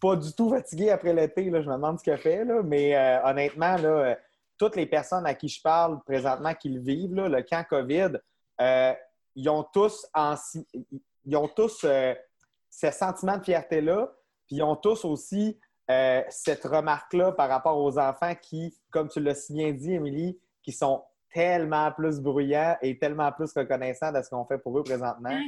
[0.00, 1.44] pas du tout fatigué après l'été.
[1.44, 2.44] Je me demande ce qu'il fait.
[2.44, 2.62] Là.
[2.62, 4.14] Mais euh, honnêtement, là, euh,
[4.58, 8.12] toutes les personnes à qui je parle présentement qui le vivent, le camp COVID,
[8.60, 8.92] euh,
[9.36, 10.34] ils ont tous, en,
[11.24, 14.12] ils ont tous ce sentiment de fierté-là.
[14.46, 19.34] Puis ils ont tous aussi cette remarque-là par rapport aux enfants qui, comme tu l'as
[19.34, 24.30] si bien dit, Émilie, qui sont tellement plus bruyants et tellement plus reconnaissants de ce
[24.30, 25.38] qu'on fait pour eux présentement.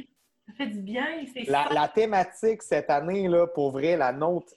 [0.47, 1.05] Ça fait du bien.
[1.47, 4.53] La, la, thématique cette année, là, pour vrai, la nôtre,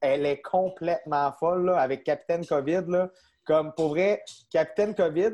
[0.00, 2.82] elle, est complètement folle là, avec Capitaine COVID.
[2.88, 3.10] Là.
[3.50, 5.32] Comme pour vrai, Capitaine COVID,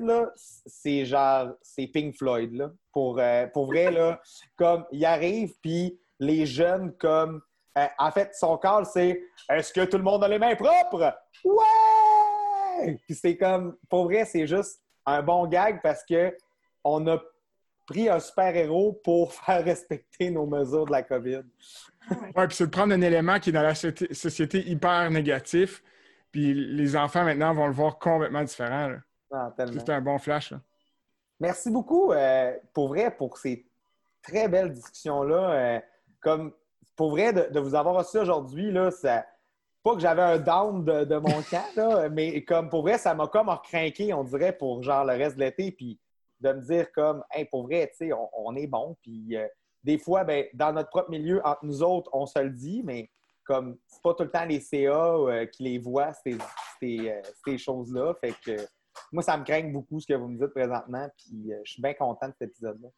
[0.64, 2.50] c'est genre, c'est Pink Floyd.
[2.54, 2.70] Là.
[2.90, 4.18] Pour, euh, pour vrai, là,
[4.56, 7.42] comme il arrive, puis les jeunes, comme.
[7.76, 11.14] Euh, en fait, son call, c'est Est-ce que tout le monde a les mains propres?
[11.44, 12.96] Ouais!
[13.04, 16.34] Puis c'est comme, pour vrai, c'est juste un bon gag parce que
[16.84, 17.18] on a
[17.86, 21.42] pris un super-héros pour faire respecter nos mesures de la COVID.
[22.10, 25.82] oui, puis c'est de prendre un élément qui est dans la société hyper négatif,
[26.32, 28.92] puis les enfants maintenant vont le voir complètement différent.
[29.32, 30.52] Ah, c'est un bon flash.
[31.40, 33.66] Merci beaucoup, euh, pour vrai, pour ces
[34.22, 35.50] très belles discussions-là.
[35.50, 35.80] Euh,
[36.20, 36.52] comme
[36.96, 39.24] pour vrai, de, vous avoir reçu aujourd'hui, là, ça,
[39.82, 43.48] pas que j'avais un down de, mon camp, mais comme pour vrai, ça m'a comme
[43.48, 45.72] recrinqué, on dirait, pour genre le reste de l'été.
[45.72, 46.00] Puis
[46.40, 49.46] de me dire comme, hey, pour vrai, tu sais, on, est bon, puis euh,
[49.84, 53.10] des fois, ben, dans notre propre milieu, entre nous autres, on se le dit, mais
[53.46, 56.36] comme c'est pas tout le temps les CA euh, qui les voient, ces,
[56.80, 58.14] ces, choses-là.
[58.20, 58.56] Fait que
[59.12, 61.94] moi, ça me craint beaucoup ce que vous me dites présentement, puis je suis bien
[61.94, 62.88] content de cet épisode-là.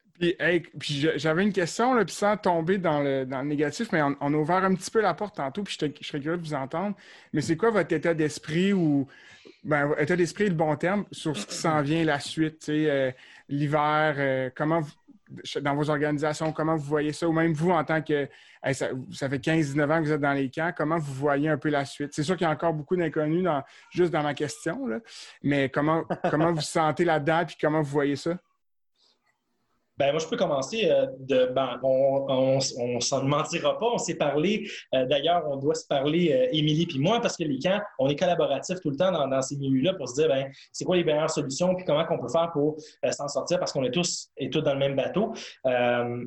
[0.78, 4.34] Puis, j'avais une question, là, puis sans tomber dans le, dans le négatif, mais on,
[4.34, 6.96] a ouvert un petit peu la porte tantôt, puis je, serais curieux de vous entendre.
[7.32, 9.06] Mais c'est quoi votre état d'esprit ou
[9.64, 13.12] ben, état d'esprit le bon terme sur ce qui s'en vient la suite, euh,
[13.48, 14.82] l'hiver, euh, comment
[15.60, 18.28] dans vos organisations, comment vous voyez ça, ou même vous en tant que
[18.72, 18.88] ça,
[19.28, 21.84] fait 15-19 ans que vous êtes dans les camps, comment vous voyez un peu la
[21.84, 22.12] suite?
[22.12, 23.46] C'est sûr qu'il y a encore beaucoup d'inconnus
[23.90, 24.88] juste dans ma question,
[25.42, 28.38] mais comment, comment vous sentez là-dedans et comment vous voyez ça?
[29.98, 30.88] Ben, moi, je peux commencer.
[30.90, 33.86] Euh, de, ben, on ne s'en mentira pas.
[33.86, 34.68] On s'est parlé.
[34.94, 38.08] Euh, d'ailleurs, on doit se parler, euh, Émilie puis moi, parce que les camps, on
[38.08, 41.04] est collaboratifs tout le temps dans, ces milieux-là pour se dire, ben, c'est quoi les
[41.04, 42.76] meilleures solutions puis comment on peut faire pour
[43.12, 45.32] s'en sortir parce qu'on est tous et tous dans le même bateau.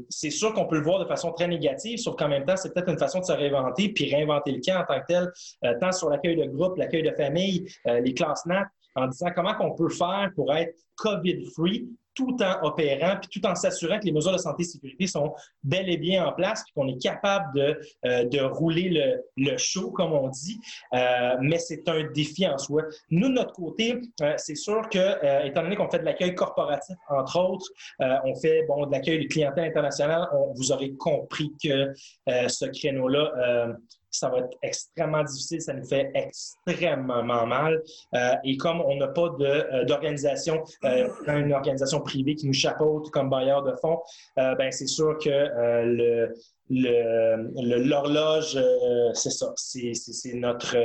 [0.09, 2.73] c'est sûr qu'on peut le voir de façon très négative, sauf qu'en même temps, c'est
[2.73, 5.91] peut-être une façon de se réinventer puis réinventer le camp en tant que tel, tant
[5.91, 9.89] sur l'accueil de groupe, l'accueil de famille, les classes NAT, en disant comment on peut
[9.89, 14.37] faire pour être COVID-free tout en opérant, puis tout en s'assurant que les mesures de
[14.37, 18.25] santé et sécurité sont bel et bien en place, puis qu'on est capable de, euh,
[18.25, 20.59] de rouler le, le, show, comme on dit.
[20.93, 22.83] Euh, mais c'est un défi en soi.
[23.09, 26.95] Nous, de notre côté, euh, c'est sûr que, étant donné qu'on fait de l'accueil corporatif,
[27.09, 27.67] entre autres,
[27.99, 31.93] on fait bon, de l'accueil de clientèle internationale, vous aurez compris que
[32.27, 33.75] ce créneau-là
[34.11, 37.81] ça va être extrêmement difficile, ça nous fait extrêmement mal.
[38.13, 43.09] Euh, et comme on n'a pas euh, d'organisation, euh, une organisation privée qui nous chapeaute
[43.11, 43.99] comme bailleur de fonds,
[44.35, 45.47] ben c'est sûr que
[45.89, 46.33] le
[46.69, 48.57] l'horloge,
[49.13, 50.75] c'est ça, c'est notre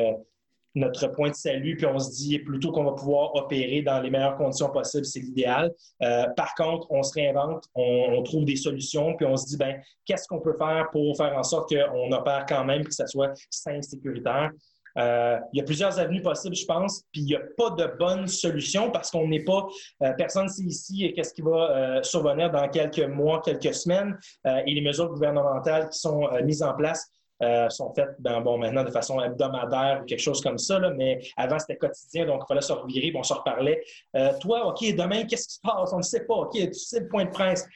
[0.77, 4.11] notre point de salut, puis on se dit plutôt qu'on va pouvoir opérer dans les
[4.11, 5.73] meilleures conditions possibles, c'est l'idéal.
[6.03, 9.81] Euh, par contre, on se réinvente, on, trouve des solutions, puis on se dit, ben,
[10.05, 13.33] qu'est-ce qu'on peut faire pour faire en sorte qu'on opère quand même, que ça soit
[13.51, 14.51] sain et sécuritaire?
[14.99, 17.97] Euh, il y a plusieurs avenues possibles, je pense, puis il n'y a pas de
[17.99, 19.67] bonne solution parce qu'on n'est pas,
[20.03, 24.81] euh, personne sait ici qu'est-ce qui va survenir dans quelques mois, quelques semaines, et les
[24.81, 27.11] mesures gouvernementales qui sont mises en place
[27.43, 31.21] euh, sont faites ben, bon, maintenant de façon hebdomadaire ou quelque chose comme ça, mais
[31.37, 33.83] avant c'était quotidien, donc il fallait se revirer, on se reparlait.
[34.17, 35.93] Euh, toi, OK, demain, qu'est-ce qui se passe?
[35.93, 37.67] On ne sait pas, OK, tu sais le point de presse.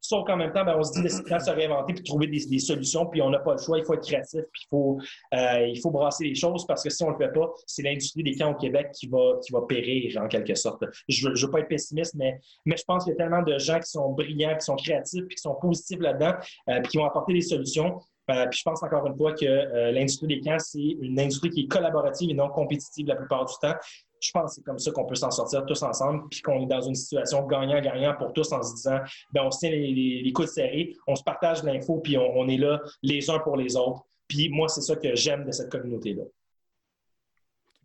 [0.00, 3.06] Sauf qu'en même temps, ben, on se dit de se réinventer puis trouver des, solutions,
[3.06, 4.98] puis on n'a pas le choix, il faut être créatif, puis il faut,
[5.32, 7.82] euh, il faut brasser les choses parce que si on ne le fait pas, c'est
[7.82, 10.84] l'industrie des camps au Québec qui va, qui va périr en quelque sorte.
[11.08, 13.56] Je ne veux, pas être pessimiste, mais, mais je pense qu'il y a tellement de
[13.58, 16.34] gens qui sont brillants, qui sont créatifs, puis qui sont positifs là-dedans,
[16.66, 17.98] puis qui vont apporter des solutions.
[18.30, 21.50] Euh, puis je pense encore une fois que euh, l'industrie des camps, c'est une industrie
[21.50, 23.74] qui est collaborative et non compétitive la plupart du temps.
[24.20, 26.66] Je pense que c'est comme ça qu'on peut s'en sortir tous ensemble, puis qu'on est
[26.66, 28.98] dans une situation gagnant-gagnant pour tous en se disant,
[29.32, 32.56] ben on se tient les, les, coudes serrés, on se partage l'info, puis on, est
[32.56, 34.02] là les uns pour les autres.
[34.26, 36.22] Puis moi, c'est ça que j'aime de cette communauté-là.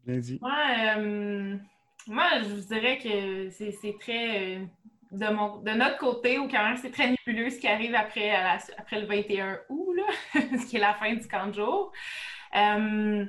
[0.06, 0.40] Bien dit.
[0.42, 1.58] Euh,
[2.08, 4.62] moi, je vous dirais que c'est très
[5.12, 8.32] de, mon, de notre côté, au même c'est très nébuleux ce qui arrive après,
[8.78, 11.92] après le 21 août, là, ce qui est la fin du camp de jour.
[12.56, 13.26] Euh,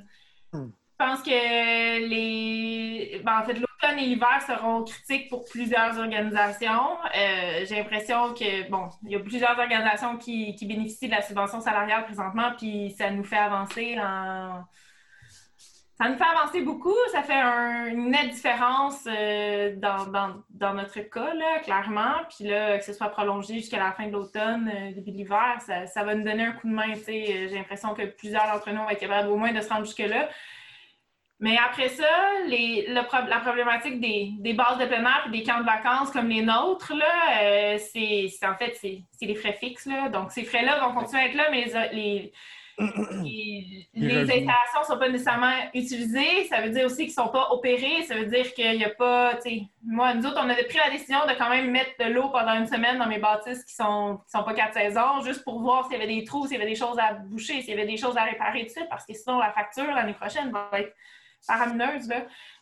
[0.53, 0.73] hmm.
[1.01, 3.23] Je pense que les.
[3.25, 6.99] Ben, en fait, l'automne et l'hiver seront critiques pour plusieurs organisations.
[7.17, 11.23] Euh, j'ai l'impression que, bon, il y a plusieurs organisations qui, qui bénéficient de la
[11.23, 14.63] subvention salariale présentement, puis ça nous fait avancer en
[16.01, 16.97] ça nous fait avancer beaucoup.
[17.13, 17.35] Ça fait
[17.91, 22.15] une nette différence euh, dans, notre cas, clairement.
[22.35, 25.59] Puis là, que ce soit prolongé jusqu'à la fin de l'automne, euh, début de l'hiver,
[25.61, 26.95] ça, va nous donner un coup de main.
[27.07, 30.31] J'ai l'impression que plusieurs d'entre nous vont être capables au moins de se rendre jusque-là.
[31.39, 32.09] Mais après ça,
[32.49, 36.93] la problématique des, bases de plein air et des camps de vacances comme les nôtres,
[36.93, 39.89] euh, c'est en fait c'est les frais fixes.
[40.13, 42.33] Donc ces frais-là vont continuer à être là, mais les
[43.97, 46.45] installations ne sont pas nécessairement utilisées.
[46.49, 48.03] Ça veut dire aussi qu'ils ne sont pas opérés.
[48.05, 49.39] Ça veut dire qu'il n'y a pas.
[49.85, 52.55] Moi, nous autres, on avait pris la décision de quand même mettre de l'eau pendant
[52.55, 55.85] une semaine dans mes bâtisses qui ne sont, sont pas quatre saisons, juste pour voir
[55.85, 57.87] s'il y avait des trous, s'il y avait des choses à boucher, s'il y avait
[57.87, 60.95] des choses à réparer, tout ça, parce que sinon, la facture l'année prochaine va être
[61.47, 62.11] faramineuse.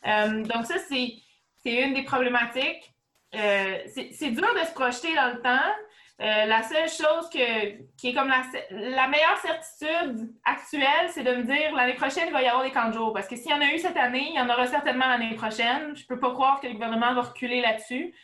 [0.07, 1.23] Euh, donc, ça, c'est
[1.65, 2.93] une des problématiques.
[3.35, 5.75] Euh, c'est dur de se projeter dans le temps.
[6.21, 11.73] Euh, la seule chose qui est comme la, meilleure certitude actuelle, c'est de me dire
[11.77, 13.13] l'année prochaine, il va y avoir des camps de jour.
[13.13, 15.35] Parce que s'il y en a eu cette année, il y en aura certainement l'année
[15.37, 15.95] prochaine.
[15.95, 18.15] Je ne peux pas croire que le gouvernement va reculer là-dessus.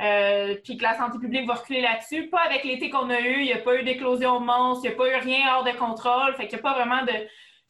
[0.00, 2.28] Euh, puis que la santé publique va reculer là-dessus.
[2.28, 4.94] Pas avec l'été qu'on a eu, il n'y a pas eu d'éclosion monstre, il n'y
[4.94, 6.34] a pas eu rien hors de contrôle.
[6.34, 7.12] Fait qu'il n'y a pas vraiment de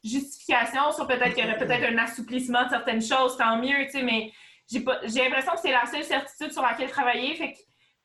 [0.03, 3.91] justification sur peut-être qu'il y aurait peut-être un assouplissement de certaines choses, tant mieux, tu
[3.91, 4.33] sais, mais
[4.67, 7.35] j'ai l'impression que c'est la seule certitude sur laquelle travailler.
[7.37, 7.59] Fait que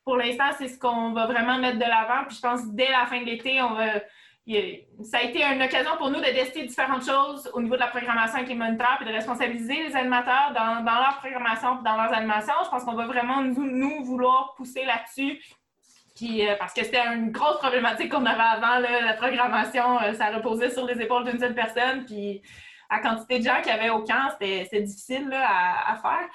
[0.10, 2.26] pour l'instant, c'est ce qu'on va vraiment mettre de l'avant.
[2.28, 3.60] Puis je pense que dès la fin de l'été.
[5.04, 7.90] Ça a été une occasion pour nous de tester différentes choses au niveau de la
[7.90, 12.12] programmation avec les moniteurs, puis de responsabiliser les animateurs dans, leur programmation, puis dans leurs
[12.12, 12.56] animations.
[12.66, 15.40] Je pense qu'on va vraiment nous, vouloir pousser là-dessus,
[16.16, 20.32] puis, euh, parce que c'était une grosse problématique qu'on avait avant, la programmation, euh, ça
[20.32, 22.42] reposait sur les épaules d'une seule personne, puis
[22.90, 26.28] la quantité de gens qu'il y avait au camp, c'était difficile à, faire.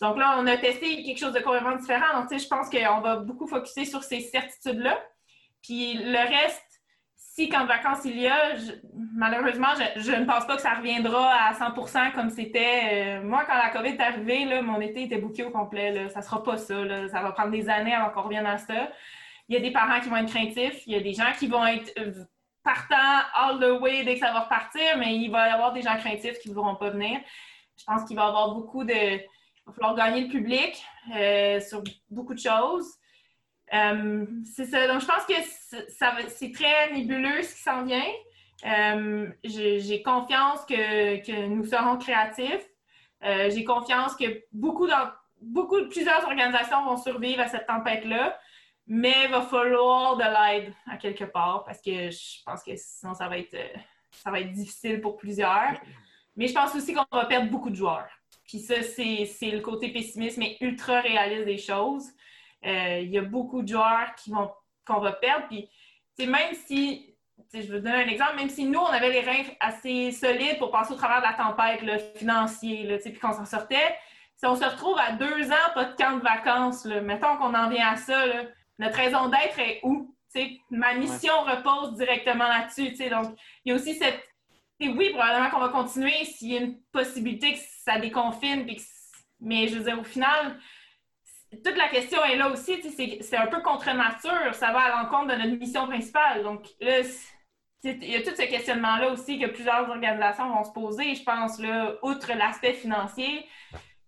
[0.00, 2.20] Donc là, on a testé quelque chose de complètement différent.
[2.20, 4.98] Donc, je pense qu'on va beaucoup focuser sur ces certitudes-là.
[5.62, 6.62] Puis le reste,
[7.14, 8.54] si quand vacances il y a,
[9.14, 13.18] malheureusement, je, ne pense pas que ça reviendra à 100% comme c'était.
[13.18, 15.92] Euh, moi, quand la COVID est arrivée, là, mon été était bouqué au complet.
[15.92, 16.08] Là.
[16.08, 16.74] Ça ne sera pas ça.
[17.08, 18.90] Ça va prendre des années avant qu'on revienne à ça.
[19.48, 20.82] Il y a des parents qui vont être craintifs.
[20.86, 22.24] Il y a des gens qui vont être euh,
[22.62, 25.82] partants all the way dès que ça va repartir, mais il va y avoir des
[25.82, 27.20] gens craintifs qui ne voudront pas venir.
[27.78, 29.20] Je pense qu'il va y avoir beaucoup de
[29.66, 30.84] il va falloir gagner le public
[31.14, 32.86] euh, sur beaucoup de choses.
[33.74, 34.86] Euh, c'est ça.
[34.86, 38.12] Donc, je pense que c'est très nébuleux ce qui s'en vient.
[38.64, 42.66] Euh, j'ai confiance que, nous serons créatifs.
[43.22, 44.88] J'ai confiance que beaucoup,
[45.40, 48.38] beaucoup, plusieurs organisations vont survivre à cette tempête-là,
[48.86, 53.14] mais il va falloir de l'aide à quelque part parce que je pense que sinon
[53.14, 53.56] ça va être,
[54.12, 55.72] ça va être difficile pour plusieurs.
[56.36, 58.06] Mais je pense aussi qu'on va perdre beaucoup de joueurs.
[58.46, 62.04] Puis ça, c'est le côté pessimiste, mais ultra réaliste des choses.
[62.64, 64.50] Euh, il y a beaucoup de joueurs qui vont
[64.86, 65.46] qu'on va perdre.
[65.48, 65.68] Puis,
[66.26, 67.16] même si,
[67.52, 70.58] je vais vous donner un exemple, même si nous, on avait les reins assez solides
[70.58, 73.96] pour passer au travers de la tempête là, financier, là, puis qu'on s'en sortait,
[74.36, 77.54] si on se retrouve à deux ans, pas de camp de vacances, là, mettons qu'on
[77.54, 78.24] en vient à ça,
[78.78, 80.12] notre raison d'être est où?
[80.70, 82.90] ma mission repose directement là-dessus.
[83.08, 84.22] Donc, il y a aussi cette
[84.80, 88.66] oui, probablement qu'on va continuer s'il y a une possibilité que ça déconfine.
[89.40, 90.58] Mais je veux dire, au final,
[91.64, 92.82] toute la question est là aussi.
[93.20, 94.54] C'est un peu contre nature.
[94.54, 96.42] Ça va à l'encontre de notre mission principale.
[96.42, 97.00] Donc là,
[97.84, 101.58] il y a tout ce questionnement-là aussi que plusieurs organisations vont se poser, je pense,
[101.58, 103.46] là, outre l'aspect financier,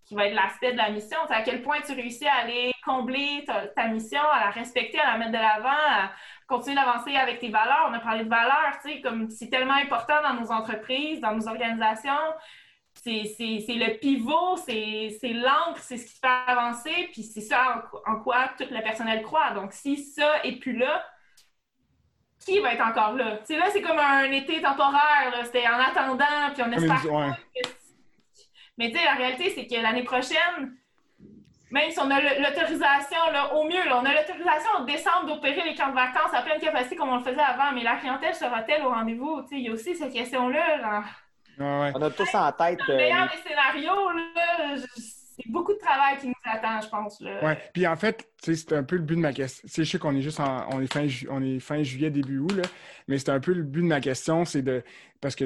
[0.09, 1.19] qui va être l'aspect de la mission.
[1.29, 3.45] À quel point tu réussis à aller combler
[3.75, 6.11] ta, mission, à la respecter, à la mettre de l'avant, à
[6.47, 7.89] continuer d'avancer avec tes valeurs.
[7.91, 11.35] On a parlé de valeurs, tu sais, comme c'est tellement important dans nos entreprises, dans
[11.35, 12.11] nos organisations.
[12.95, 18.49] C'est le pivot, c'est l'encre, c'est ce qui fait avancer, puis c'est ça en, quoi
[18.57, 19.51] tout le personnel croit.
[19.51, 21.05] Donc, si ça est plus là,
[22.39, 23.37] qui va être encore là?
[23.37, 27.37] Tu sais, là, c'est comme un été temporaire, c'était en attendant, puis on espère
[28.79, 30.73] mais tu sais, la réalité, c'est que l'année prochaine,
[31.69, 33.17] même si on a l'autorisation,
[33.53, 36.95] au mieux, on a l'autorisation en décembre d'opérer les camps de vacances à pleine capacité
[36.95, 39.45] comme on le faisait avant, mais la clientèle sera-t-elle au rendez-vous?
[39.51, 41.03] Il y a aussi cette question-là.
[41.59, 42.79] On a tous en tête.
[42.87, 44.09] Le meilleur des scénarios,
[45.41, 47.21] c'est beaucoup de travail qui nous attend, je pense.
[47.21, 49.67] Oui, puis en fait, c'est un peu le but de ma question.
[49.71, 52.63] Je sais qu'on est juste fin, on est fin juillet, début août, là,
[53.07, 54.83] mais c'est un peu le but de ma question, c'est de.
[55.21, 55.45] Parce que,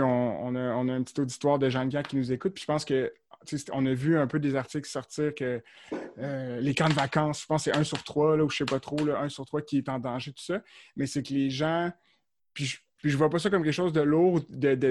[0.00, 2.84] on, a, on a un petit auditoire de gens qui nous écoutent, puis je pense
[2.84, 3.12] que
[3.72, 5.62] on a vu un peu des articles sortir que
[6.18, 8.56] euh, les camps de vacances, je pense que c'est un sur trois, là, ou je
[8.56, 10.62] sais pas trop, là, un sur trois qui est en danger, tout ça.
[10.96, 11.92] Mais c'est que les gens,
[12.54, 14.86] puis puis je vois pas ça comme quelque chose de lourd, de, de,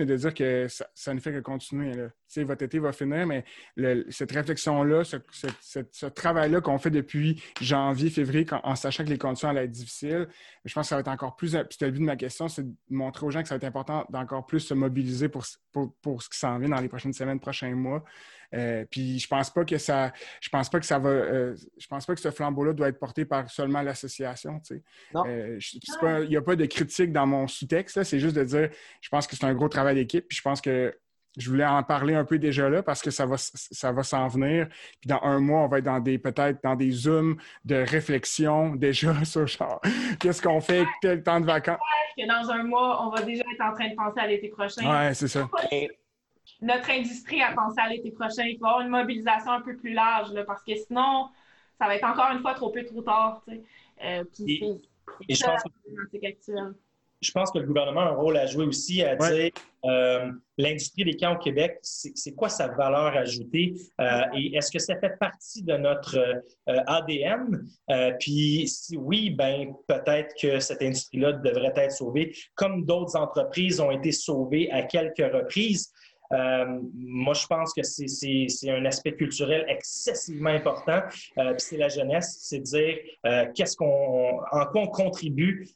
[0.00, 1.92] mais de dire que ça, ne fait que continuer.
[2.38, 3.44] Votre été va finir, mais
[4.10, 9.66] cette réflexion-là, ce, travail-là qu'on fait depuis janvier, février, en sachant que les conditions allaient
[9.66, 10.26] être difficiles,
[10.64, 11.56] je pense que ça va être encore plus.
[11.70, 13.68] C'était le but de ma question, c'est de montrer aux gens que ça va être
[13.68, 15.44] important d'encore plus se mobiliser pour,
[16.02, 18.02] pour ce qui s'en vient dans les prochaines semaines, prochains mois.
[18.54, 21.86] Euh, puis je pense pas que ça, je pense pas que ça va, euh, je
[21.86, 24.60] pense pas que ce flambeau-là doit être porté par seulement l'association.
[25.14, 25.58] Euh,
[26.22, 28.02] il n'y a pas de critique dans mon sous-texte.
[28.04, 28.70] C'est juste de dire,
[29.00, 30.26] je pense que c'est un gros travail d'équipe.
[30.28, 30.96] Puis je pense que
[31.36, 34.28] je voulais en parler un peu déjà là parce que ça va, ça va s'en
[34.28, 34.68] venir.
[35.00, 38.76] Puis dans un mois, on va être dans des peut-être dans des zooms de réflexion
[38.76, 39.80] déjà sur genre
[40.20, 41.80] qu'est-ce qu'on fait, quel temps de vacances.
[42.16, 44.88] Que dans un mois, on va déjà être en train de penser à l'été prochain.
[44.88, 45.48] Ouais, c'est ça
[46.64, 48.44] notre industrie à penser à l'été prochain.
[48.44, 51.28] Il faut avoir une mobilisation un peu plus large, parce que sinon,
[51.78, 53.44] ça va être encore une fois trop peu, trop tard.
[54.04, 55.70] Euh, je, pense que,
[57.20, 59.50] je pense que le gouvernement a un rôle à jouer aussi à dire
[59.84, 63.74] euh, l'industrie des camps au Québec, c'est quoi sa valeur ajoutée?
[64.00, 67.66] Euh, et est-ce que ça fait partie de notre ADN?
[68.18, 73.90] puis si oui, ben peut-être que cette industrie-là devrait être sauvée, comme d'autres entreprises ont
[73.90, 75.92] été sauvées à quelques reprises.
[76.34, 81.00] Euh, moi, je pense que c'est un aspect culturel excessivement important.
[81.38, 82.96] Euh, c'est la jeunesse, c'est dire
[83.26, 85.68] euh, qu'est-ce qu'on, en quoi on contribue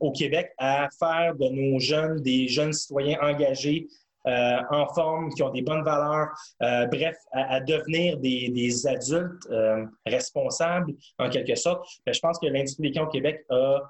[0.00, 3.86] au Québec à faire de nos jeunes des jeunes citoyens engagés
[4.24, 6.28] en forme, qui ont des bonnes valeurs,
[6.60, 9.48] bref, à, devenir des, adultes
[10.04, 11.88] responsables en quelque sorte.
[12.04, 13.80] Ben, je pense que l'industrie des camps au Québec a,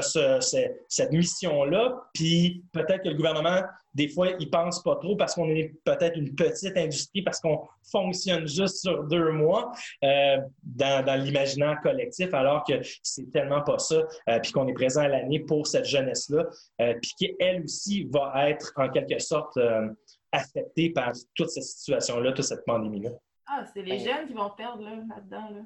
[0.00, 3.60] cette mission-là, puis peut-être que le gouvernement,
[3.94, 7.60] des fois, il pense pas trop parce qu'on est peut-être une petite industrie, parce qu'on
[7.90, 9.72] fonctionne juste sur deux mois
[10.02, 14.02] dans, dans l'imaginaire collectif, alors que c'est tellement pas ça,
[14.42, 16.44] puis qu'on est présent à l'année pour cette jeunesse-là,
[16.78, 19.88] puis qu'elle aussi va être en quelque sorte euh,
[20.32, 23.10] affectés par toute cette situation-là, toute cette pandémie-là.
[23.46, 25.50] Ah, c'est les jeunes qui vont perdre là-dedans.
[25.50, 25.60] Là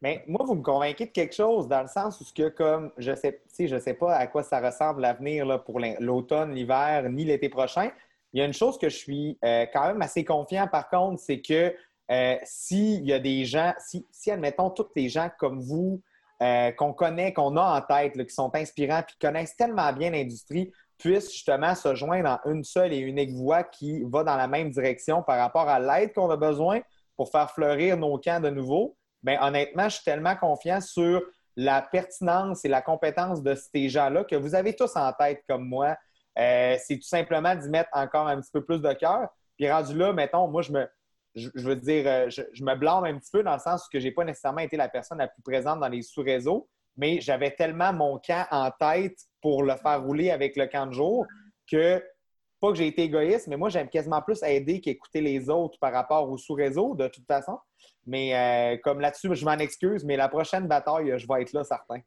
[0.00, 2.92] Mais moi, vous me convainquez de quelque chose dans le sens où ce que, comme
[2.98, 7.48] je sais, je sais pas à quoi ça ressemble l'avenir pour l'automne, l'hiver, ni l'été
[7.48, 7.90] prochain.
[8.32, 11.20] Il y a une chose que je suis euh, quand même assez confiant, par contre,
[11.20, 11.74] c'est que
[12.10, 16.00] euh, s'il y a des gens, si, si, admettons, tous les gens comme vous,
[16.76, 20.70] qu'on connaît, qu'on a en tête, qui sont inspirants, puis qui connaissent tellement bien l'industrie,
[20.98, 24.70] puissent justement se joindre en une seule et unique voie qui va dans la même
[24.70, 26.80] direction par rapport à l'aide qu'on a besoin
[27.16, 28.96] pour faire fleurir nos camps de nouveau,
[29.28, 31.22] bien, honnêtement, je suis tellement confiant sur
[31.56, 35.68] la pertinence et la compétence de ces gens-là que vous avez tous en tête comme
[35.68, 35.96] moi.
[36.38, 39.28] Euh, c'est tout simplement d'y mettre encore un petit peu plus de cœur.
[39.56, 40.86] Puis rendu là, mettons, moi, je me,
[41.34, 44.04] je, veux dire, euh, je, me blâme un petit peu dans le sens que je
[44.04, 46.68] n'ai pas nécessairement été la personne la plus présente dans les sous-réseaux
[46.98, 50.92] mais j'avais tellement mon camp en tête pour le faire rouler avec le camp de
[50.92, 51.24] jour
[51.70, 52.04] que,
[52.60, 55.92] pas que j'ai été égoïste, mais moi, j'aime quasiment plus aider qu'écouter les autres par
[55.92, 57.56] rapport au sous-réseau, de toute façon.
[58.06, 61.64] Mais euh, comme là-dessus, je m'en excuse, mais la prochaine bataille, je vais être là,
[61.64, 62.00] certain.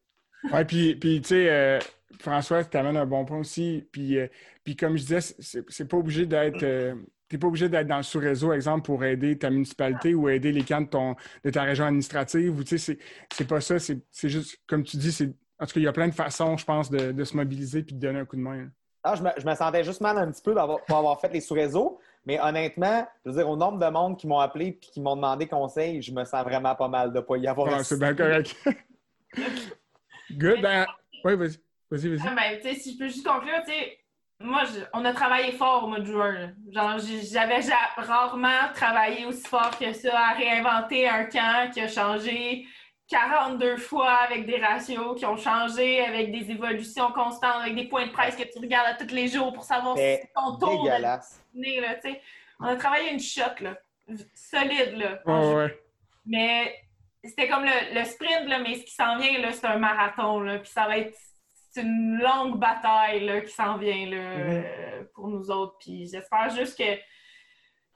[0.52, 1.80] Oui, puis, puis tu sais, euh,
[2.20, 3.88] François, tu amènes un bon point aussi.
[3.92, 4.28] Puis, euh,
[4.64, 6.96] puis comme je disais, c'est pas obligé d'être
[7.32, 10.52] tu n'es pas obligé d'être dans le sous-réseau, exemple, pour aider ta municipalité ou aider
[10.52, 12.58] les camps de, ta région administrative.
[12.58, 12.98] Ou, tu sais,
[13.32, 13.80] c'est pas ça.
[13.80, 16.66] C'est juste, comme tu dis, en tout cas, il y a plein de façons, je
[16.66, 18.68] pense, de, se mobiliser et de donner un coup de main.
[19.02, 22.00] Ah, je, me, sentais juste mal un petit peu d'avoir avoir fait les sous-réseaux.
[22.26, 25.16] Mais honnêtement, je veux dire, au nombre de monde qui m'ont appelé et qui m'ont
[25.16, 27.74] demandé conseil, je me sens vraiment pas mal de ne pas y avoir.
[27.74, 28.56] Ah, c'est bien correct.
[30.32, 30.62] Good.
[30.62, 30.86] Ben,
[31.24, 31.60] oui, vas-y.
[31.90, 32.28] Vas-y, vas-y.
[32.28, 33.98] Ah, ben, si je peux juste conclure, tu sais,
[34.40, 36.52] moi, on a travaillé fort au mois de juin.
[36.72, 36.98] Genre,
[37.32, 37.60] j'avais
[37.98, 42.66] rarement travaillé aussi fort que ça à réinventer un camp qui a changé
[43.12, 48.08] 42 fois avec des ratios qui ont changé, avec des évolutions constantes, avec des points
[48.08, 50.88] de presse que tu regardes à tous les jours pour savoir si ton tour
[52.62, 53.78] On a travaillé une shot, là,
[54.34, 54.96] solide.
[54.96, 55.22] Là,
[56.26, 56.74] Mais
[57.22, 60.40] c'était comme le, sprint, là, mais ce qui s'en vient, c'est un marathon.
[60.40, 61.14] Là, puis ça va être
[61.74, 64.64] c'est une longue bataille qui s'en vient là, mhm.
[64.66, 65.78] euh, pour nous autres.
[65.80, 66.84] Puis j'espère juste que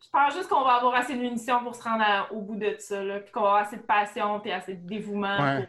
[0.06, 3.04] j'espère juste qu'on va avoir assez de munitions pour se rendre au bout de ça,
[3.04, 5.62] là, puis qu'on va avoir assez de passion et assez de dévouement.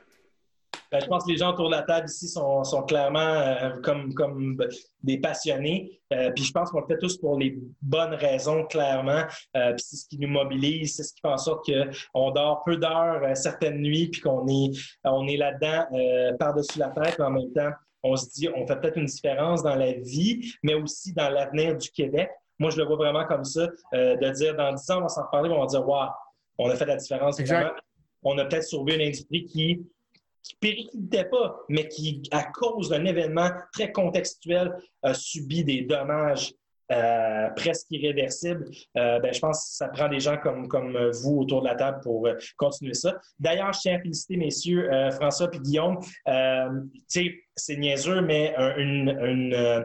[0.93, 4.15] Ben, je pense que les gens autour de la table ici sont, clairement euh, comme,
[4.15, 4.57] comme
[5.03, 6.01] des passionnés.
[6.13, 9.25] Euh, puis je pense qu'on le fait tous pour les bonnes raisons, clairement.
[9.53, 12.77] puis c'est ce qui nous mobilise, c'est ce qui fait en sorte qu'on dort peu
[12.77, 14.71] d'heures certaines nuits, puis qu'on est,
[15.05, 17.73] on est là-dedans par-dessus la tête, mais en même temps,
[18.03, 21.77] on se dit, on fait peut-être une différence dans la vie, mais aussi dans l'avenir
[21.77, 22.31] du Québec.
[22.59, 25.09] Moi, je le vois vraiment comme ça, euh, de dire dans 10 ans, on va
[25.09, 26.11] s'en reparler, on va dire, waouh,
[26.59, 27.41] on a fait la différence.
[28.23, 29.87] On a peut-être sauvé une industrie qui
[30.43, 34.73] qui périclitait pas, mais qui, à cause d'un événement très contextuel,
[35.03, 36.55] a subi des dommages
[36.93, 38.65] euh, presque irréversible,
[38.97, 41.75] euh, ben, je pense que ça prend des gens comme, comme vous autour de la
[41.75, 43.19] table pour euh, continuer ça.
[43.41, 45.99] D'ailleurs, je tiens à féliciter messieurs François et Guillaume.
[47.09, 49.85] c'est niaiseux, mais une,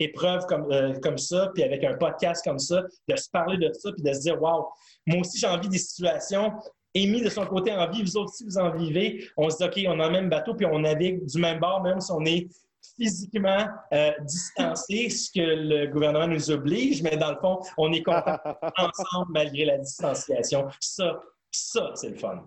[0.00, 0.66] épreuve comme,
[1.00, 4.12] comme ça, puis avec un podcast comme ça, de se parler de ça, puis de
[4.12, 4.66] se dire, waouh,
[5.06, 6.52] moi aussi j'ai envie des situations
[6.96, 9.28] Amy, de son côté, en vie, vous aussi, vous en vivez.
[9.36, 11.82] On se dit, OK, on a le même bateau, puis on navigue du même bord,
[11.82, 12.48] même si on est
[12.96, 18.02] physiquement euh, distancé, ce que le gouvernement nous oblige, mais dans le fond, on est
[18.02, 18.38] content
[18.78, 20.68] ensemble malgré la distanciation.
[20.80, 22.46] Ça, ça, c'est le fun.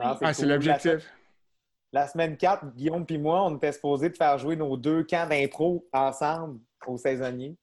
[0.00, 1.06] Ah, c'est l'objectif.
[1.92, 5.26] La, semaine 4, Guillaume et moi, on était supposés de faire jouer nos deux camps
[5.28, 7.56] d'impro ensemble aux saisonniers.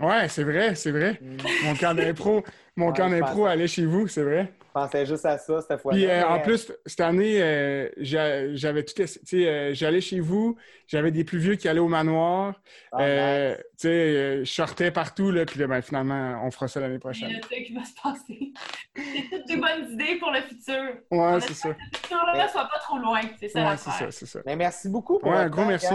[0.00, 1.18] Ouais, c'est vrai, c'est vrai.
[1.20, 1.36] Mm.
[1.64, 2.42] Mon camp d'impro,
[2.76, 4.52] mon camp d'impro allait chez vous, c'est vrai.
[4.60, 8.82] Je pensais juste à ça cette fois Puis euh, en plus, cette année, euh, j'avais
[8.82, 10.56] tout Tu sais, euh, j'allais chez vous,
[10.88, 12.60] j'avais des plus vieux qui allaient au manoir.
[12.90, 16.98] Ah, tu sais, je sortais partout, là, puis là, ben, finalement, on fera ça l'année
[16.98, 17.30] prochaine.
[17.48, 18.52] C'est ce qui va se passer.
[18.96, 20.96] C'est toutes des bonnes idées pour le futur.
[21.12, 21.68] Ouais, c'est ça.
[21.68, 24.40] Que le futur-là soit pas trop loin, c'est ça Ouais, c'est ça, c'est ça.
[24.44, 25.94] Mais merci beaucoup pour ouais, un gros merci.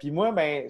[0.00, 0.68] puis moi, ben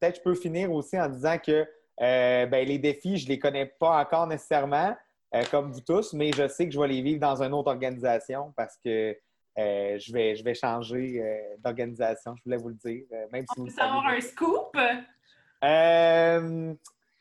[0.00, 1.66] peut-être je peux finir aussi en disant que
[2.02, 4.96] euh, ben, les défis, je ne les connais pas encore nécessairement,
[5.34, 7.68] euh, comme vous tous, mais je sais que je vais les vivre dans une autre
[7.70, 9.14] organisation parce que
[9.58, 11.22] euh, je, vais, je vais changer
[11.58, 13.02] d'organisation, je voulais vous le dire.
[13.32, 14.74] même si On peut savoir un scoop?
[15.62, 16.74] Euh,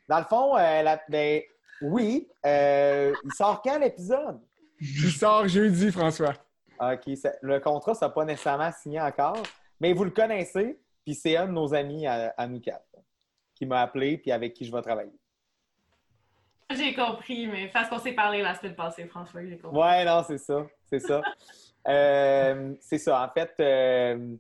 [0.08, 1.42] dans le fond, euh, la- ben,
[1.82, 2.28] oui.
[2.46, 4.40] Euh, il sort quand l'épisode?
[4.80, 6.34] Il sort jeudi, François.
[6.80, 7.16] OK.
[7.18, 9.44] ça- le contrat, ça n'a pas nécessairement signé encore,
[9.82, 12.86] mais vous le connaissez, puis c'est un de nos amis à, à nous quatre
[13.56, 15.12] qui m'a appelé, puis avec qui je vais travailler.
[16.72, 19.76] J'ai compris, mais parce qu'on s'est parlé la semaine passée, François, j'ai compris.
[19.80, 20.66] Ouais, non, c'est ça.
[20.86, 21.22] C'est ça.
[21.88, 23.24] Euh, c'est ça.
[23.24, 24.36] En fait, euh,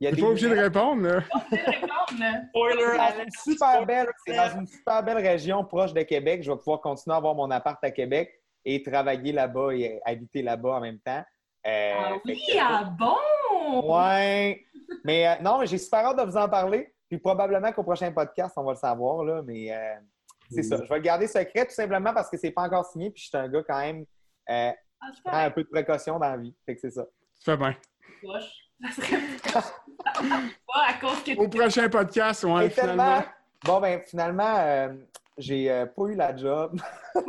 [0.00, 0.22] il y a des.
[0.22, 1.20] pas obligé de répondre, là.
[1.50, 2.32] Je vais répondre, là.
[2.48, 3.24] Spoiler C'est dans alert.
[3.26, 6.42] une super belle, c'est dans une super belle région proche de Québec.
[6.44, 10.42] Je vais pouvoir continuer à avoir mon appart à Québec et travailler là-bas et habiter
[10.42, 11.22] là-bas en même temps.
[11.66, 13.92] Euh, Ah oui, que- ah bon!
[13.92, 14.64] Ouais.
[15.04, 16.92] Mais euh, non, mais j'ai super hâte de vous en parler.
[17.08, 19.42] Puis probablement qu'au prochain podcast, on va le savoir, là.
[19.44, 19.94] Mais euh,
[20.50, 20.76] c'est ça.
[20.82, 23.10] Je vais le garder secret tout simplement parce que c'est pas encore signé.
[23.10, 24.04] Puis je suis un gars quand même
[24.50, 26.54] euh, Ah, qui prend un peu de précaution dans la vie.
[26.66, 27.04] Fait que c'est ça.
[27.38, 27.74] Tu fais bien.
[28.82, 29.18] Ça serait
[30.66, 32.92] pas à cause que Au prochain podcast, ouais, Et tellement.
[32.92, 33.24] finalement.
[33.64, 34.88] Bon, ben finalement, euh,
[35.36, 36.80] j'ai euh, pas eu la job.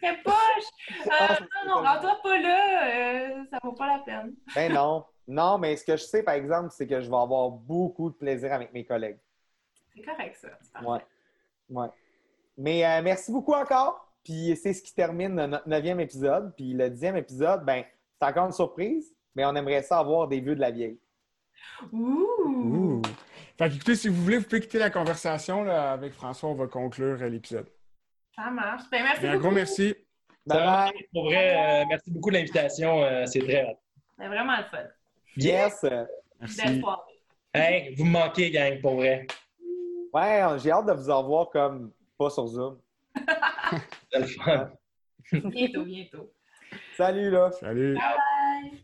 [0.00, 1.04] serait poche.
[1.10, 2.86] Ah, Euh, non, non, rends-toi pas là.
[2.86, 4.34] euh, ça vaut pas la peine.
[4.54, 5.04] Ben non.
[5.28, 8.14] Non, mais ce que je sais, par exemple, c'est que je vais avoir beaucoup de
[8.16, 9.18] plaisir avec mes collègues.
[9.94, 10.48] C'est correct, ça.
[10.60, 10.88] C'est parfait.
[10.88, 11.00] Ouais.
[11.70, 11.88] Ouais.
[12.56, 14.06] Mais euh, merci beaucoup encore.
[14.24, 16.52] Puis c'est ce qui termine notre neuvième épisode.
[16.56, 17.84] Puis le dixième épisode, ben,
[18.20, 20.98] c'est encore une surprise, mais on aimerait ça avoir des vues de la vieille.
[21.92, 22.26] Ouh!
[22.44, 23.02] Ouh.
[23.56, 26.48] Fait que, écoutez, si vous voulez, vous pouvez quitter la conversation là, avec François.
[26.50, 27.68] On va conclure l'épisode.
[28.34, 28.82] Ça marche.
[28.90, 29.42] Ben, merci un beaucoup.
[29.46, 29.94] gros merci.
[30.46, 31.08] Bye bye.
[31.12, 33.02] Pour vrai, euh, merci beaucoup de l'invitation.
[33.04, 33.78] euh, c'est très hâte.
[34.18, 34.84] C'est vraiment le fun.
[35.36, 35.80] Yes.
[35.82, 36.08] Belle
[36.40, 36.80] Merci.
[36.80, 37.02] soirée.
[37.52, 39.26] Hey, vous me manquez, gang, pour vrai.
[40.12, 42.80] Ouais, j'ai hâte de vous en voir comme pas sur Zoom.
[44.12, 44.70] C'est le fun.
[45.32, 46.32] Bientôt, bientôt.
[46.96, 47.50] Salut là.
[47.52, 47.94] Salut.
[47.94, 48.80] Bye!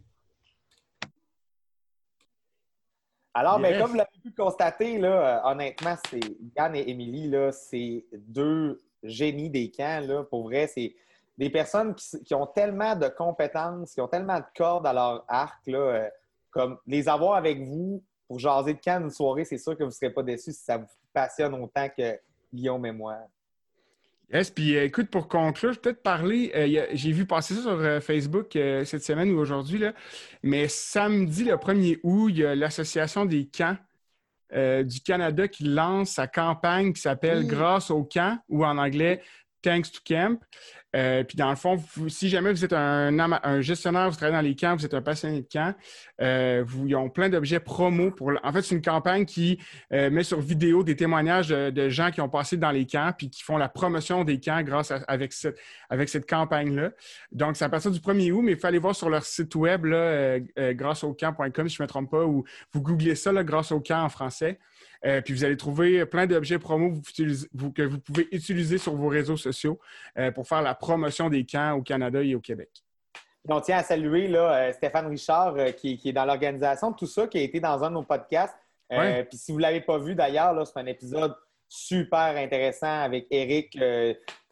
[3.34, 3.80] Alors, mais Yes.
[3.82, 5.08] comme vous l'avez pu constater, là,
[5.46, 6.20] euh, honnêtement, c'est
[6.56, 10.04] Yann et Émilie, là, c'est deux génies des camps.
[10.06, 10.24] Là.
[10.24, 10.94] Pour vrai, c'est
[11.38, 15.60] des personnes qui, ont tellement de compétences, qui ont tellement de cordes à leur arc.
[15.68, 16.08] Euh,
[16.50, 19.90] comme les avoir avec vous pour jaser de camp une soirée, c'est sûr que vous
[19.90, 22.18] ne serez pas déçus si ça vous passionne autant que
[22.52, 23.16] Guillaume et moi.
[24.32, 26.50] Yes, puis euh, écoute, pour conclure, je vais peut-être parler.
[26.56, 29.84] euh, J'ai vu passer ça sur Facebook cette semaine ou aujourd'hui,
[30.42, 33.76] mais samedi, le 1er août, il y a l'Association des camps
[34.52, 37.46] euh, du Canada qui lance sa campagne qui s'appelle.
[37.46, 39.22] Grâce au camp ou en anglais
[39.66, 40.38] Thanks to Camp.
[40.94, 41.76] Euh, puis dans le fond,
[42.06, 45.42] si jamais vous êtes un, gestionnaire, vous travaillez dans les camps, vous êtes un passionné
[45.42, 45.74] de camp,
[46.22, 48.12] euh, ils ont plein d'objets promo.
[48.12, 49.58] Pour, en fait, c'est une campagne qui
[49.92, 53.28] euh, met sur vidéo des témoignages de, gens qui ont passé dans les camps puis
[53.28, 55.58] qui font la promotion des camps grâce à, avec cette,
[55.90, 56.92] avec cette campagne-là.
[57.32, 59.54] Donc, c'est à partir du 1er août, mais il faut aller voir sur leur site
[59.56, 63.42] web, là, euh, grâceaucamp.com, si je ne me trompe pas, ou vous googlez ça, là,
[63.42, 64.60] grâce au camp en français.
[65.06, 68.76] Euh, puis vous allez trouver plein d'objets promo vous utilisez- vous- que vous pouvez utiliser
[68.78, 69.78] sur vos réseaux sociaux
[70.18, 72.70] euh, pour faire la promotion des camps au Canada et au Québec.
[73.48, 77.06] On tient à saluer là, euh, Stéphane Richard, qui, qui est dans l'organisation de tout
[77.06, 78.56] ça, qui a été dans un de nos podcasts.
[78.90, 79.22] Ouais.
[79.24, 81.34] Puis si vous ne l'avez pas vu d'ailleurs, c'est un épisode
[81.68, 83.78] super intéressant avec Eric,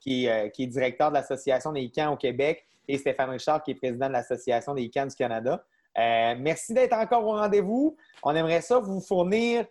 [0.01, 3.71] qui, est, qui est directeur de l'Association des camps au Québec, et Stéphane Richard, qui
[3.71, 5.65] est président de l'Association des camps du Canada.
[5.97, 7.97] Euh, merci d'être encore au rendez-vous.
[8.23, 9.65] On aimerait ça vous fournir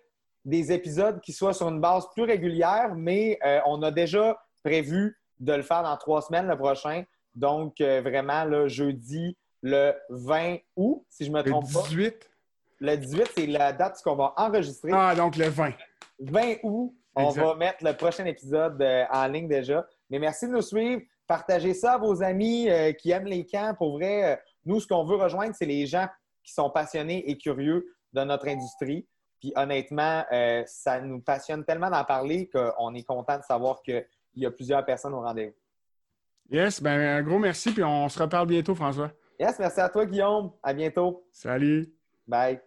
[0.46, 5.18] des épisodes qui soient sur une base plus régulière, mais euh, on a déjà prévu
[5.40, 7.04] de le faire dans trois semaines le prochain.
[7.36, 11.82] Donc, euh, vraiment, le jeudi, le 20 août, si je ne me Le trompe pas.
[11.84, 12.30] 18.
[12.80, 14.92] Le 18, c'est la date qu'on va enregistrer.
[14.94, 15.72] Ah, donc le 20.
[16.20, 17.44] 20 août, on Exact.
[17.44, 19.86] va mettre le prochain épisode euh, en ligne déjà.
[20.10, 21.02] Mais merci de nous suivre.
[21.26, 22.68] Partagez ça à vos amis
[23.00, 23.74] qui aiment les camps.
[23.78, 26.08] Pour vrai, nous, ce qu'on veut rejoindre, c'est les gens
[26.44, 29.08] qui sont passionnés et curieux de notre industrie.
[29.44, 34.06] Puis honnêtement, euh, ça nous passionne tellement d'en parler qu'on est content de savoir qu'il
[34.38, 35.54] y a plusieurs personnes au rendez-vous.
[36.50, 39.12] Yes, ben un gros merci, puis on se reparle bientôt, François.
[39.38, 40.54] Yes, merci à toi, Guillaume.
[40.64, 41.28] À bientôt.
[41.34, 41.94] Salut.
[42.26, 42.62] Bye.